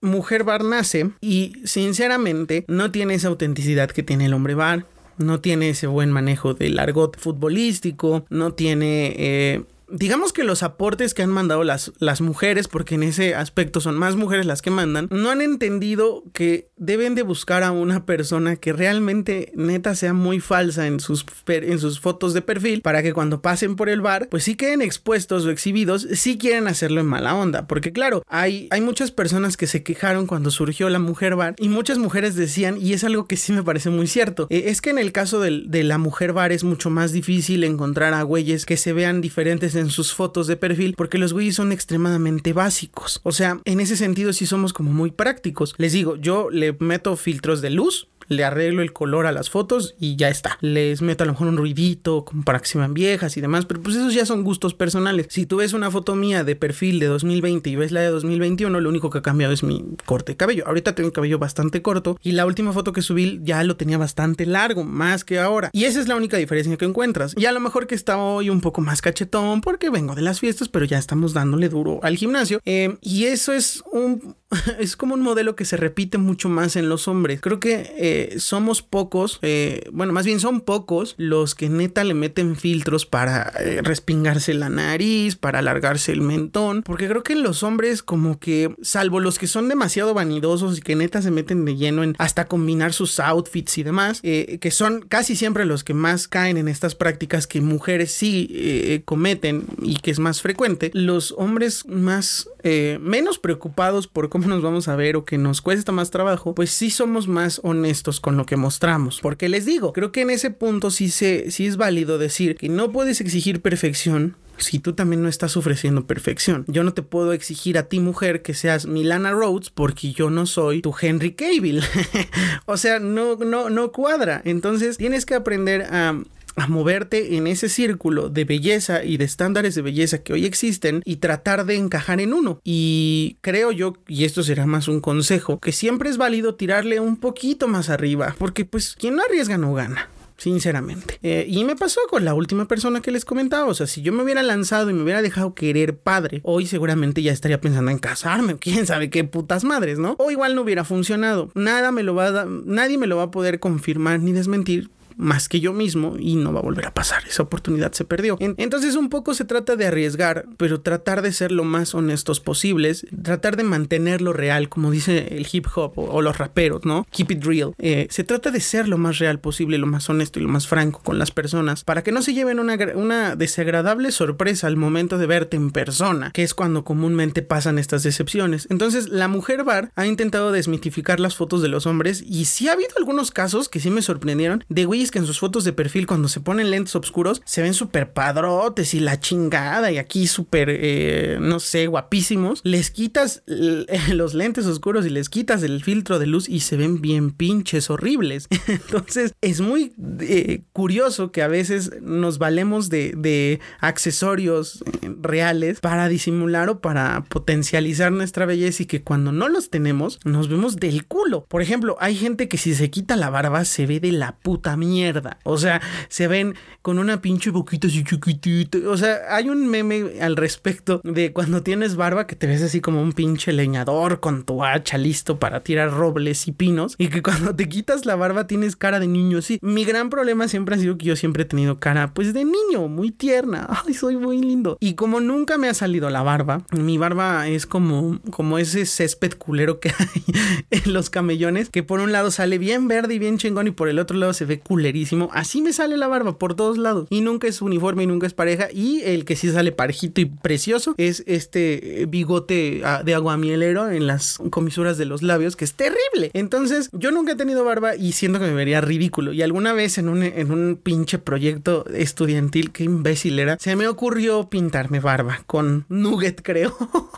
Mujer 0.00 0.44
Bar 0.44 0.64
nace 0.64 1.10
y 1.20 1.54
sinceramente 1.64 2.64
no 2.68 2.90
tiene 2.90 3.14
esa 3.14 3.28
autenticidad 3.28 3.90
que 3.90 4.02
tiene 4.02 4.26
el 4.26 4.34
hombre 4.34 4.54
bar. 4.54 4.86
No 5.18 5.40
tiene 5.40 5.70
ese 5.70 5.86
buen 5.86 6.12
manejo 6.12 6.52
del 6.52 6.78
argot 6.78 7.18
futbolístico, 7.18 8.26
no 8.28 8.52
tiene 8.52 9.64
digamos 9.88 10.32
que 10.32 10.44
los 10.44 10.62
aportes 10.62 11.14
que 11.14 11.22
han 11.22 11.30
mandado 11.30 11.64
las, 11.64 11.92
las 11.98 12.20
mujeres, 12.20 12.68
porque 12.68 12.96
en 12.96 13.02
ese 13.02 13.34
aspecto 13.34 13.80
son 13.80 13.96
más 13.96 14.16
mujeres 14.16 14.46
las 14.46 14.62
que 14.62 14.70
mandan, 14.70 15.08
no 15.10 15.30
han 15.30 15.40
entendido 15.40 16.24
que 16.32 16.70
deben 16.76 17.14
de 17.14 17.22
buscar 17.22 17.62
a 17.62 17.72
una 17.72 18.04
persona 18.04 18.56
que 18.56 18.72
realmente 18.72 19.52
neta 19.54 19.94
sea 19.94 20.12
muy 20.12 20.40
falsa 20.40 20.86
en 20.86 21.00
sus, 21.00 21.24
en 21.46 21.78
sus 21.78 22.00
fotos 22.00 22.34
de 22.34 22.42
perfil 22.42 22.82
para 22.82 23.02
que 23.02 23.12
cuando 23.12 23.42
pasen 23.42 23.76
por 23.76 23.88
el 23.88 24.00
bar, 24.00 24.28
pues 24.28 24.44
sí 24.44 24.56
queden 24.56 24.82
expuestos 24.82 25.44
o 25.44 25.50
exhibidos, 25.50 26.06
si 26.12 26.38
quieren 26.38 26.68
hacerlo 26.68 27.00
en 27.00 27.06
mala 27.06 27.34
onda, 27.34 27.66
porque 27.66 27.92
claro, 27.92 28.22
hay, 28.28 28.68
hay 28.70 28.80
muchas 28.80 29.10
personas 29.10 29.56
que 29.56 29.66
se 29.66 29.82
quejaron 29.82 30.26
cuando 30.26 30.50
surgió 30.50 30.88
la 30.88 30.98
mujer 30.98 31.36
bar 31.36 31.54
y 31.58 31.68
muchas 31.68 31.98
mujeres 31.98 32.34
decían, 32.34 32.78
y 32.80 32.92
es 32.92 33.04
algo 33.04 33.26
que 33.26 33.36
sí 33.36 33.52
me 33.52 33.62
parece 33.62 33.90
muy 33.90 34.06
cierto, 34.06 34.46
eh, 34.50 34.64
es 34.66 34.80
que 34.80 34.90
en 34.90 34.98
el 34.98 35.12
caso 35.12 35.40
de 35.40 35.84
la 35.84 35.98
mujer 35.98 36.32
bar 36.32 36.52
es 36.52 36.64
mucho 36.64 36.90
más 36.90 37.12
difícil 37.12 37.64
encontrar 37.64 38.14
a 38.14 38.22
güeyes 38.22 38.66
que 38.66 38.76
se 38.76 38.92
vean 38.92 39.20
diferentes 39.20 39.75
en 39.76 39.90
sus 39.90 40.12
fotos 40.12 40.46
de 40.46 40.56
perfil 40.56 40.94
porque 40.96 41.18
los 41.18 41.32
güeyes 41.32 41.56
son 41.56 41.72
extremadamente 41.72 42.52
básicos. 42.52 43.20
O 43.22 43.32
sea, 43.32 43.60
en 43.64 43.80
ese 43.80 43.96
sentido 43.96 44.32
sí 44.32 44.46
somos 44.46 44.72
como 44.72 44.92
muy 44.92 45.10
prácticos. 45.10 45.74
Les 45.78 45.92
digo, 45.92 46.16
yo 46.16 46.50
le 46.50 46.76
meto 46.78 47.16
filtros 47.16 47.60
de 47.60 47.70
luz 47.70 48.08
le 48.28 48.44
arreglo 48.44 48.82
el 48.82 48.92
color 48.92 49.26
a 49.26 49.32
las 49.32 49.50
fotos 49.50 49.94
y 49.98 50.16
ya 50.16 50.28
está. 50.28 50.58
Les 50.60 51.02
meto 51.02 51.24
a 51.24 51.26
lo 51.26 51.32
mejor 51.32 51.48
un 51.48 51.56
ruidito 51.56 52.24
como 52.24 52.44
para 52.44 52.60
que 52.60 52.66
se 52.66 52.78
vean 52.78 52.94
viejas 52.94 53.36
y 53.36 53.40
demás, 53.40 53.66
pero 53.66 53.82
pues 53.82 53.96
esos 53.96 54.14
ya 54.14 54.26
son 54.26 54.44
gustos 54.44 54.74
personales. 54.74 55.26
Si 55.30 55.46
tú 55.46 55.56
ves 55.56 55.72
una 55.72 55.90
foto 55.90 56.14
mía 56.14 56.44
de 56.44 56.56
perfil 56.56 56.98
de 56.98 57.06
2020 57.06 57.70
y 57.70 57.76
ves 57.76 57.92
la 57.92 58.00
de 58.00 58.08
2021, 58.08 58.80
lo 58.80 58.88
único 58.88 59.10
que 59.10 59.18
ha 59.18 59.22
cambiado 59.22 59.52
es 59.52 59.62
mi 59.62 59.84
corte 60.04 60.32
de 60.32 60.36
cabello. 60.36 60.64
Ahorita 60.66 60.94
tengo 60.94 61.08
el 61.08 61.12
cabello 61.12 61.38
bastante 61.38 61.82
corto 61.82 62.18
y 62.22 62.32
la 62.32 62.46
última 62.46 62.72
foto 62.72 62.92
que 62.92 63.02
subí 63.02 63.40
ya 63.42 63.62
lo 63.64 63.76
tenía 63.76 63.98
bastante 63.98 64.46
largo, 64.46 64.84
más 64.84 65.24
que 65.24 65.38
ahora. 65.38 65.70
Y 65.72 65.84
esa 65.84 66.00
es 66.00 66.08
la 66.08 66.16
única 66.16 66.36
diferencia 66.36 66.76
que 66.76 66.84
encuentras. 66.84 67.34
Y 67.36 67.46
a 67.46 67.52
lo 67.52 67.60
mejor 67.60 67.86
que 67.86 67.94
está 67.94 68.18
hoy 68.18 68.50
un 68.50 68.60
poco 68.60 68.80
más 68.80 69.02
cachetón 69.02 69.60
porque 69.60 69.90
vengo 69.90 70.14
de 70.14 70.22
las 70.22 70.40
fiestas, 70.40 70.68
pero 70.68 70.84
ya 70.84 70.98
estamos 70.98 71.32
dándole 71.32 71.68
duro 71.68 72.00
al 72.02 72.16
gimnasio. 72.16 72.60
Eh, 72.64 72.96
y 73.00 73.24
eso 73.24 73.52
es 73.52 73.82
un 73.92 74.36
es 74.78 74.96
como 74.96 75.14
un 75.14 75.22
modelo 75.22 75.56
que 75.56 75.64
se 75.64 75.76
repite 75.76 76.18
mucho 76.18 76.48
más 76.48 76.76
en 76.76 76.88
los 76.88 77.08
hombres. 77.08 77.40
Creo 77.40 77.58
que 77.58 77.94
eh, 77.96 78.38
somos 78.38 78.82
pocos, 78.82 79.38
eh, 79.42 79.88
bueno, 79.92 80.12
más 80.12 80.24
bien 80.24 80.38
son 80.38 80.60
pocos 80.60 81.14
los 81.18 81.54
que 81.54 81.68
neta 81.68 82.04
le 82.04 82.14
meten 82.14 82.56
filtros 82.56 83.06
para 83.06 83.52
eh, 83.58 83.80
respingarse 83.82 84.54
la 84.54 84.68
nariz, 84.68 85.36
para 85.36 85.58
alargarse 85.58 86.12
el 86.12 86.20
mentón, 86.20 86.82
porque 86.82 87.08
creo 87.08 87.22
que 87.22 87.34
los 87.34 87.62
hombres 87.62 88.02
como 88.02 88.38
que, 88.38 88.74
salvo 88.82 89.20
los 89.20 89.38
que 89.38 89.48
son 89.48 89.68
demasiado 89.68 90.14
vanidosos 90.14 90.78
y 90.78 90.80
que 90.80 90.94
neta 90.94 91.22
se 91.22 91.30
meten 91.30 91.64
de 91.64 91.76
lleno 91.76 92.04
en 92.04 92.14
hasta 92.18 92.46
combinar 92.46 92.92
sus 92.92 93.18
outfits 93.18 93.78
y 93.78 93.82
demás, 93.82 94.20
que 94.22 94.70
son 94.70 95.02
casi 95.02 95.34
siempre 95.34 95.64
los 95.64 95.82
que 95.82 95.94
más 95.94 96.28
caen 96.28 96.56
en 96.56 96.68
estas 96.68 96.94
prácticas 96.94 97.46
que 97.46 97.60
mujeres 97.60 98.12
sí 98.12 99.02
cometen 99.04 99.66
y 99.82 99.96
que 99.96 100.10
es 100.10 100.18
más 100.18 100.40
frecuente, 100.40 100.90
los 100.94 101.32
hombres 101.36 101.86
más 101.86 102.48
menos 102.64 103.38
preocupados 103.38 104.06
por 104.06 104.28
cómo 104.36 104.48
nos 104.48 104.60
vamos 104.60 104.86
a 104.88 104.96
ver 104.96 105.16
o 105.16 105.24
que 105.24 105.38
nos 105.38 105.62
cuesta 105.62 105.92
más 105.92 106.10
trabajo, 106.10 106.54
pues 106.54 106.68
sí 106.68 106.90
somos 106.90 107.26
más 107.26 107.58
honestos 107.64 108.20
con 108.20 108.36
lo 108.36 108.44
que 108.44 108.56
mostramos. 108.56 109.20
Porque 109.22 109.48
les 109.48 109.64
digo, 109.64 109.94
creo 109.94 110.12
que 110.12 110.20
en 110.20 110.28
ese 110.28 110.50
punto 110.50 110.90
sí, 110.90 111.08
se, 111.08 111.50
sí 111.50 111.64
es 111.66 111.78
válido 111.78 112.18
decir 112.18 112.56
que 112.56 112.68
no 112.68 112.92
puedes 112.92 113.22
exigir 113.22 113.62
perfección 113.62 114.36
si 114.58 114.78
tú 114.78 114.92
también 114.92 115.22
no 115.22 115.30
estás 115.30 115.56
ofreciendo 115.56 116.06
perfección. 116.06 116.66
Yo 116.68 116.84
no 116.84 116.92
te 116.92 117.00
puedo 117.00 117.32
exigir 117.32 117.78
a 117.78 117.84
ti, 117.84 117.98
mujer, 117.98 118.42
que 118.42 118.52
seas 118.52 118.84
Milana 118.84 119.32
Rhodes 119.32 119.70
porque 119.70 120.12
yo 120.12 120.28
no 120.28 120.44
soy 120.44 120.82
tu 120.82 120.94
Henry 121.00 121.32
Cavill. 121.32 121.82
o 122.66 122.76
sea, 122.76 122.98
no, 122.98 123.36
no, 123.36 123.70
no 123.70 123.90
cuadra. 123.90 124.42
Entonces 124.44 124.98
tienes 124.98 125.24
que 125.24 125.34
aprender 125.34 125.86
a 125.90 126.20
a 126.56 126.66
moverte 126.66 127.36
en 127.36 127.46
ese 127.46 127.68
círculo 127.68 128.28
de 128.28 128.44
belleza 128.44 129.04
y 129.04 129.18
de 129.18 129.24
estándares 129.24 129.74
de 129.74 129.82
belleza 129.82 130.22
que 130.22 130.32
hoy 130.32 130.44
existen 130.46 131.02
y 131.04 131.16
tratar 131.16 131.66
de 131.66 131.76
encajar 131.76 132.20
en 132.20 132.32
uno. 132.32 132.60
Y 132.64 133.36
creo 133.42 133.72
yo, 133.72 133.94
y 134.08 134.24
esto 134.24 134.42
será 134.42 134.66
más 134.66 134.88
un 134.88 135.00
consejo, 135.00 135.60
que 135.60 135.72
siempre 135.72 136.10
es 136.10 136.16
válido 136.16 136.54
tirarle 136.54 136.98
un 137.00 137.16
poquito 137.16 137.68
más 137.68 137.90
arriba, 137.90 138.34
porque 138.38 138.64
pues 138.64 138.96
quien 138.98 139.16
no 139.16 139.22
arriesga 139.22 139.58
no 139.58 139.74
gana 139.74 140.08
sinceramente. 140.36 141.18
Eh, 141.22 141.46
y 141.48 141.64
me 141.64 141.76
pasó 141.76 142.00
con 142.10 142.24
la 142.24 142.34
última 142.34 142.66
persona 142.66 143.00
que 143.00 143.10
les 143.10 143.24
comentaba, 143.24 143.66
o 143.66 143.74
sea, 143.74 143.86
si 143.86 144.02
yo 144.02 144.12
me 144.12 144.22
hubiera 144.22 144.42
lanzado 144.42 144.90
y 144.90 144.92
me 144.92 145.02
hubiera 145.02 145.22
dejado 145.22 145.54
querer 145.54 145.96
padre, 145.96 146.40
hoy 146.44 146.66
seguramente 146.66 147.22
ya 147.22 147.32
estaría 147.32 147.60
pensando 147.60 147.90
en 147.90 147.98
casarme, 147.98 148.56
quién 148.60 148.86
sabe 148.86 149.10
qué 149.10 149.24
putas 149.24 149.64
madres, 149.64 149.98
¿no? 149.98 150.14
O 150.18 150.30
igual 150.30 150.54
no 150.54 150.62
hubiera 150.62 150.84
funcionado. 150.84 151.50
Nada 151.54 151.92
me 151.92 152.02
lo 152.02 152.14
va 152.14 152.28
a 152.28 152.44
nadie 152.44 152.98
me 152.98 153.06
lo 153.06 153.16
va 153.16 153.24
a 153.24 153.30
poder 153.30 153.60
confirmar 153.60 154.20
ni 154.20 154.32
desmentir 154.32 154.90
más 155.16 155.48
que 155.48 155.60
yo 155.60 155.72
mismo 155.72 156.16
y 156.18 156.36
no 156.36 156.52
va 156.52 156.60
a 156.60 156.62
volver 156.62 156.86
a 156.86 156.94
pasar. 156.94 157.22
Esa 157.26 157.42
oportunidad 157.42 157.92
se 157.92 158.04
perdió. 158.04 158.36
Entonces 158.40 158.96
un 158.96 159.08
poco 159.08 159.34
se 159.34 159.44
trata 159.44 159.76
de 159.76 159.86
arriesgar, 159.86 160.46
pero 160.56 160.80
tratar 160.80 161.22
de 161.22 161.32
ser 161.32 161.52
lo 161.52 161.64
más 161.64 161.94
honestos 161.94 162.40
posibles, 162.40 163.06
tratar 163.22 163.56
de 163.56 163.64
mantenerlo 163.64 164.32
real, 164.32 164.68
como 164.68 164.90
dice 164.90 165.36
el 165.36 165.46
hip 165.50 165.66
hop 165.74 165.92
o, 165.96 166.22
los 166.22 166.38
raperos, 166.38 166.84
¿no? 166.84 167.06
Keep 167.10 167.30
it 167.32 167.44
real. 167.44 167.74
Eh, 167.78 168.06
se 168.10 168.24
trata 168.24 168.50
de 168.50 168.60
ser 168.60 168.88
lo 168.88 168.98
más 168.98 169.18
real 169.18 169.38
posible, 169.40 169.78
lo 169.78 169.86
más 169.86 170.08
honesto 170.10 170.38
y 170.38 170.42
lo 170.42 170.48
más 170.48 170.66
franco 170.66 171.00
con 171.02 171.18
las 171.18 171.30
personas 171.30 171.84
para 171.84 172.02
que 172.02 172.12
no 172.12 172.22
se 172.22 172.34
lleven 172.34 172.58
una, 172.58 172.76
una 172.94 173.36
desagradable 173.36 174.10
sorpresa 174.10 174.66
al 174.66 174.76
momento 174.76 175.18
de 175.18 175.26
verte 175.26 175.56
en 175.56 175.70
persona, 175.70 176.30
que 176.32 176.42
es 176.42 176.54
cuando 176.54 176.84
comúnmente 176.84 177.42
pasan 177.42 177.78
estas 177.78 178.02
decepciones. 178.02 178.66
Entonces 178.70 179.08
la 179.08 179.28
mujer 179.28 179.64
bar 179.64 179.92
ha 179.94 180.06
intentado 180.06 180.52
desmitificar 180.52 181.20
las 181.20 181.36
fotos 181.36 181.62
de 181.62 181.68
los 181.68 181.86
hombres 181.86 182.22
y 182.26 182.46
sí 182.46 182.68
ha 182.68 182.72
habido 182.72 182.90
algunos 182.98 183.30
casos 183.30 183.68
que 183.68 183.80
sí 183.80 183.90
me 183.90 184.02
sorprendieron 184.02 184.64
de 184.68 184.84
güey 184.84 185.05
que 185.10 185.18
en 185.18 185.26
sus 185.26 185.38
fotos 185.38 185.64
de 185.64 185.72
perfil, 185.72 186.06
cuando 186.06 186.28
se 186.28 186.40
ponen 186.40 186.70
lentes 186.70 186.94
oscuros, 186.96 187.42
se 187.44 187.62
ven 187.62 187.74
súper 187.74 188.12
padrotes 188.12 188.94
y 188.94 189.00
la 189.00 189.20
chingada 189.20 189.90
y 189.92 189.98
aquí 189.98 190.26
súper, 190.26 190.68
eh, 190.70 191.38
no 191.40 191.60
sé, 191.60 191.86
guapísimos. 191.86 192.60
Les 192.64 192.90
quitas 192.90 193.42
los 193.46 194.34
lentes 194.34 194.66
oscuros 194.66 195.06
y 195.06 195.10
les 195.10 195.28
quitas 195.28 195.62
el 195.62 195.82
filtro 195.82 196.18
de 196.18 196.26
luz 196.26 196.48
y 196.48 196.60
se 196.60 196.76
ven 196.76 197.00
bien 197.00 197.30
pinches 197.30 197.90
horribles. 197.90 198.48
Entonces 198.66 199.34
es 199.40 199.60
muy 199.60 199.94
eh, 200.20 200.62
curioso 200.72 201.32
que 201.32 201.42
a 201.42 201.48
veces 201.48 201.90
nos 202.02 202.38
valemos 202.38 202.88
de, 202.88 203.14
de 203.16 203.60
accesorios 203.80 204.82
eh, 205.02 205.14
reales 205.20 205.80
para 205.80 206.08
disimular 206.08 206.68
o 206.68 206.80
para 206.80 207.24
potencializar 207.28 208.12
nuestra 208.12 208.46
belleza 208.46 208.82
y 208.82 208.86
que 208.86 209.02
cuando 209.02 209.32
no 209.32 209.48
los 209.48 209.70
tenemos 209.70 210.18
nos 210.24 210.48
vemos 210.48 210.76
del 210.76 211.06
culo. 211.06 211.44
Por 211.48 211.62
ejemplo, 211.62 211.96
hay 212.00 212.16
gente 212.16 212.48
que 212.48 212.58
si 212.58 212.74
se 212.74 212.90
quita 212.90 213.16
la 213.16 213.30
barba 213.30 213.64
se 213.64 213.86
ve 213.86 214.00
de 214.00 214.12
la 214.12 214.36
puta 214.36 214.76
mierda 214.76 214.95
mierda. 214.96 215.38
O 215.44 215.58
sea, 215.58 215.80
se 216.08 216.26
ven 216.26 216.54
con 216.82 216.98
una 216.98 217.20
pinche 217.20 217.50
boquita 217.50 217.88
así 217.88 218.02
chiquitita. 218.02 218.78
O 218.88 218.96
sea, 218.96 219.18
hay 219.30 219.48
un 219.48 219.68
meme 219.68 220.20
al 220.20 220.36
respecto 220.36 221.00
de 221.04 221.32
cuando 221.32 221.62
tienes 221.62 221.96
barba 221.96 222.26
que 222.26 222.36
te 222.36 222.46
ves 222.46 222.62
así 222.62 222.80
como 222.80 223.02
un 223.02 223.12
pinche 223.12 223.52
leñador 223.52 224.20
con 224.20 224.44
tu 224.44 224.64
hacha 224.64 224.96
listo 224.96 225.38
para 225.38 225.62
tirar 225.62 225.90
robles 225.90 226.48
y 226.48 226.52
pinos. 226.52 226.94
Y 226.98 227.08
que 227.08 227.22
cuando 227.22 227.54
te 227.54 227.68
quitas 227.68 228.06
la 228.06 228.16
barba 228.16 228.46
tienes 228.46 228.76
cara 228.76 229.00
de 229.00 229.06
niño. 229.06 229.42
Sí, 229.42 229.58
mi 229.60 229.84
gran 229.84 230.08
problema 230.08 230.48
siempre 230.48 230.76
ha 230.76 230.78
sido 230.78 230.96
que 230.96 231.06
yo 231.06 231.16
siempre 231.16 231.42
he 231.42 231.46
tenido 231.46 231.78
cara 231.78 232.14
pues 232.14 232.32
de 232.32 232.44
niño, 232.44 232.88
muy 232.88 233.10
tierna. 233.10 233.66
Ay, 233.86 233.92
soy 233.92 234.16
muy 234.16 234.40
lindo. 234.40 234.78
Y 234.80 234.94
como 234.94 235.20
nunca 235.20 235.58
me 235.58 235.68
ha 235.68 235.74
salido 235.74 236.08
la 236.08 236.22
barba, 236.22 236.62
mi 236.70 236.96
barba 236.96 237.48
es 237.48 237.66
como, 237.66 238.20
como 238.30 238.58
ese 238.58 238.86
césped 238.86 239.34
culero 239.34 239.78
que 239.80 239.90
hay 239.98 240.22
en 240.70 240.92
los 240.92 241.10
camellones, 241.10 241.68
que 241.68 241.82
por 241.82 242.00
un 242.00 242.12
lado 242.12 242.30
sale 242.30 242.58
bien 242.58 242.88
verde 242.88 243.14
y 243.14 243.18
bien 243.18 243.36
chingón 243.36 243.66
y 243.66 243.72
por 243.72 243.88
el 243.88 243.98
otro 243.98 244.16
lado 244.16 244.32
se 244.32 244.44
ve 244.46 244.60
culero 244.60 244.85
Así 245.32 245.62
me 245.62 245.72
sale 245.72 245.96
la 245.96 246.08
barba 246.08 246.38
por 246.38 246.54
todos 246.54 246.78
lados. 246.78 247.06
Y 247.10 247.20
nunca 247.20 247.46
es 247.46 247.62
uniforme 247.62 248.04
y 248.04 248.06
nunca 248.06 248.26
es 248.26 248.34
pareja. 248.34 248.68
Y 248.72 249.02
el 249.02 249.24
que 249.24 249.36
sí 249.36 249.50
sale 249.50 249.72
parejito 249.72 250.20
y 250.20 250.26
precioso 250.26 250.94
es 250.96 251.22
este 251.26 252.02
eh, 252.02 252.06
bigote 252.06 252.82
ah, 252.84 253.02
de 253.04 253.14
aguamielero 253.14 253.90
en 253.90 254.06
las 254.06 254.38
comisuras 254.50 254.98
de 254.98 255.04
los 255.04 255.22
labios, 255.22 255.56
que 255.56 255.64
es 255.64 255.74
terrible. 255.74 256.30
Entonces, 256.32 256.90
yo 256.92 257.10
nunca 257.10 257.32
he 257.32 257.36
tenido 257.36 257.64
barba 257.64 257.96
y 257.96 258.12
siento 258.12 258.38
que 258.38 258.46
me 258.46 258.54
vería 258.54 258.80
ridículo. 258.80 259.32
Y 259.32 259.42
alguna 259.42 259.72
vez 259.72 259.98
en 259.98 260.08
un, 260.08 260.22
en 260.22 260.50
un 260.50 260.78
pinche 260.82 261.18
proyecto 261.18 261.84
estudiantil, 261.86 262.72
que 262.72 262.84
imbécil 262.84 263.38
era, 263.38 263.56
se 263.58 263.76
me 263.76 263.88
ocurrió 263.88 264.48
pintarme 264.48 265.00
barba 265.00 265.42
con 265.46 265.84
nugget, 265.88 266.42
creo. 266.42 266.76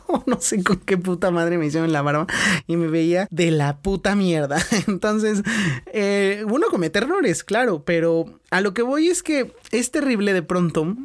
no 0.27 0.41
sé 0.41 0.63
con 0.63 0.77
qué 0.79 0.97
puta 0.97 1.31
madre 1.31 1.59
me 1.59 1.67
hicieron 1.67 1.93
la 1.93 2.03
barba 2.03 2.27
y 2.67 2.77
me 2.77 2.89
veía 2.89 3.27
de 3.31 3.51
la 3.51 3.79
puta 3.79 4.15
mierda. 4.15 4.59
Entonces, 4.87 5.43
eh, 5.93 6.45
uno 6.49 6.69
comete 6.71 6.99
errores, 6.99 7.45
claro 7.45 7.58
claro, 7.59 7.83
pero 7.85 8.25
a 8.51 8.61
lo 8.61 8.75
que 8.75 8.83
voy 8.83 9.09
es 9.09 9.23
que 9.23 9.53
es 9.71 9.91
terrible 9.91 10.33
de 10.33 10.43
pronto 10.43 10.97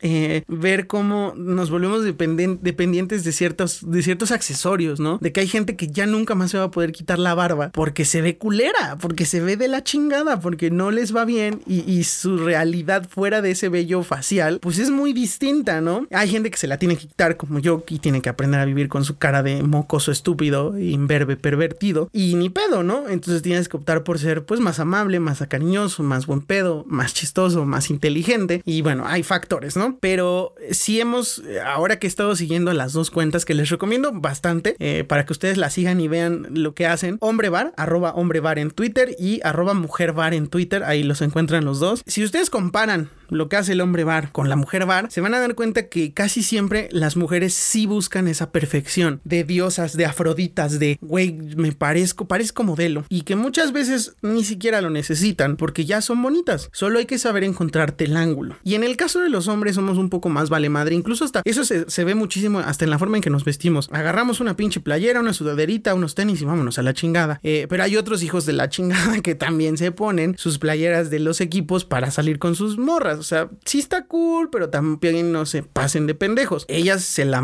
eh, 0.00 0.42
ver 0.48 0.86
cómo 0.86 1.34
nos 1.36 1.70
volvemos 1.70 2.04
dependientes 2.04 3.24
de 3.24 3.32
ciertos, 3.32 3.80
de 3.90 4.02
ciertos 4.02 4.30
accesorios, 4.30 5.00
¿no? 5.00 5.18
De 5.18 5.32
que 5.32 5.40
hay 5.40 5.48
gente 5.48 5.76
que 5.76 5.88
ya 5.88 6.06
nunca 6.06 6.34
más 6.34 6.50
se 6.50 6.58
va 6.58 6.64
a 6.64 6.70
poder 6.70 6.92
quitar 6.92 7.18
la 7.18 7.34
barba 7.34 7.70
porque 7.72 8.04
se 8.04 8.22
ve 8.22 8.38
culera, 8.38 8.98
porque 9.00 9.26
se 9.26 9.40
ve 9.40 9.56
de 9.56 9.68
la 9.68 9.82
chingada, 9.82 10.40
porque 10.40 10.70
no 10.70 10.90
les 10.90 11.14
va 11.14 11.24
bien 11.24 11.62
y, 11.66 11.90
y 11.90 12.04
su 12.04 12.38
realidad 12.38 13.08
fuera 13.08 13.42
de 13.42 13.52
ese 13.52 13.68
vello 13.68 14.02
facial, 14.02 14.58
pues 14.60 14.78
es 14.78 14.90
muy 14.90 15.12
distinta, 15.12 15.80
¿no? 15.80 16.06
Hay 16.10 16.28
gente 16.28 16.50
que 16.50 16.58
se 16.58 16.66
la 16.66 16.78
tiene 16.78 16.96
que 16.96 17.08
quitar 17.08 17.36
como 17.36 17.58
yo 17.58 17.84
y 17.88 17.98
tiene 17.98 18.22
que 18.22 18.28
aprender 18.28 18.60
a 18.60 18.64
vivir 18.64 18.88
con 18.88 19.04
su 19.04 19.18
cara 19.18 19.42
de 19.42 19.62
mocoso 19.62 20.12
estúpido, 20.12 20.78
imberbe, 20.78 21.36
pervertido 21.36 22.08
y 22.12 22.34
ni 22.34 22.48
pedo, 22.50 22.82
¿no? 22.82 23.08
Entonces 23.08 23.42
tienes 23.42 23.68
que 23.68 23.76
optar 23.76 24.04
por 24.04 24.18
ser 24.18 24.44
pues 24.44 24.60
más 24.60 24.78
amable, 24.78 25.20
más 25.20 25.42
cariñoso, 25.48 26.02
más 26.02 26.26
buen 26.26 26.40
pedo, 26.40 26.84
más 26.92 27.14
chistoso, 27.14 27.64
más 27.64 27.90
inteligente. 27.90 28.62
Y 28.64 28.82
bueno, 28.82 29.04
hay 29.06 29.22
factores, 29.22 29.76
¿no? 29.76 29.98
Pero 30.00 30.54
si 30.70 31.00
hemos, 31.00 31.42
ahora 31.64 31.98
que 31.98 32.06
he 32.06 32.08
estado 32.08 32.36
siguiendo 32.36 32.72
las 32.72 32.92
dos 32.92 33.10
cuentas 33.10 33.44
que 33.44 33.54
les 33.54 33.70
recomiendo 33.70 34.12
bastante 34.12 34.76
eh, 34.78 35.04
para 35.04 35.26
que 35.26 35.32
ustedes 35.32 35.56
las 35.56 35.72
sigan 35.72 36.00
y 36.00 36.08
vean 36.08 36.48
lo 36.50 36.74
que 36.74 36.86
hacen. 36.86 37.16
Hombre 37.20 37.48
Bar, 37.48 37.72
arroba 37.76 38.12
Hombre 38.14 38.42
en 38.56 38.70
Twitter 38.70 39.14
y 39.18 39.40
arroba 39.44 39.74
Mujer 39.74 40.12
Bar 40.12 40.34
en 40.34 40.48
Twitter. 40.48 40.84
Ahí 40.84 41.02
los 41.02 41.22
encuentran 41.22 41.64
los 41.64 41.80
dos. 41.80 42.02
Si 42.06 42.24
ustedes 42.24 42.50
comparan 42.50 43.10
lo 43.32 43.48
que 43.48 43.56
hace 43.56 43.72
el 43.72 43.80
hombre 43.80 44.04
bar 44.04 44.32
con 44.32 44.48
la 44.48 44.56
mujer 44.56 44.86
bar, 44.86 45.10
se 45.10 45.20
van 45.20 45.34
a 45.34 45.40
dar 45.40 45.54
cuenta 45.54 45.88
que 45.88 46.12
casi 46.12 46.42
siempre 46.42 46.88
las 46.92 47.16
mujeres 47.16 47.54
sí 47.54 47.86
buscan 47.86 48.28
esa 48.28 48.52
perfección 48.52 49.20
de 49.24 49.44
diosas, 49.44 49.96
de 49.96 50.06
afroditas, 50.06 50.78
de 50.78 50.98
güey, 51.00 51.32
me 51.32 51.72
parezco, 51.72 52.26
parezco 52.26 52.62
modelo 52.64 53.04
y 53.08 53.22
que 53.22 53.36
muchas 53.36 53.72
veces 53.72 54.16
ni 54.22 54.44
siquiera 54.44 54.80
lo 54.80 54.90
necesitan 54.90 55.56
porque 55.56 55.84
ya 55.84 56.00
son 56.00 56.22
bonitas. 56.22 56.68
Solo 56.72 56.98
hay 56.98 57.06
que 57.06 57.18
saber 57.18 57.44
encontrarte 57.44 58.04
el 58.04 58.16
ángulo. 58.16 58.56
Y 58.64 58.74
en 58.74 58.84
el 58.84 58.96
caso 58.96 59.20
de 59.20 59.28
los 59.28 59.48
hombres 59.48 59.74
somos 59.74 59.98
un 59.98 60.10
poco 60.10 60.28
más 60.28 60.50
vale 60.50 60.68
madre, 60.68 60.94
incluso 60.94 61.24
hasta 61.24 61.42
eso 61.44 61.64
se, 61.64 62.04
ve 62.04 62.14
muchísimo 62.14 62.58
hasta 62.58 62.84
en 62.84 62.90
la 62.90 62.98
forma 62.98 63.16
en 63.16 63.22
que 63.22 63.30
nos 63.30 63.44
vestimos. 63.44 63.88
Agarramos 63.92 64.40
una 64.40 64.56
pinche 64.56 64.80
playera, 64.80 65.20
una 65.20 65.32
sudaderita, 65.32 65.94
unos 65.94 66.14
tenis 66.14 66.40
y 66.42 66.44
vámonos 66.44 66.78
a 66.78 66.82
la 66.82 66.94
chingada. 66.94 67.40
Eh, 67.42 67.66
pero 67.68 67.84
hay 67.84 67.96
otros 67.96 68.22
hijos 68.22 68.46
de 68.46 68.52
la 68.52 68.68
chingada 68.68 69.20
que 69.22 69.34
también 69.34 69.76
se 69.76 69.92
ponen 69.92 70.36
sus 70.36 70.58
playeras 70.58 71.10
de 71.10 71.20
los 71.20 71.40
equipos 71.40 71.84
para 71.84 72.10
salir 72.10 72.38
con 72.38 72.54
sus 72.54 72.78
morras. 72.78 73.21
O 73.22 73.24
sea, 73.24 73.48
sí 73.64 73.78
está 73.78 74.06
cool, 74.06 74.50
pero 74.50 74.68
también 74.68 75.32
no 75.32 75.46
se 75.46 75.62
pasen 75.62 76.06
de 76.06 76.14
pendejos. 76.14 76.64
Ellas 76.68 77.04
se 77.04 77.24
la, 77.24 77.42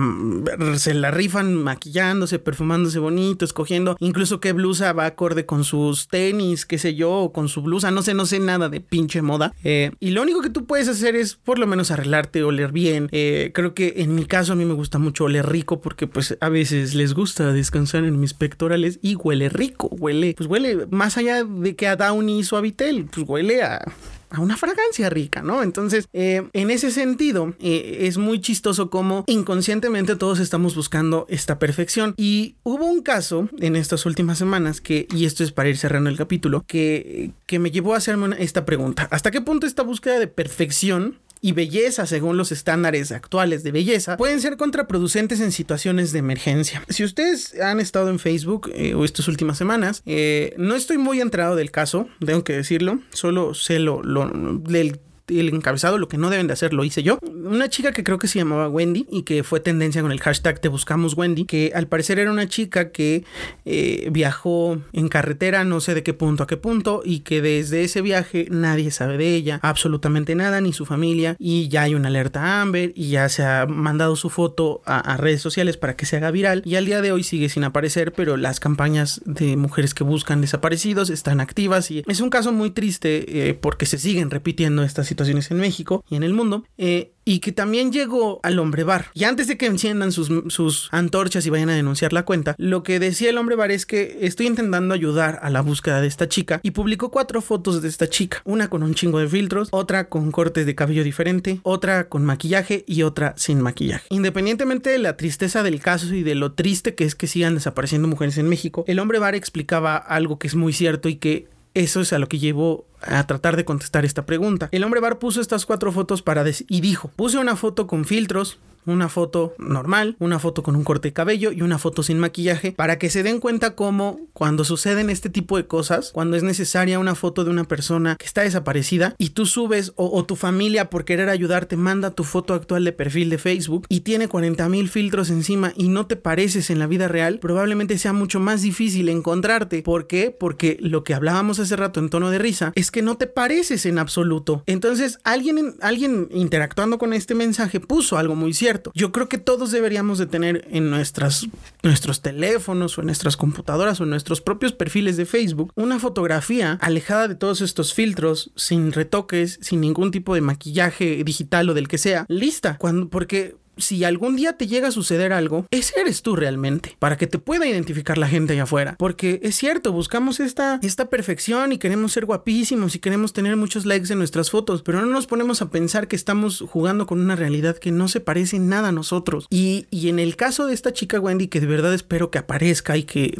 se 0.76 0.93
la 0.93 1.11
rifan 1.11 1.55
maquillándose, 1.55 2.39
perfumándose 2.39 2.99
bonito, 2.99 3.45
escogiendo 3.45 3.97
incluso 4.01 4.41
qué 4.41 4.53
blusa 4.53 4.93
va 4.93 5.07
acorde 5.07 5.47
con 5.47 5.62
sus 5.62 6.09
tenis, 6.09 6.66
qué 6.66 6.79
sé 6.79 6.95
yo, 6.95 7.12
o 7.12 7.33
con 7.33 7.49
su 7.49 7.62
blusa. 7.62 7.91
No 7.91 8.03
sé, 8.03 8.14
no 8.14 8.26
sé 8.26 8.41
nada 8.41 8.68
de 8.68 8.81
pinche 8.81 9.22
moda. 9.22 9.55
Eh, 9.62 9.93
y 10.01 10.11
lo 10.11 10.22
único 10.22 10.41
que 10.41 10.51
tú 10.51 10.66
puedes 10.66 10.89
hacer 10.89 11.14
es 11.14 11.35
por 11.37 11.59
lo 11.59 11.66
menos 11.66 11.91
arreglarte, 11.91 12.43
oler 12.43 12.72
bien. 12.72 13.09
Eh, 13.12 13.53
creo 13.55 13.74
que 13.74 13.95
en 13.99 14.14
mi 14.14 14.24
caso 14.24 14.53
a 14.53 14.57
mí 14.57 14.64
me 14.64 14.74
gusta 14.74 14.99
mucho 14.99 15.24
oler 15.24 15.47
rico 15.47 15.81
porque 15.81 16.07
pues 16.07 16.37
a 16.41 16.49
veces 16.49 16.95
les 16.95 17.14
gusta 17.14 17.53
descansar 17.53 18.05
en 18.05 18.18
mis 18.18 18.35
pectorales 18.35 18.99
y 19.03 19.14
huele 19.14 19.49
rico, 19.49 19.89
huele, 19.93 20.35
pues 20.37 20.49
huele 20.49 20.87
más 20.91 21.16
allá 21.16 21.45
de 21.45 21.76
que 21.76 21.87
a 21.87 21.97
Downy 21.97 22.43
Suavitel, 22.43 23.07
pues 23.12 23.29
huele 23.29 23.62
a 23.62 23.85
a 24.31 24.41
una 24.41 24.57
fragancia 24.57 25.11
rica, 25.11 25.43
¿no? 25.43 25.62
Entonces, 25.62 26.09
eh, 26.12 26.49
en 26.53 26.70
ese 26.70 26.91
sentido, 26.91 27.55
eh, 27.61 27.99
es 28.03 28.18
muy 28.18 28.41
chistoso 28.41 28.91
como 28.91 29.24
inconscientemente 29.26 30.16
todos 30.16 30.39
estamos 30.39 30.74
buscando 30.74 31.26
esta 31.29 31.59
perfección. 31.59 32.14
Y 32.16 32.57
hubo 32.62 32.87
un 32.87 33.03
caso 33.03 33.49
en 33.59 33.76
estas 33.76 34.07
últimas 34.07 34.39
semanas 34.39 34.81
que, 34.81 35.07
y 35.14 35.24
esto 35.24 35.45
es 35.45 35.53
para 35.53 35.68
ir 35.68 35.76
cerrando 35.76 36.11
el 36.11 36.16
capítulo, 36.16 36.64
que, 36.66 37.33
que 37.47 37.59
me 37.59 37.70
llevó 37.70 37.95
a 37.95 37.99
hacerme 37.99 38.37
esta 38.39 38.64
pregunta. 38.64 39.09
¿Hasta 39.11 39.31
qué 39.31 39.41
punto 39.41 39.66
esta 39.66 39.83
búsqueda 39.83 40.18
de 40.18 40.26
perfección 40.26 41.18
y 41.41 41.53
belleza 41.53 42.07
según 42.07 42.36
los 42.36 42.53
estándares 42.53 43.12
actuales 43.12 43.62
de 43.62 43.72
belleza 43.72 44.16
pueden 44.16 44.41
ser 44.41 44.57
contraproducentes 44.57 45.41
en 45.41 45.53
situaciones 45.53 46.12
de 46.12 46.18
emergencia. 46.18 46.82
Si 46.89 47.05
ustedes 47.05 47.59
han 47.61 47.80
estado 47.80 48.11
en 48.11 48.18
Facebook 48.18 48.70
eh, 48.74 48.95
o 48.95 49.05
estas 49.05 49.28
últimas 49.28 49.59
semanas, 49.59 50.03
eh, 50.07 50.55
no 50.59 50.74
estoy 50.74 50.99
muy 50.99 51.20
enterado 51.20 51.57
del 51.57 51.70
caso, 51.70 52.09
tengo 52.24 52.45
que 52.45 52.55
decirlo, 52.55 53.01
solo 53.11 53.55
sé 53.55 53.78
lo, 53.78 54.03
lo 54.03 54.28
del 54.59 55.01
el 55.29 55.49
encabezado, 55.49 55.99
lo 55.99 56.09
que 56.09 56.18
no 56.18 56.31
deben 56.31 56.47
de 56.47 56.53
hacer, 56.53 56.72
lo 56.72 56.85
hice 56.85 57.03
yo. 57.03 57.18
Una 57.22 57.68
chica 57.68 57.93
que 57.93 58.05
creo 58.05 58.18
que 58.18 58.29
se 58.29 58.39
llamaba 58.39 58.68
Wendy 58.68 59.07
y 59.11 59.22
que 59.22 59.43
fue 59.43 59.61
tendencia 59.61 60.03
con 60.03 60.12
el 60.12 60.20
hashtag 60.20 60.61
Te 60.61 60.68
Buscamos 60.68 61.14
Wendy, 61.16 61.45
que 61.45 61.72
al 61.74 61.87
parecer 61.87 62.18
era 62.18 62.31
una 62.31 62.49
chica 62.49 62.91
que 62.91 63.24
eh, 63.64 64.09
viajó 64.11 64.79
en 64.93 65.09
carretera, 65.09 65.64
no 65.64 65.81
sé 65.81 65.95
de 65.95 66.03
qué 66.03 66.14
punto 66.14 66.43
a 66.43 66.47
qué 66.47 66.57
punto, 66.57 67.03
y 67.05 67.20
que 67.20 67.43
desde 67.43 67.85
ese 67.85 68.01
viaje 68.03 68.47
nadie 68.51 68.91
sabe 68.91 69.18
de 69.18 69.35
ella, 69.35 69.61
absolutamente 69.62 70.35
nada, 70.35 70.61
ni 70.61 70.72
su 70.72 70.87
familia, 70.87 71.37
y 71.39 71.68
ya 71.68 71.83
hay 71.83 71.95
una 71.95 72.09
alerta 72.09 72.62
Amber, 72.62 72.93
y 72.95 73.11
ya 73.11 73.29
se 73.29 73.45
ha 73.45 73.66
mandado 73.66 74.16
su 74.16 74.31
foto 74.31 74.83
a, 74.85 75.16
redes 75.18 75.43
sociales 75.43 75.76
para 75.76 75.97
que 75.97 76.07
se 76.07 76.16
haga 76.16 76.31
viral, 76.31 76.62
y 76.64 76.76
al 76.76 76.87
día 76.87 77.03
de 77.03 77.12
hoy 77.12 77.22
sigue 77.22 77.49
sin 77.49 77.64
aparecer, 77.64 78.12
pero 78.12 78.37
las 78.37 78.61
campañas 78.61 79.20
de 79.24 79.57
mujeres 79.57 79.95
que 79.95 80.05
buscan 80.05 80.41
desaparecidos 80.41 81.11
están 81.11 81.41
activas, 81.41 81.91
y 81.91 82.05
es 82.07 82.20
un 82.20 82.31
caso 82.31 82.53
muy 82.53 82.70
triste 82.70 83.49
eh, 83.49 83.55
porque 83.55 83.87
se 83.87 83.99
siguen 83.99 84.31
repitiendo 84.31 84.83
estas 84.83 85.07
situaciones 85.07 85.18
situaciones 85.19 85.51
en 85.51 85.59
México 85.59 86.05
y 86.09 86.16
en 86.16 86.23
el 86.23 86.33
mundo. 86.33 86.64
Eh, 86.79 87.12
y 87.25 87.41
que 87.41 87.53
también 87.53 87.93
llegó 87.93 88.41
al 88.43 88.59
hombre 88.59 88.85
bar. 88.85 89.09
Y 89.12 89.25
antes 89.25 89.49
de 89.49 89.59
que 89.59 89.66
enciendan 89.66 90.12
sus, 90.12 90.31
sus, 90.49 90.89
antorchas 90.93 91.45
y 91.45 91.51
vayan 91.51 91.69
a 91.69 91.75
denunciar 91.75 92.14
la 92.14 92.25
cuenta, 92.25 92.55
lo 92.57 92.83
que 92.83 92.99
decía 92.99 93.29
el 93.29 93.37
hombre 93.37 93.55
bar 93.55 93.71
es 93.71 93.85
que 93.85 94.21
estoy 94.23 94.47
intentando 94.47 94.95
ayudar 94.95 95.39
a 95.43 95.51
la 95.51 95.61
búsqueda 95.61 96.01
de 96.01 96.07
esta 96.07 96.27
chica 96.27 96.59
y 96.62 96.71
publicó 96.71 97.11
cuatro 97.11 97.43
fotos 97.43 97.83
de 97.83 97.89
esta 97.89 98.09
chica, 98.09 98.41
una 98.47 98.71
con 98.71 98.83
un 98.83 98.95
chingo 98.95 99.19
de 99.19 99.29
filtros, 99.29 99.69
otra 99.73 100.09
con 100.09 100.33
cortes 100.33 100.64
de 100.64 100.75
cabello 100.75 101.05
diferente, 101.05 101.61
otra 101.64 102.09
con 102.09 102.25
maquillaje 102.25 102.85
y 102.87 103.03
otra 103.03 103.35
sin 103.37 103.61
maquillaje. 103.61 104.07
Independientemente 104.09 104.89
de 104.89 104.99
la 104.99 105.19
tristeza 105.19 105.62
del 105.62 105.81
caso 105.81 106.14
y 106.14 106.23
de 106.23 106.35
lo 106.35 106.53
triste 106.53 106.95
que 106.95 107.05
es 107.05 107.14
que 107.14 107.27
sigan 107.27 107.57
desapareciendo 107.57 108.09
mujeres 108.09 108.39
en 108.39 108.49
México, 108.49 108.85
el 108.87 109.01
hombre 109.01 109.19
bar 109.19 109.35
explicaba 109.35 109.99
algo 109.99 110.39
que 110.39 110.47
es 110.47 110.55
muy 110.55 110.73
cierto 110.73 111.11
y 111.11 111.16
que 111.16 111.49
eso 111.75 112.01
es 112.01 112.12
a 112.12 112.19
lo 112.19 112.29
que 112.29 112.39
llevó 112.39 112.87
a 113.03 113.27
tratar 113.27 113.57
de 113.57 113.65
contestar 113.65 114.05
esta 114.05 114.27
pregunta. 114.27 114.69
El 114.73 114.85
hombre 114.85 115.01
bar 115.01 115.19
puso 115.19 115.41
estas 115.41 115.67
cuatro 115.67 115.93
fotos 115.93 116.23
para 116.23 116.39
y 116.69 116.81
dijo, 116.81 117.11
puse 117.17 117.39
una 117.39 117.57
foto 117.57 117.87
con 117.87 118.05
filtros, 118.05 118.59
una 118.93 119.09
foto 119.09 119.55
normal, 119.59 120.17
una 120.19 120.39
foto 120.39 120.63
con 120.63 120.77
un 120.77 120.85
corte 120.85 121.09
de 121.09 121.13
cabello 121.13 121.53
y 121.53 121.63
una 121.63 121.79
foto 121.79 122.03
sin 122.03 122.19
maquillaje 122.19 122.73
para 122.73 122.99
que 122.99 123.11
se 123.11 123.23
den 123.23 123.41
cuenta 123.41 123.75
cómo 123.75 124.21
cuando 124.33 124.65
suceden 124.65 125.11
este 125.11 125.29
tipo 125.29 125.57
de 125.57 125.67
cosas, 125.67 126.11
cuando 126.13 126.37
es 126.37 126.43
necesaria 126.43 126.99
una 126.99 127.15
foto 127.15 127.45
de 127.45 127.51
una 127.51 127.65
persona 127.65 128.17
que 128.17 128.27
está 128.27 128.43
desaparecida 128.43 129.15
y 129.19 129.31
tú 129.31 129.47
subes 129.47 129.93
o, 129.97 130.25
tu 130.25 130.37
familia 130.37 130.91
por 130.91 131.05
querer 131.05 131.29
ayudarte 131.29 131.77
manda 131.77 132.11
tu 132.11 132.25
foto 132.25 132.55
actual 132.55 132.85
de 132.85 132.93
perfil 132.93 133.31
de 133.31 133.39
Facebook 133.39 133.87
y 133.89 134.01
tiene 134.01 134.29
40 134.29 134.69
mil 134.69 134.89
filtros 134.89 135.31
encima 135.31 135.73
y 135.77 135.89
no 135.89 136.07
te 136.07 136.17
pareces 136.17 136.71
en 136.71 136.79
la 136.79 136.87
vida 136.87 137.09
real, 137.09 137.39
probablemente 137.39 137.99
sea 137.99 138.13
mucho 138.13 138.41
más 138.41 138.63
difícil 138.63 139.09
encontrarte. 139.09 139.83
¿Por 139.83 140.07
qué? 140.07 140.35
Porque 140.39 140.77
lo 140.81 141.05
que 141.05 141.15
hablábamos 141.15 141.59
hace 141.59 141.77
rato 141.77 142.01
en 142.01 142.11
tono 142.11 142.31
de 142.31 142.39
risa 142.39 142.73
es 142.75 142.88
que 142.91 143.03
no 143.03 143.16
te 143.16 143.26
pareces 143.26 143.86
en 143.86 143.99
absoluto. 143.99 144.62
Entonces 144.66 145.18
alguien, 145.24 145.76
alguien 145.80 146.28
interactuando 146.30 146.99
con 146.99 147.12
este 147.12 147.34
mensaje 147.34 147.80
puso 147.80 148.16
algo 148.18 148.34
muy 148.34 148.53
cierto 148.55 148.78
yo 148.95 149.12
creo 149.12 149.28
que 149.28 149.39
todos 149.39 149.70
deberíamos 149.70 150.18
de 150.18 150.26
tener 150.26 150.66
en 150.70 150.91
nuestras, 150.91 151.47
nuestros 151.82 152.22
teléfonos 152.22 152.97
o 152.97 153.01
en 153.01 153.07
nuestras 153.07 153.36
computadoras 153.36 154.01
o 154.01 154.05
en 154.05 154.11
nuestros 154.11 154.41
propios 154.41 154.72
perfiles 154.72 155.16
de 155.16 155.26
Facebook 155.26 155.72
una 155.74 155.99
fotografía 155.99 156.78
alejada 156.80 157.28
de 157.28 157.34
todos 157.34 157.61
estos 157.61 157.95
filtros, 157.95 158.51
sin 158.57 158.93
retoques, 158.93 159.59
sin 159.62 159.80
ningún 159.80 160.11
tipo 160.11 160.34
de 160.34 160.41
maquillaje 160.41 161.22
digital 161.24 161.70
o 161.70 161.74
del 161.74 161.89
que 161.89 161.99
sea, 161.99 162.26
lista. 162.28 162.76
Cuando, 162.78 163.09
porque 163.09 163.57
si 163.79 164.05
algún 164.05 164.37
día 164.37 164.55
te 164.55 164.66
llega 164.66 164.89
a 164.89 164.93
suceder 164.93 165.33
algo, 165.33 165.66
ese 165.70 166.01
eres 166.01 166.22
tú 166.22 166.37
realmente, 166.37 166.97
para 166.99 167.16
que 167.16 167.26
te 167.26 167.39
pueda 167.39 167.66
identificar 167.66 168.18
la 168.18 168.29
gente 168.29 168.53
allá 168.53 168.64
afuera. 168.64 168.97
Porque 168.99 169.41
es 169.43 169.57
cierto, 169.57 169.93
buscamos 169.93 170.41
esta, 170.41 170.81
esta 170.83 171.09
perfección 171.09 171.72
y 171.72 171.79
queremos 171.79 172.12
ser 172.12 172.26
guapísimos 172.26 172.95
y 172.95 172.99
queremos 172.99 173.33
tener 173.33 173.57
muchos 173.57 173.87
likes 173.87 174.12
en 174.12 174.18
nuestras 174.18 174.51
fotos, 174.51 174.83
pero 174.83 175.01
no 175.01 175.07
nos 175.07 175.26
ponemos 175.26 175.62
a 175.62 175.70
pensar 175.70 176.09
que 176.09 176.16
estamos 176.16 176.64
jugando 176.68 177.07
con 177.07 177.20
una 177.20 177.37
realidad 177.37 177.76
que 177.79 177.91
no 177.91 178.09
se 178.09 178.20
parece 178.20 178.59
nada 178.59 178.89
a 178.89 178.93
nosotros. 178.93 179.47
Y, 179.51 179.87
y 179.91 180.09
en 180.09 180.18
el 180.18 180.37
caso 180.37 180.66
de 180.66 180.74
esta 180.74 180.93
chica 180.93 181.20
Wendy, 181.20 181.49
que 181.49 181.61
de 181.61 181.66
verdad 181.66 181.95
espero 181.95 182.31
que 182.31 182.39
aparezca 182.39 182.97
y 182.97 183.05
que 183.05 183.35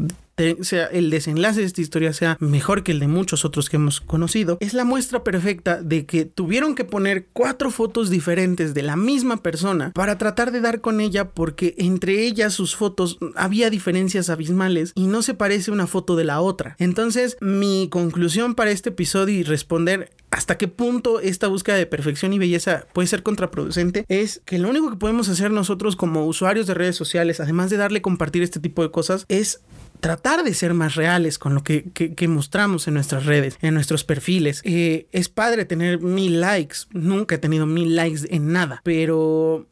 sea 0.63 0.87
el 0.87 1.11
desenlace 1.11 1.61
de 1.61 1.67
esta 1.67 1.81
historia 1.81 2.13
sea 2.13 2.37
mejor 2.41 2.83
que 2.83 2.93
el 2.93 3.01
de 3.01 3.09
muchos 3.09 3.45
otros 3.45 3.69
que 3.69 3.77
hemos 3.77 4.01
conocido, 4.01 4.59
es 4.61 4.75
la 4.75 4.85
muestra 4.85 5.25
perfecta 5.25 5.83
de 5.83 6.07
que 6.07 6.25
tuvieron 6.25 6.75
que 6.75 6.85
poner 6.85 7.27
cuatro 7.33 7.71
fotos 7.71 8.11
diferentes 8.11 8.75
de 8.75 8.83
la 8.83 8.97
misma 8.97 9.43
persona 9.43 9.93
para 9.93 10.19
tratar 10.19 10.53
de 10.53 10.61
dar 10.61 10.81
con 10.81 11.01
ella 11.01 11.31
porque 11.31 11.75
entre 11.79 12.25
ellas 12.25 12.55
sus 12.55 12.77
fotos 12.77 13.19
había 13.35 13.71
diferencias 13.71 14.31
abismales 14.31 14.93
y 14.95 15.07
no 15.07 15.23
se 15.23 15.35
parece 15.35 15.71
una 15.71 15.87
foto 15.87 16.17
de 16.17 16.25
la 16.25 16.41
otra. 16.41 16.77
Entonces, 16.79 17.37
mi 17.41 17.89
conclusión 17.91 18.55
para 18.55 18.71
este 18.71 18.91
episodio 18.91 19.39
y 19.39 19.43
responder 19.43 20.11
hasta 20.31 20.59
qué 20.59 20.69
punto 20.69 21.21
esta 21.21 21.49
búsqueda 21.49 21.77
de 21.77 21.87
perfección 21.87 22.33
y 22.33 22.39
belleza 22.39 22.87
puede 22.93 23.09
ser 23.09 23.23
contraproducente 23.23 24.05
es 24.09 24.43
que 24.45 24.59
lo 24.59 24.69
único 24.69 24.91
que 24.91 24.97
podemos 24.97 25.29
hacer 25.29 25.51
nosotros 25.51 25.97
como 25.97 26.27
usuarios 26.27 26.67
de 26.67 26.75
redes 26.75 26.97
sociales, 26.97 27.41
además 27.41 27.71
de 27.71 27.79
darle 27.79 28.03
compartir 28.03 28.43
este 28.43 28.61
tipo 28.61 28.83
de 28.83 28.91
cosas, 28.91 29.25
es 29.29 29.61
tratar 30.01 30.45
de 30.45 30.55
ser 30.55 30.75
más 30.75 30.95
reales 30.95 31.39
con 31.39 31.55
lo 31.55 31.63
que, 31.63 31.85
mostramos 32.29 32.89
en 32.89 32.95
nuestras 32.95 33.27
redes, 33.27 33.59
en 33.61 33.75
nuestros 33.75 34.05
perfiles. 34.05 34.61
Eh, 34.65 35.07
es 35.13 35.29
padre 35.29 35.65
tener 35.65 36.01
mil 36.01 36.41
likes, 36.41 36.79
nunca 36.93 37.37
he 37.37 37.39
tenido 37.39 37.67
mil 37.67 37.97
likes 37.97 38.23
en 38.31 38.53
nada, 38.53 38.81
pero 38.85 39.67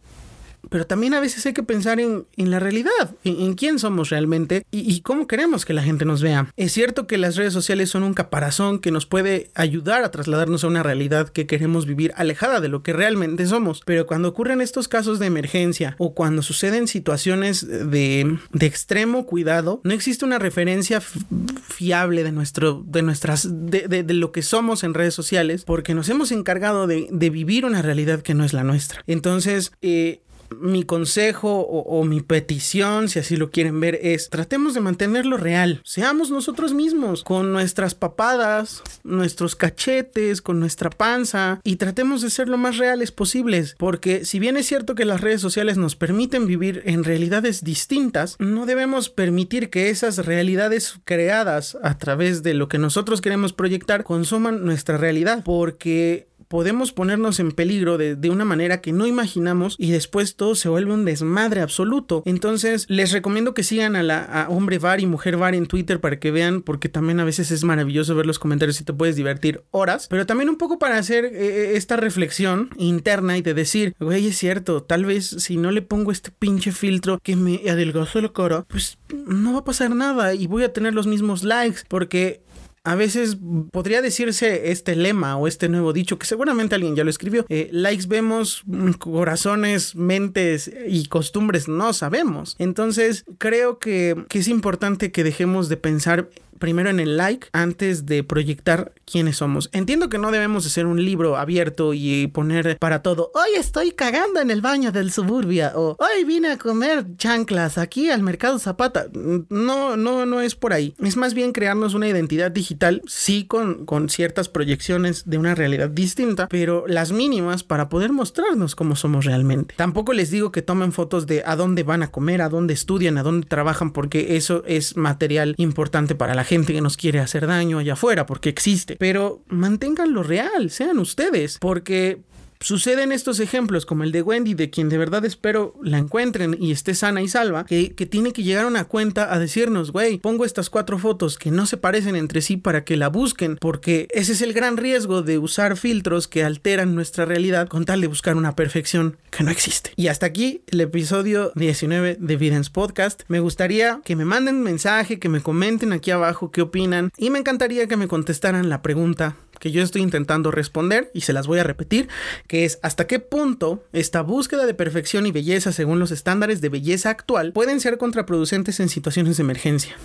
pero 0.70 0.86
también 0.86 1.14
a 1.14 1.20
veces 1.20 1.44
hay 1.46 1.52
que 1.52 1.62
pensar 1.62 2.00
en, 2.00 2.26
la 2.36 2.58
realidad, 2.58 3.14
en, 3.24 3.54
quién 3.54 3.78
somos 3.78 4.10
realmente 4.10 4.64
y, 4.70 5.00
cómo 5.00 5.26
queremos 5.26 5.64
que 5.64 5.72
la 5.72 5.82
gente 5.82 6.04
nos 6.04 6.22
vea. 6.22 6.52
Es 6.56 6.72
cierto 6.72 7.06
que 7.06 7.18
las 7.18 7.36
redes 7.36 7.52
sociales 7.52 7.90
son 7.90 8.02
un 8.02 8.14
caparazón 8.14 8.78
que 8.78 8.90
nos 8.90 9.06
puede 9.06 9.50
ayudar 9.54 10.04
a 10.04 10.10
trasladarnos 10.10 10.64
a 10.64 10.68
una 10.68 10.82
realidad 10.82 11.28
que 11.28 11.46
queremos 11.46 11.86
vivir 11.86 12.12
alejada 12.16 12.60
de 12.60 12.68
lo 12.68 12.82
que 12.82 12.92
realmente 12.92 13.46
somos, 13.46 13.82
pero 13.84 14.06
cuando 14.06 14.28
ocurren 14.28 14.60
estos 14.60 14.88
casos 14.88 15.18
de 15.18 15.26
emergencia 15.26 15.94
o 15.98 16.14
cuando 16.14 16.42
suceden 16.42 16.88
situaciones 16.88 17.66
de, 17.66 18.38
extremo 18.60 19.26
cuidado, 19.26 19.80
no 19.84 19.92
existe 19.92 20.24
una 20.24 20.38
referencia 20.38 21.00
fiable 21.00 22.24
de 22.24 22.32
nuestro, 22.32 22.84
de 22.86 23.02
nuestras, 23.02 23.48
de, 23.50 24.04
lo 24.08 24.32
que 24.32 24.42
somos 24.42 24.84
en 24.84 24.94
redes 24.94 25.14
sociales, 25.14 25.64
porque 25.64 25.94
nos 25.94 26.08
hemos 26.08 26.32
encargado 26.32 26.86
de, 26.86 27.08
vivir 27.36 27.64
una 27.64 27.82
realidad 27.82 28.22
que 28.22 28.34
no 28.34 28.44
es 28.44 28.52
la 28.52 28.64
nuestra. 28.64 29.02
Entonces, 29.06 29.72
eh, 29.82 30.20
mi 30.50 30.84
consejo 30.84 31.60
o, 31.60 32.04
mi 32.04 32.20
petición, 32.20 33.08
si 33.08 33.18
así 33.18 33.36
lo 33.36 33.50
quieren 33.50 33.80
ver, 33.80 33.98
es 34.02 34.28
tratemos 34.30 34.74
de 34.74 34.80
mantenerlo 34.80 35.36
real. 35.36 35.80
Seamos 35.84 36.30
nosotros 36.30 36.74
mismos, 36.74 37.22
con 37.22 37.52
nuestras 37.52 37.94
papadas, 37.94 38.82
nuestros 39.04 39.56
cachetes, 39.56 40.42
con 40.42 40.60
nuestra 40.60 40.90
panza 40.90 41.60
y 41.64 41.76
tratemos 41.76 42.22
de 42.22 42.30
ser 42.30 42.48
lo 42.48 42.58
más 42.58 42.78
reales 42.78 43.12
posibles. 43.12 43.74
Porque 43.78 44.24
si 44.24 44.38
bien 44.38 44.56
es 44.56 44.66
cierto 44.66 44.94
que 44.94 45.04
las 45.04 45.20
redes 45.20 45.40
sociales 45.40 45.76
nos 45.76 45.96
permiten 45.96 46.46
vivir 46.46 46.82
en 46.86 47.04
realidades 47.04 47.64
distintas, 47.64 48.36
no 48.38 48.66
debemos 48.66 49.08
permitir 49.08 49.70
que 49.70 49.90
esas 49.90 50.24
realidades 50.24 50.98
creadas 51.04 51.76
a 51.82 51.98
través 51.98 52.42
de 52.42 52.54
lo 52.54 52.68
que 52.68 52.78
nosotros 52.78 53.20
queremos 53.20 53.52
proyectar 53.52 54.04
consuman 54.04 54.64
nuestra 54.64 54.96
realidad. 54.96 55.42
Porque 55.44 56.28
podemos 56.48 56.92
ponernos 56.92 57.40
en 57.40 57.52
peligro 57.52 57.98
de, 57.98 58.16
de, 58.16 58.30
una 58.30 58.44
manera 58.44 58.80
que 58.80 58.92
no 58.92 59.06
imaginamos 59.06 59.76
y 59.78 59.90
después 59.90 60.36
todo 60.36 60.54
se 60.54 60.68
vuelve 60.68 60.92
un 60.92 61.04
desmadre 61.04 61.60
absoluto. 61.60 62.22
Entonces 62.26 62.86
les 62.88 63.12
recomiendo 63.12 63.54
que 63.54 63.62
sigan 63.62 63.96
a 63.96 64.02
la 64.02 64.24
a 64.24 64.48
hombre 64.48 64.78
bar 64.78 65.00
y 65.00 65.06
mujer 65.06 65.36
bar 65.36 65.54
en 65.54 65.66
Twitter 65.66 66.00
para 66.00 66.18
que 66.18 66.30
vean 66.30 66.62
porque 66.62 66.88
también 66.88 67.20
a 67.20 67.24
veces 67.24 67.50
es 67.50 67.64
maravilloso 67.64 68.14
ver 68.14 68.26
los 68.26 68.38
comentarios 68.38 68.80
y 68.80 68.84
te 68.84 68.92
puedes 68.92 69.16
divertir 69.16 69.62
horas, 69.70 70.06
pero 70.08 70.26
también 70.26 70.48
un 70.48 70.56
poco 70.56 70.78
para 70.78 70.98
hacer 70.98 71.24
eh, 71.24 71.30
eh, 71.32 71.76
esta 71.76 71.96
reflexión 71.96 72.70
interna 72.76 73.36
y 73.38 73.42
de 73.42 73.54
decir, 73.54 73.94
güey, 73.98 74.26
es 74.26 74.38
cierto, 74.38 74.82
tal 74.82 75.04
vez 75.04 75.26
si 75.26 75.56
no 75.56 75.70
le 75.70 75.82
pongo 75.82 76.12
este 76.12 76.30
pinche 76.30 76.72
filtro 76.72 77.18
que 77.22 77.36
me 77.36 77.62
adelgazó 77.68 78.20
la 78.20 78.32
cara, 78.32 78.64
pues 78.68 78.98
no 79.26 79.54
va 79.54 79.60
a 79.60 79.64
pasar 79.64 79.94
nada 79.94 80.34
y 80.34 80.46
voy 80.46 80.64
a 80.64 80.72
tener 80.72 80.94
los 80.94 81.06
mismos 81.06 81.44
likes 81.44 81.82
porque 81.88 82.42
a 82.86 82.94
veces 82.94 83.36
podría 83.72 84.00
decirse 84.00 84.70
este 84.70 84.94
lema 84.94 85.36
o 85.36 85.48
este 85.48 85.68
nuevo 85.68 85.92
dicho 85.92 86.20
que 86.20 86.26
seguramente 86.26 86.76
alguien 86.76 86.94
ya 86.94 87.02
lo 87.02 87.10
escribió. 87.10 87.44
Eh, 87.48 87.68
likes 87.72 88.06
vemos, 88.06 88.62
mm, 88.64 88.92
corazones, 88.92 89.96
mentes 89.96 90.70
y 90.86 91.06
costumbres 91.06 91.66
no 91.66 91.92
sabemos. 91.92 92.54
Entonces 92.60 93.24
creo 93.38 93.80
que, 93.80 94.24
que 94.28 94.38
es 94.38 94.46
importante 94.46 95.10
que 95.10 95.24
dejemos 95.24 95.68
de 95.68 95.76
pensar 95.76 96.30
primero 96.58 96.90
en 96.90 97.00
el 97.00 97.16
like 97.16 97.48
antes 97.52 98.06
de 98.06 98.24
proyectar 98.24 98.92
quiénes 99.04 99.36
somos. 99.36 99.68
Entiendo 99.72 100.08
que 100.08 100.18
no 100.18 100.30
debemos 100.30 100.66
hacer 100.66 100.86
un 100.86 101.04
libro 101.04 101.36
abierto 101.36 101.94
y 101.94 102.26
poner 102.28 102.76
para 102.78 103.02
todo, 103.02 103.30
hoy 103.34 103.58
estoy 103.58 103.92
cagando 103.92 104.40
en 104.40 104.50
el 104.50 104.60
baño 104.60 104.92
del 104.92 105.12
suburbia 105.12 105.72
o 105.74 105.96
hoy 105.98 106.24
vine 106.24 106.48
a 106.48 106.58
comer 106.58 107.06
chanclas 107.16 107.78
aquí 107.78 108.10
al 108.10 108.22
mercado 108.22 108.58
Zapata. 108.58 109.06
No, 109.48 109.96
no, 109.96 110.26
no 110.26 110.40
es 110.40 110.54
por 110.54 110.72
ahí. 110.72 110.94
Es 111.02 111.16
más 111.16 111.34
bien 111.34 111.52
crearnos 111.52 111.94
una 111.94 112.08
identidad 112.08 112.50
digital, 112.50 113.02
sí 113.06 113.44
con, 113.46 113.86
con 113.86 114.08
ciertas 114.08 114.48
proyecciones 114.48 115.24
de 115.26 115.38
una 115.38 115.54
realidad 115.54 115.90
distinta, 115.90 116.48
pero 116.48 116.84
las 116.86 117.12
mínimas 117.12 117.62
para 117.62 117.88
poder 117.88 118.12
mostrarnos 118.12 118.74
cómo 118.74 118.96
somos 118.96 119.24
realmente. 119.24 119.74
Tampoco 119.76 120.12
les 120.12 120.30
digo 120.30 120.52
que 120.52 120.62
tomen 120.62 120.92
fotos 120.92 121.26
de 121.26 121.42
a 121.44 121.56
dónde 121.56 121.82
van 121.82 122.02
a 122.02 122.10
comer, 122.10 122.42
a 122.42 122.48
dónde 122.48 122.74
estudian, 122.74 123.18
a 123.18 123.22
dónde 123.22 123.46
trabajan, 123.46 123.92
porque 123.92 124.36
eso 124.36 124.62
es 124.66 124.96
material 124.96 125.54
importante 125.58 126.14
para 126.14 126.34
la 126.34 126.44
gente 126.46 126.72
que 126.72 126.80
nos 126.80 126.96
quiere 126.96 127.20
hacer 127.20 127.46
daño 127.46 127.78
allá 127.78 127.92
afuera, 127.92 128.24
porque 128.24 128.48
existe. 128.48 128.96
Pero 128.96 129.42
manténganlo 129.48 130.22
real, 130.22 130.70
sean 130.70 130.98
ustedes, 130.98 131.58
porque 131.58 132.22
Suceden 132.66 133.12
estos 133.12 133.38
ejemplos 133.38 133.86
como 133.86 134.02
el 134.02 134.10
de 134.10 134.22
Wendy, 134.22 134.54
de 134.54 134.70
quien 134.70 134.88
de 134.88 134.98
verdad 134.98 135.24
espero 135.24 135.74
la 135.84 135.98
encuentren 135.98 136.56
y 136.58 136.72
esté 136.72 136.96
sana 136.96 137.22
y 137.22 137.28
salva, 137.28 137.64
que, 137.64 137.90
tiene 138.10 138.32
que 138.32 138.42
llegar 138.42 138.64
a 138.64 138.66
una 138.66 138.86
cuenta 138.86 139.32
a 139.32 139.38
decirnos, 139.38 139.92
güey, 139.92 140.18
pongo 140.18 140.44
estas 140.44 140.68
cuatro 140.68 140.98
fotos 140.98 141.38
que 141.38 141.52
no 141.52 141.66
se 141.66 141.76
parecen 141.76 142.16
entre 142.16 142.40
sí 142.40 142.56
para 142.56 142.82
que 142.82 142.96
la 142.96 143.06
busquen, 143.06 143.56
porque 143.60 144.08
ese 144.10 144.32
es 144.32 144.42
el 144.42 144.52
gran 144.52 144.78
riesgo 144.78 145.22
de 145.22 145.38
usar 145.38 145.76
filtros 145.76 146.26
que 146.26 146.42
alteran 146.42 146.96
nuestra 146.96 147.24
realidad 147.24 147.68
con 147.68 147.84
tal 147.84 148.00
de 148.00 148.08
buscar 148.08 148.34
una 148.34 148.56
perfección 148.56 149.16
que 149.30 149.44
no 149.44 149.52
existe. 149.52 149.92
Y 149.94 150.08
hasta 150.08 150.26
aquí 150.26 150.62
el 150.66 150.80
episodio 150.80 151.52
19 151.54 152.16
de 152.18 152.36
Vidence 152.36 152.72
Podcast. 152.72 153.22
Me 153.28 153.38
gustaría 153.38 154.00
que 154.04 154.16
me 154.16 154.24
manden 154.24 154.56
un 154.56 154.62
mensaje, 154.64 155.20
que 155.20 155.28
me 155.28 155.40
comenten 155.40 155.92
aquí 155.92 156.10
abajo 156.10 156.50
qué 156.50 156.62
opinan 156.62 157.12
y 157.16 157.30
me 157.30 157.38
encantaría 157.38 157.86
que 157.86 157.96
me 157.96 158.08
contestaran 158.08 158.68
la 158.68 158.82
pregunta 158.82 159.36
que 159.58 159.70
yo 159.70 159.82
estoy 159.82 160.02
intentando 160.02 160.50
responder 160.50 161.10
y 161.14 161.22
se 161.22 161.32
las 161.32 161.46
voy 161.46 161.58
a 161.58 161.64
repetir, 161.64 162.08
que 162.46 162.64
es 162.64 162.78
hasta 162.82 163.06
qué 163.06 163.20
punto 163.20 163.84
esta 163.92 164.22
búsqueda 164.22 164.66
de 164.66 164.74
perfección 164.74 165.26
y 165.26 165.32
belleza 165.32 165.72
según 165.72 165.98
los 165.98 166.10
estándares 166.10 166.60
de 166.60 166.68
belleza 166.68 167.10
actual 167.10 167.52
pueden 167.52 167.80
ser 167.80 167.98
contraproducentes 167.98 168.80
en 168.80 168.88
situaciones 168.88 169.36
de 169.36 169.42
emergencia. 169.42 169.96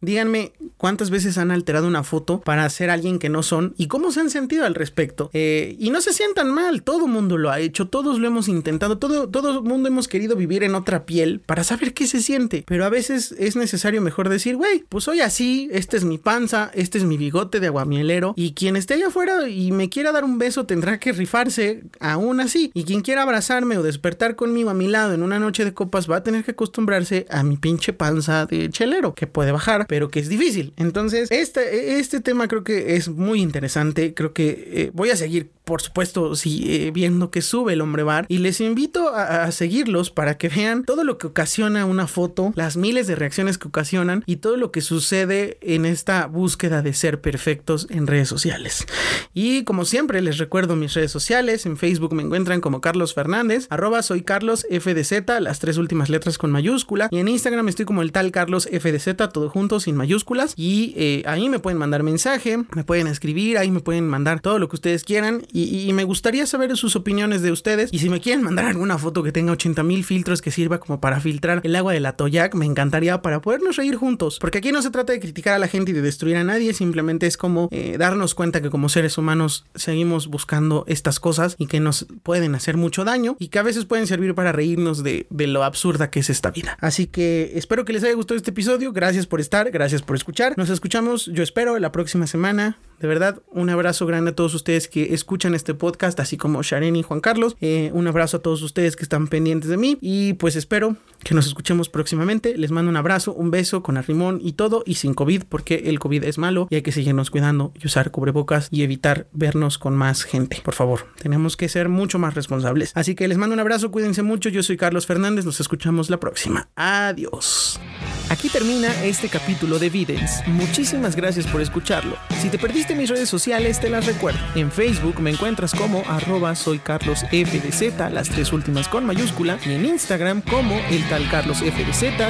Díganme 0.00 0.52
cuántas 0.78 1.10
veces 1.10 1.36
han 1.36 1.50
alterado 1.50 1.86
una 1.86 2.02
foto 2.04 2.40
para 2.40 2.68
ser 2.70 2.88
alguien 2.88 3.18
que 3.18 3.28
no 3.28 3.42
son 3.42 3.74
y 3.76 3.86
cómo 3.86 4.12
se 4.12 4.20
han 4.20 4.30
sentido 4.30 4.64
al 4.64 4.74
respecto. 4.74 5.30
Eh, 5.34 5.76
y 5.78 5.90
no 5.90 6.00
se 6.00 6.14
sientan 6.14 6.50
mal, 6.50 6.82
todo 6.82 7.06
mundo 7.06 7.36
lo 7.36 7.50
ha 7.50 7.60
hecho, 7.60 7.88
todos 7.88 8.18
lo 8.18 8.26
hemos 8.26 8.48
intentado, 8.48 8.96
todo, 8.96 9.28
todo 9.28 9.62
mundo 9.62 9.88
hemos 9.88 10.08
querido 10.08 10.36
vivir 10.36 10.62
en 10.62 10.74
otra 10.74 11.04
piel 11.04 11.40
para 11.44 11.64
saber 11.64 11.92
qué 11.92 12.06
se 12.06 12.22
siente. 12.22 12.64
Pero 12.66 12.86
a 12.86 12.88
veces 12.88 13.34
es 13.38 13.56
necesario 13.56 14.00
mejor 14.00 14.30
decir, 14.30 14.56
güey, 14.56 14.84
pues 14.88 15.04
soy 15.04 15.20
así, 15.20 15.68
esta 15.70 15.98
es 15.98 16.04
mi 16.04 16.16
panza, 16.16 16.70
este 16.74 16.96
es 16.96 17.04
mi 17.04 17.18
bigote 17.18 17.60
de 17.60 17.66
aguamielero 17.66 18.32
y 18.36 18.54
quien 18.54 18.76
esté 18.76 18.94
allá 18.94 19.08
afuera 19.08 19.48
y 19.48 19.70
me 19.72 19.90
quiera 19.90 20.12
dar 20.12 20.24
un 20.24 20.38
beso 20.38 20.64
tendrá 20.64 20.98
que 20.98 21.12
rifarse 21.12 21.82
aún 22.00 22.40
así. 22.40 22.70
Y 22.72 22.84
quien 22.84 23.02
quiera 23.02 23.22
abrazarme 23.22 23.76
o 23.76 23.82
despertar 23.82 24.34
conmigo 24.34 24.70
a 24.70 24.74
mi 24.74 24.88
lado 24.88 25.12
en 25.12 25.22
una 25.22 25.38
noche 25.38 25.64
de 25.64 25.74
copas 25.74 26.10
va 26.10 26.16
a 26.16 26.22
tener 26.22 26.42
que 26.42 26.52
acostumbrarse 26.52 27.26
a 27.28 27.42
mi 27.42 27.58
pinche 27.58 27.92
panza 27.92 28.46
de 28.46 28.70
chelero 28.70 29.14
que 29.14 29.26
puede 29.26 29.52
bajar 29.52 29.86
pero 29.90 30.08
que 30.08 30.20
es 30.20 30.28
difícil. 30.28 30.72
Entonces, 30.76 31.32
este, 31.32 31.98
este 31.98 32.20
tema 32.20 32.46
creo 32.46 32.62
que 32.62 32.94
es 32.94 33.08
muy 33.08 33.40
interesante. 33.40 34.14
Creo 34.14 34.32
que 34.32 34.68
eh, 34.72 34.90
voy 34.94 35.10
a 35.10 35.16
seguir 35.16 35.50
por 35.70 35.82
supuesto, 35.82 36.34
sí, 36.34 36.64
eh, 36.66 36.90
viendo 36.90 37.30
que 37.30 37.42
sube 37.42 37.74
el 37.74 37.80
hombre 37.80 38.02
bar. 38.02 38.26
Y 38.26 38.38
les 38.38 38.60
invito 38.60 39.14
a, 39.14 39.48
seguirlos 39.52 40.10
para 40.10 40.36
que 40.36 40.48
vean 40.48 40.84
todo 40.84 41.04
lo 41.04 41.16
que 41.16 41.28
ocasiona 41.28 41.84
una 41.84 42.08
foto, 42.08 42.52
las 42.56 42.76
miles 42.76 43.06
de 43.06 43.14
reacciones 43.14 43.56
que 43.56 43.68
ocasionan 43.68 44.24
y 44.26 44.36
todo 44.36 44.56
lo 44.56 44.72
que 44.72 44.80
sucede 44.80 45.58
en 45.60 45.86
esta 45.86 46.26
búsqueda 46.26 46.82
de 46.82 46.92
ser 46.92 47.20
perfectos 47.20 47.86
en 47.88 48.08
redes 48.08 48.28
sociales. 48.28 48.84
Y 49.32 49.62
como 49.62 49.84
siempre, 49.84 50.20
les 50.22 50.38
recuerdo 50.38 50.74
mis 50.74 50.94
redes 50.94 51.12
sociales. 51.12 51.64
En 51.66 51.76
Facebook 51.76 52.14
me 52.14 52.24
encuentran 52.24 52.60
como 52.60 52.80
Carlos 52.80 53.14
Fernández, 53.14 53.68
arroba 53.70 54.02
soy 54.02 54.22
Carlos 54.22 54.66
FDZ, 54.68 55.40
las 55.40 55.60
tres 55.60 55.76
últimas 55.76 56.10
letras 56.10 56.36
con 56.36 56.50
mayúscula. 56.50 57.06
Y 57.12 57.18
en 57.18 57.28
Instagram 57.28 57.68
estoy 57.68 57.84
como 57.84 58.02
el 58.02 58.10
tal 58.10 58.32
Carlos 58.32 58.68
FDZ, 58.72 59.14
todo 59.32 59.48
sin 59.80 59.96
mayúsculas. 59.96 60.54
Y 60.56 60.94
eh, 60.96 61.22
ahí 61.26 61.48
me 61.48 61.58
pueden 61.58 61.78
mandar 61.78 62.02
mensaje, 62.02 62.58
me 62.74 62.84
pueden 62.84 63.06
escribir, 63.06 63.58
ahí 63.58 63.70
me 63.70 63.80
pueden 63.80 64.06
mandar 64.08 64.40
todo 64.40 64.58
lo 64.58 64.68
que 64.68 64.76
ustedes 64.76 65.04
quieran. 65.04 65.42
Y 65.52 65.92
me 65.92 66.04
gustaría 66.04 66.46
saber 66.46 66.76
sus 66.76 66.96
opiniones 66.96 67.42
de 67.42 67.52
ustedes. 67.52 67.92
Y 67.92 67.98
si 67.98 68.08
me 68.08 68.20
quieren 68.20 68.42
mandar 68.42 68.66
alguna 68.66 68.98
foto 68.98 69.22
que 69.22 69.32
tenga 69.32 69.52
80 69.52 69.82
mil 69.82 70.04
filtros 70.04 70.42
que 70.42 70.50
sirva 70.50 70.78
como 70.78 71.00
para 71.00 71.20
filtrar 71.20 71.60
el 71.64 71.76
agua 71.76 71.92
de 71.92 72.00
la 72.00 72.16
Toyac, 72.16 72.54
me 72.54 72.66
encantaría 72.66 73.22
para 73.22 73.40
podernos 73.40 73.76
reír 73.76 73.96
juntos. 73.96 74.38
Porque 74.40 74.58
aquí 74.58 74.72
no 74.72 74.82
se 74.82 74.90
trata 74.90 75.12
de 75.12 75.20
criticar 75.20 75.54
a 75.54 75.58
la 75.58 75.68
gente 75.68 75.90
y 75.90 75.94
de 75.94 76.02
destruir 76.02 76.36
a 76.36 76.44
nadie, 76.44 76.72
simplemente 76.74 77.26
es 77.26 77.36
como 77.36 77.68
eh, 77.70 77.96
darnos 77.98 78.34
cuenta 78.34 78.60
que 78.60 78.70
como 78.70 78.88
seres 78.88 79.18
humanos 79.18 79.64
seguimos 79.74 80.28
buscando 80.28 80.84
estas 80.86 81.20
cosas 81.20 81.56
y 81.58 81.66
que 81.66 81.80
nos 81.80 82.06
pueden 82.22 82.54
hacer 82.54 82.76
mucho 82.76 83.04
daño 83.04 83.36
y 83.38 83.48
que 83.48 83.58
a 83.58 83.62
veces 83.62 83.84
pueden 83.84 84.06
servir 84.06 84.34
para 84.34 84.52
reírnos 84.52 85.02
de, 85.02 85.26
de 85.30 85.46
lo 85.46 85.64
absurda 85.64 86.10
que 86.10 86.20
es 86.20 86.30
esta 86.30 86.50
vida. 86.50 86.78
Así 86.80 87.06
que 87.06 87.52
espero 87.54 87.84
que 87.84 87.92
les 87.92 88.04
haya 88.04 88.14
gustado 88.14 88.36
este 88.36 88.50
episodio. 88.50 88.92
Gracias 88.92 89.26
por 89.26 89.40
estar, 89.40 89.69
gracias 89.70 90.02
por 90.02 90.16
escuchar. 90.16 90.56
Nos 90.56 90.70
escuchamos, 90.70 91.26
yo 91.26 91.42
espero, 91.42 91.78
la 91.78 91.92
próxima 91.92 92.26
semana. 92.26 92.78
De 93.00 93.08
verdad, 93.08 93.40
un 93.50 93.70
abrazo 93.70 94.04
grande 94.04 94.32
a 94.32 94.34
todos 94.34 94.52
ustedes 94.54 94.86
que 94.86 95.14
escuchan 95.14 95.54
este 95.54 95.72
podcast, 95.72 96.20
así 96.20 96.36
como 96.36 96.62
Sharon 96.62 96.96
y 96.96 97.02
Juan 97.02 97.20
Carlos. 97.20 97.56
Eh, 97.62 97.90
un 97.94 98.06
abrazo 98.06 98.36
a 98.36 98.42
todos 98.42 98.60
ustedes 98.60 98.94
que 98.94 99.02
están 99.02 99.26
pendientes 99.26 99.70
de 99.70 99.78
mí 99.78 99.96
y 100.02 100.34
pues 100.34 100.54
espero 100.54 100.96
que 101.24 101.34
nos 101.34 101.46
escuchemos 101.46 101.88
próximamente. 101.88 102.58
Les 102.58 102.70
mando 102.70 102.90
un 102.90 102.98
abrazo, 102.98 103.32
un 103.32 103.50
beso 103.50 103.82
con 103.82 103.96
arrimón 103.96 104.38
y 104.42 104.52
todo 104.52 104.82
y 104.84 104.96
sin 104.96 105.14
COVID 105.14 105.44
porque 105.48 105.84
el 105.86 105.98
COVID 105.98 106.24
es 106.24 106.36
malo 106.36 106.68
y 106.68 106.74
hay 106.74 106.82
que 106.82 106.92
seguirnos 106.92 107.30
cuidando 107.30 107.72
y 107.80 107.86
usar 107.86 108.10
cubrebocas 108.10 108.68
y 108.70 108.82
evitar 108.82 109.28
vernos 109.32 109.78
con 109.78 109.96
más 109.96 110.22
gente. 110.22 110.60
Por 110.62 110.74
favor, 110.74 111.06
tenemos 111.22 111.56
que 111.56 111.70
ser 111.70 111.88
mucho 111.88 112.18
más 112.18 112.34
responsables. 112.34 112.92
Así 112.94 113.14
que 113.14 113.28
les 113.28 113.38
mando 113.38 113.54
un 113.54 113.60
abrazo, 113.60 113.90
cuídense 113.90 114.22
mucho. 114.22 114.50
Yo 114.50 114.62
soy 114.62 114.76
Carlos 114.76 115.06
Fernández, 115.06 115.46
nos 115.46 115.58
escuchamos 115.60 116.10
la 116.10 116.20
próxima. 116.20 116.68
Adiós. 116.76 117.80
Aquí 118.28 118.48
termina 118.48 118.88
este 119.04 119.28
capítulo 119.28 119.78
de 119.78 119.90
Videns. 119.90 120.46
Muchísimas 120.46 121.16
gracias 121.16 121.46
por 121.46 121.60
escucharlo. 121.60 122.16
Si 122.40 122.48
te 122.48 122.58
perdiste 122.58 122.89
mis 122.94 123.10
redes 123.10 123.28
sociales, 123.28 123.80
te 123.80 123.90
las 123.90 124.06
recuerdo. 124.06 124.38
En 124.54 124.70
Facebook 124.70 125.20
me 125.20 125.30
encuentras 125.30 125.74
como 125.74 126.02
arroba 126.08 126.54
soy 126.54 126.78
Carlos 126.78 127.20
FDZ, 127.30 128.10
las 128.12 128.28
tres 128.28 128.52
últimas 128.52 128.88
con 128.88 129.04
mayúscula, 129.06 129.58
y 129.64 129.72
en 129.72 129.86
Instagram 129.86 130.42
como 130.42 130.74
el 130.90 131.08
tal 131.08 131.28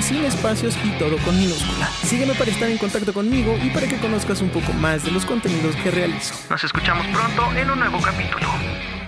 sin 0.03 0.25
espacios 0.25 0.77
y 0.85 0.91
todo 0.99 1.17
con 1.19 1.39
minúscula. 1.39 1.89
Sígueme 2.05 2.35
para 2.35 2.51
estar 2.51 2.69
en 2.69 2.79
contacto 2.79 3.13
conmigo 3.13 3.57
y 3.63 3.71
para 3.71 3.87
que 3.87 3.97
conozcas 3.97 4.41
un 4.41 4.51
poco 4.51 4.73
más 4.75 5.05
de 5.05 5.11
los 5.11 5.25
contenidos 5.25 5.77
que 5.77 5.91
realizo. 5.91 6.35
Nos 6.49 6.63
escuchamos 6.65 7.07
pronto 7.09 7.43
en 7.57 7.71
un 7.71 7.79
nuevo 7.79 8.01
capítulo. 8.01 9.00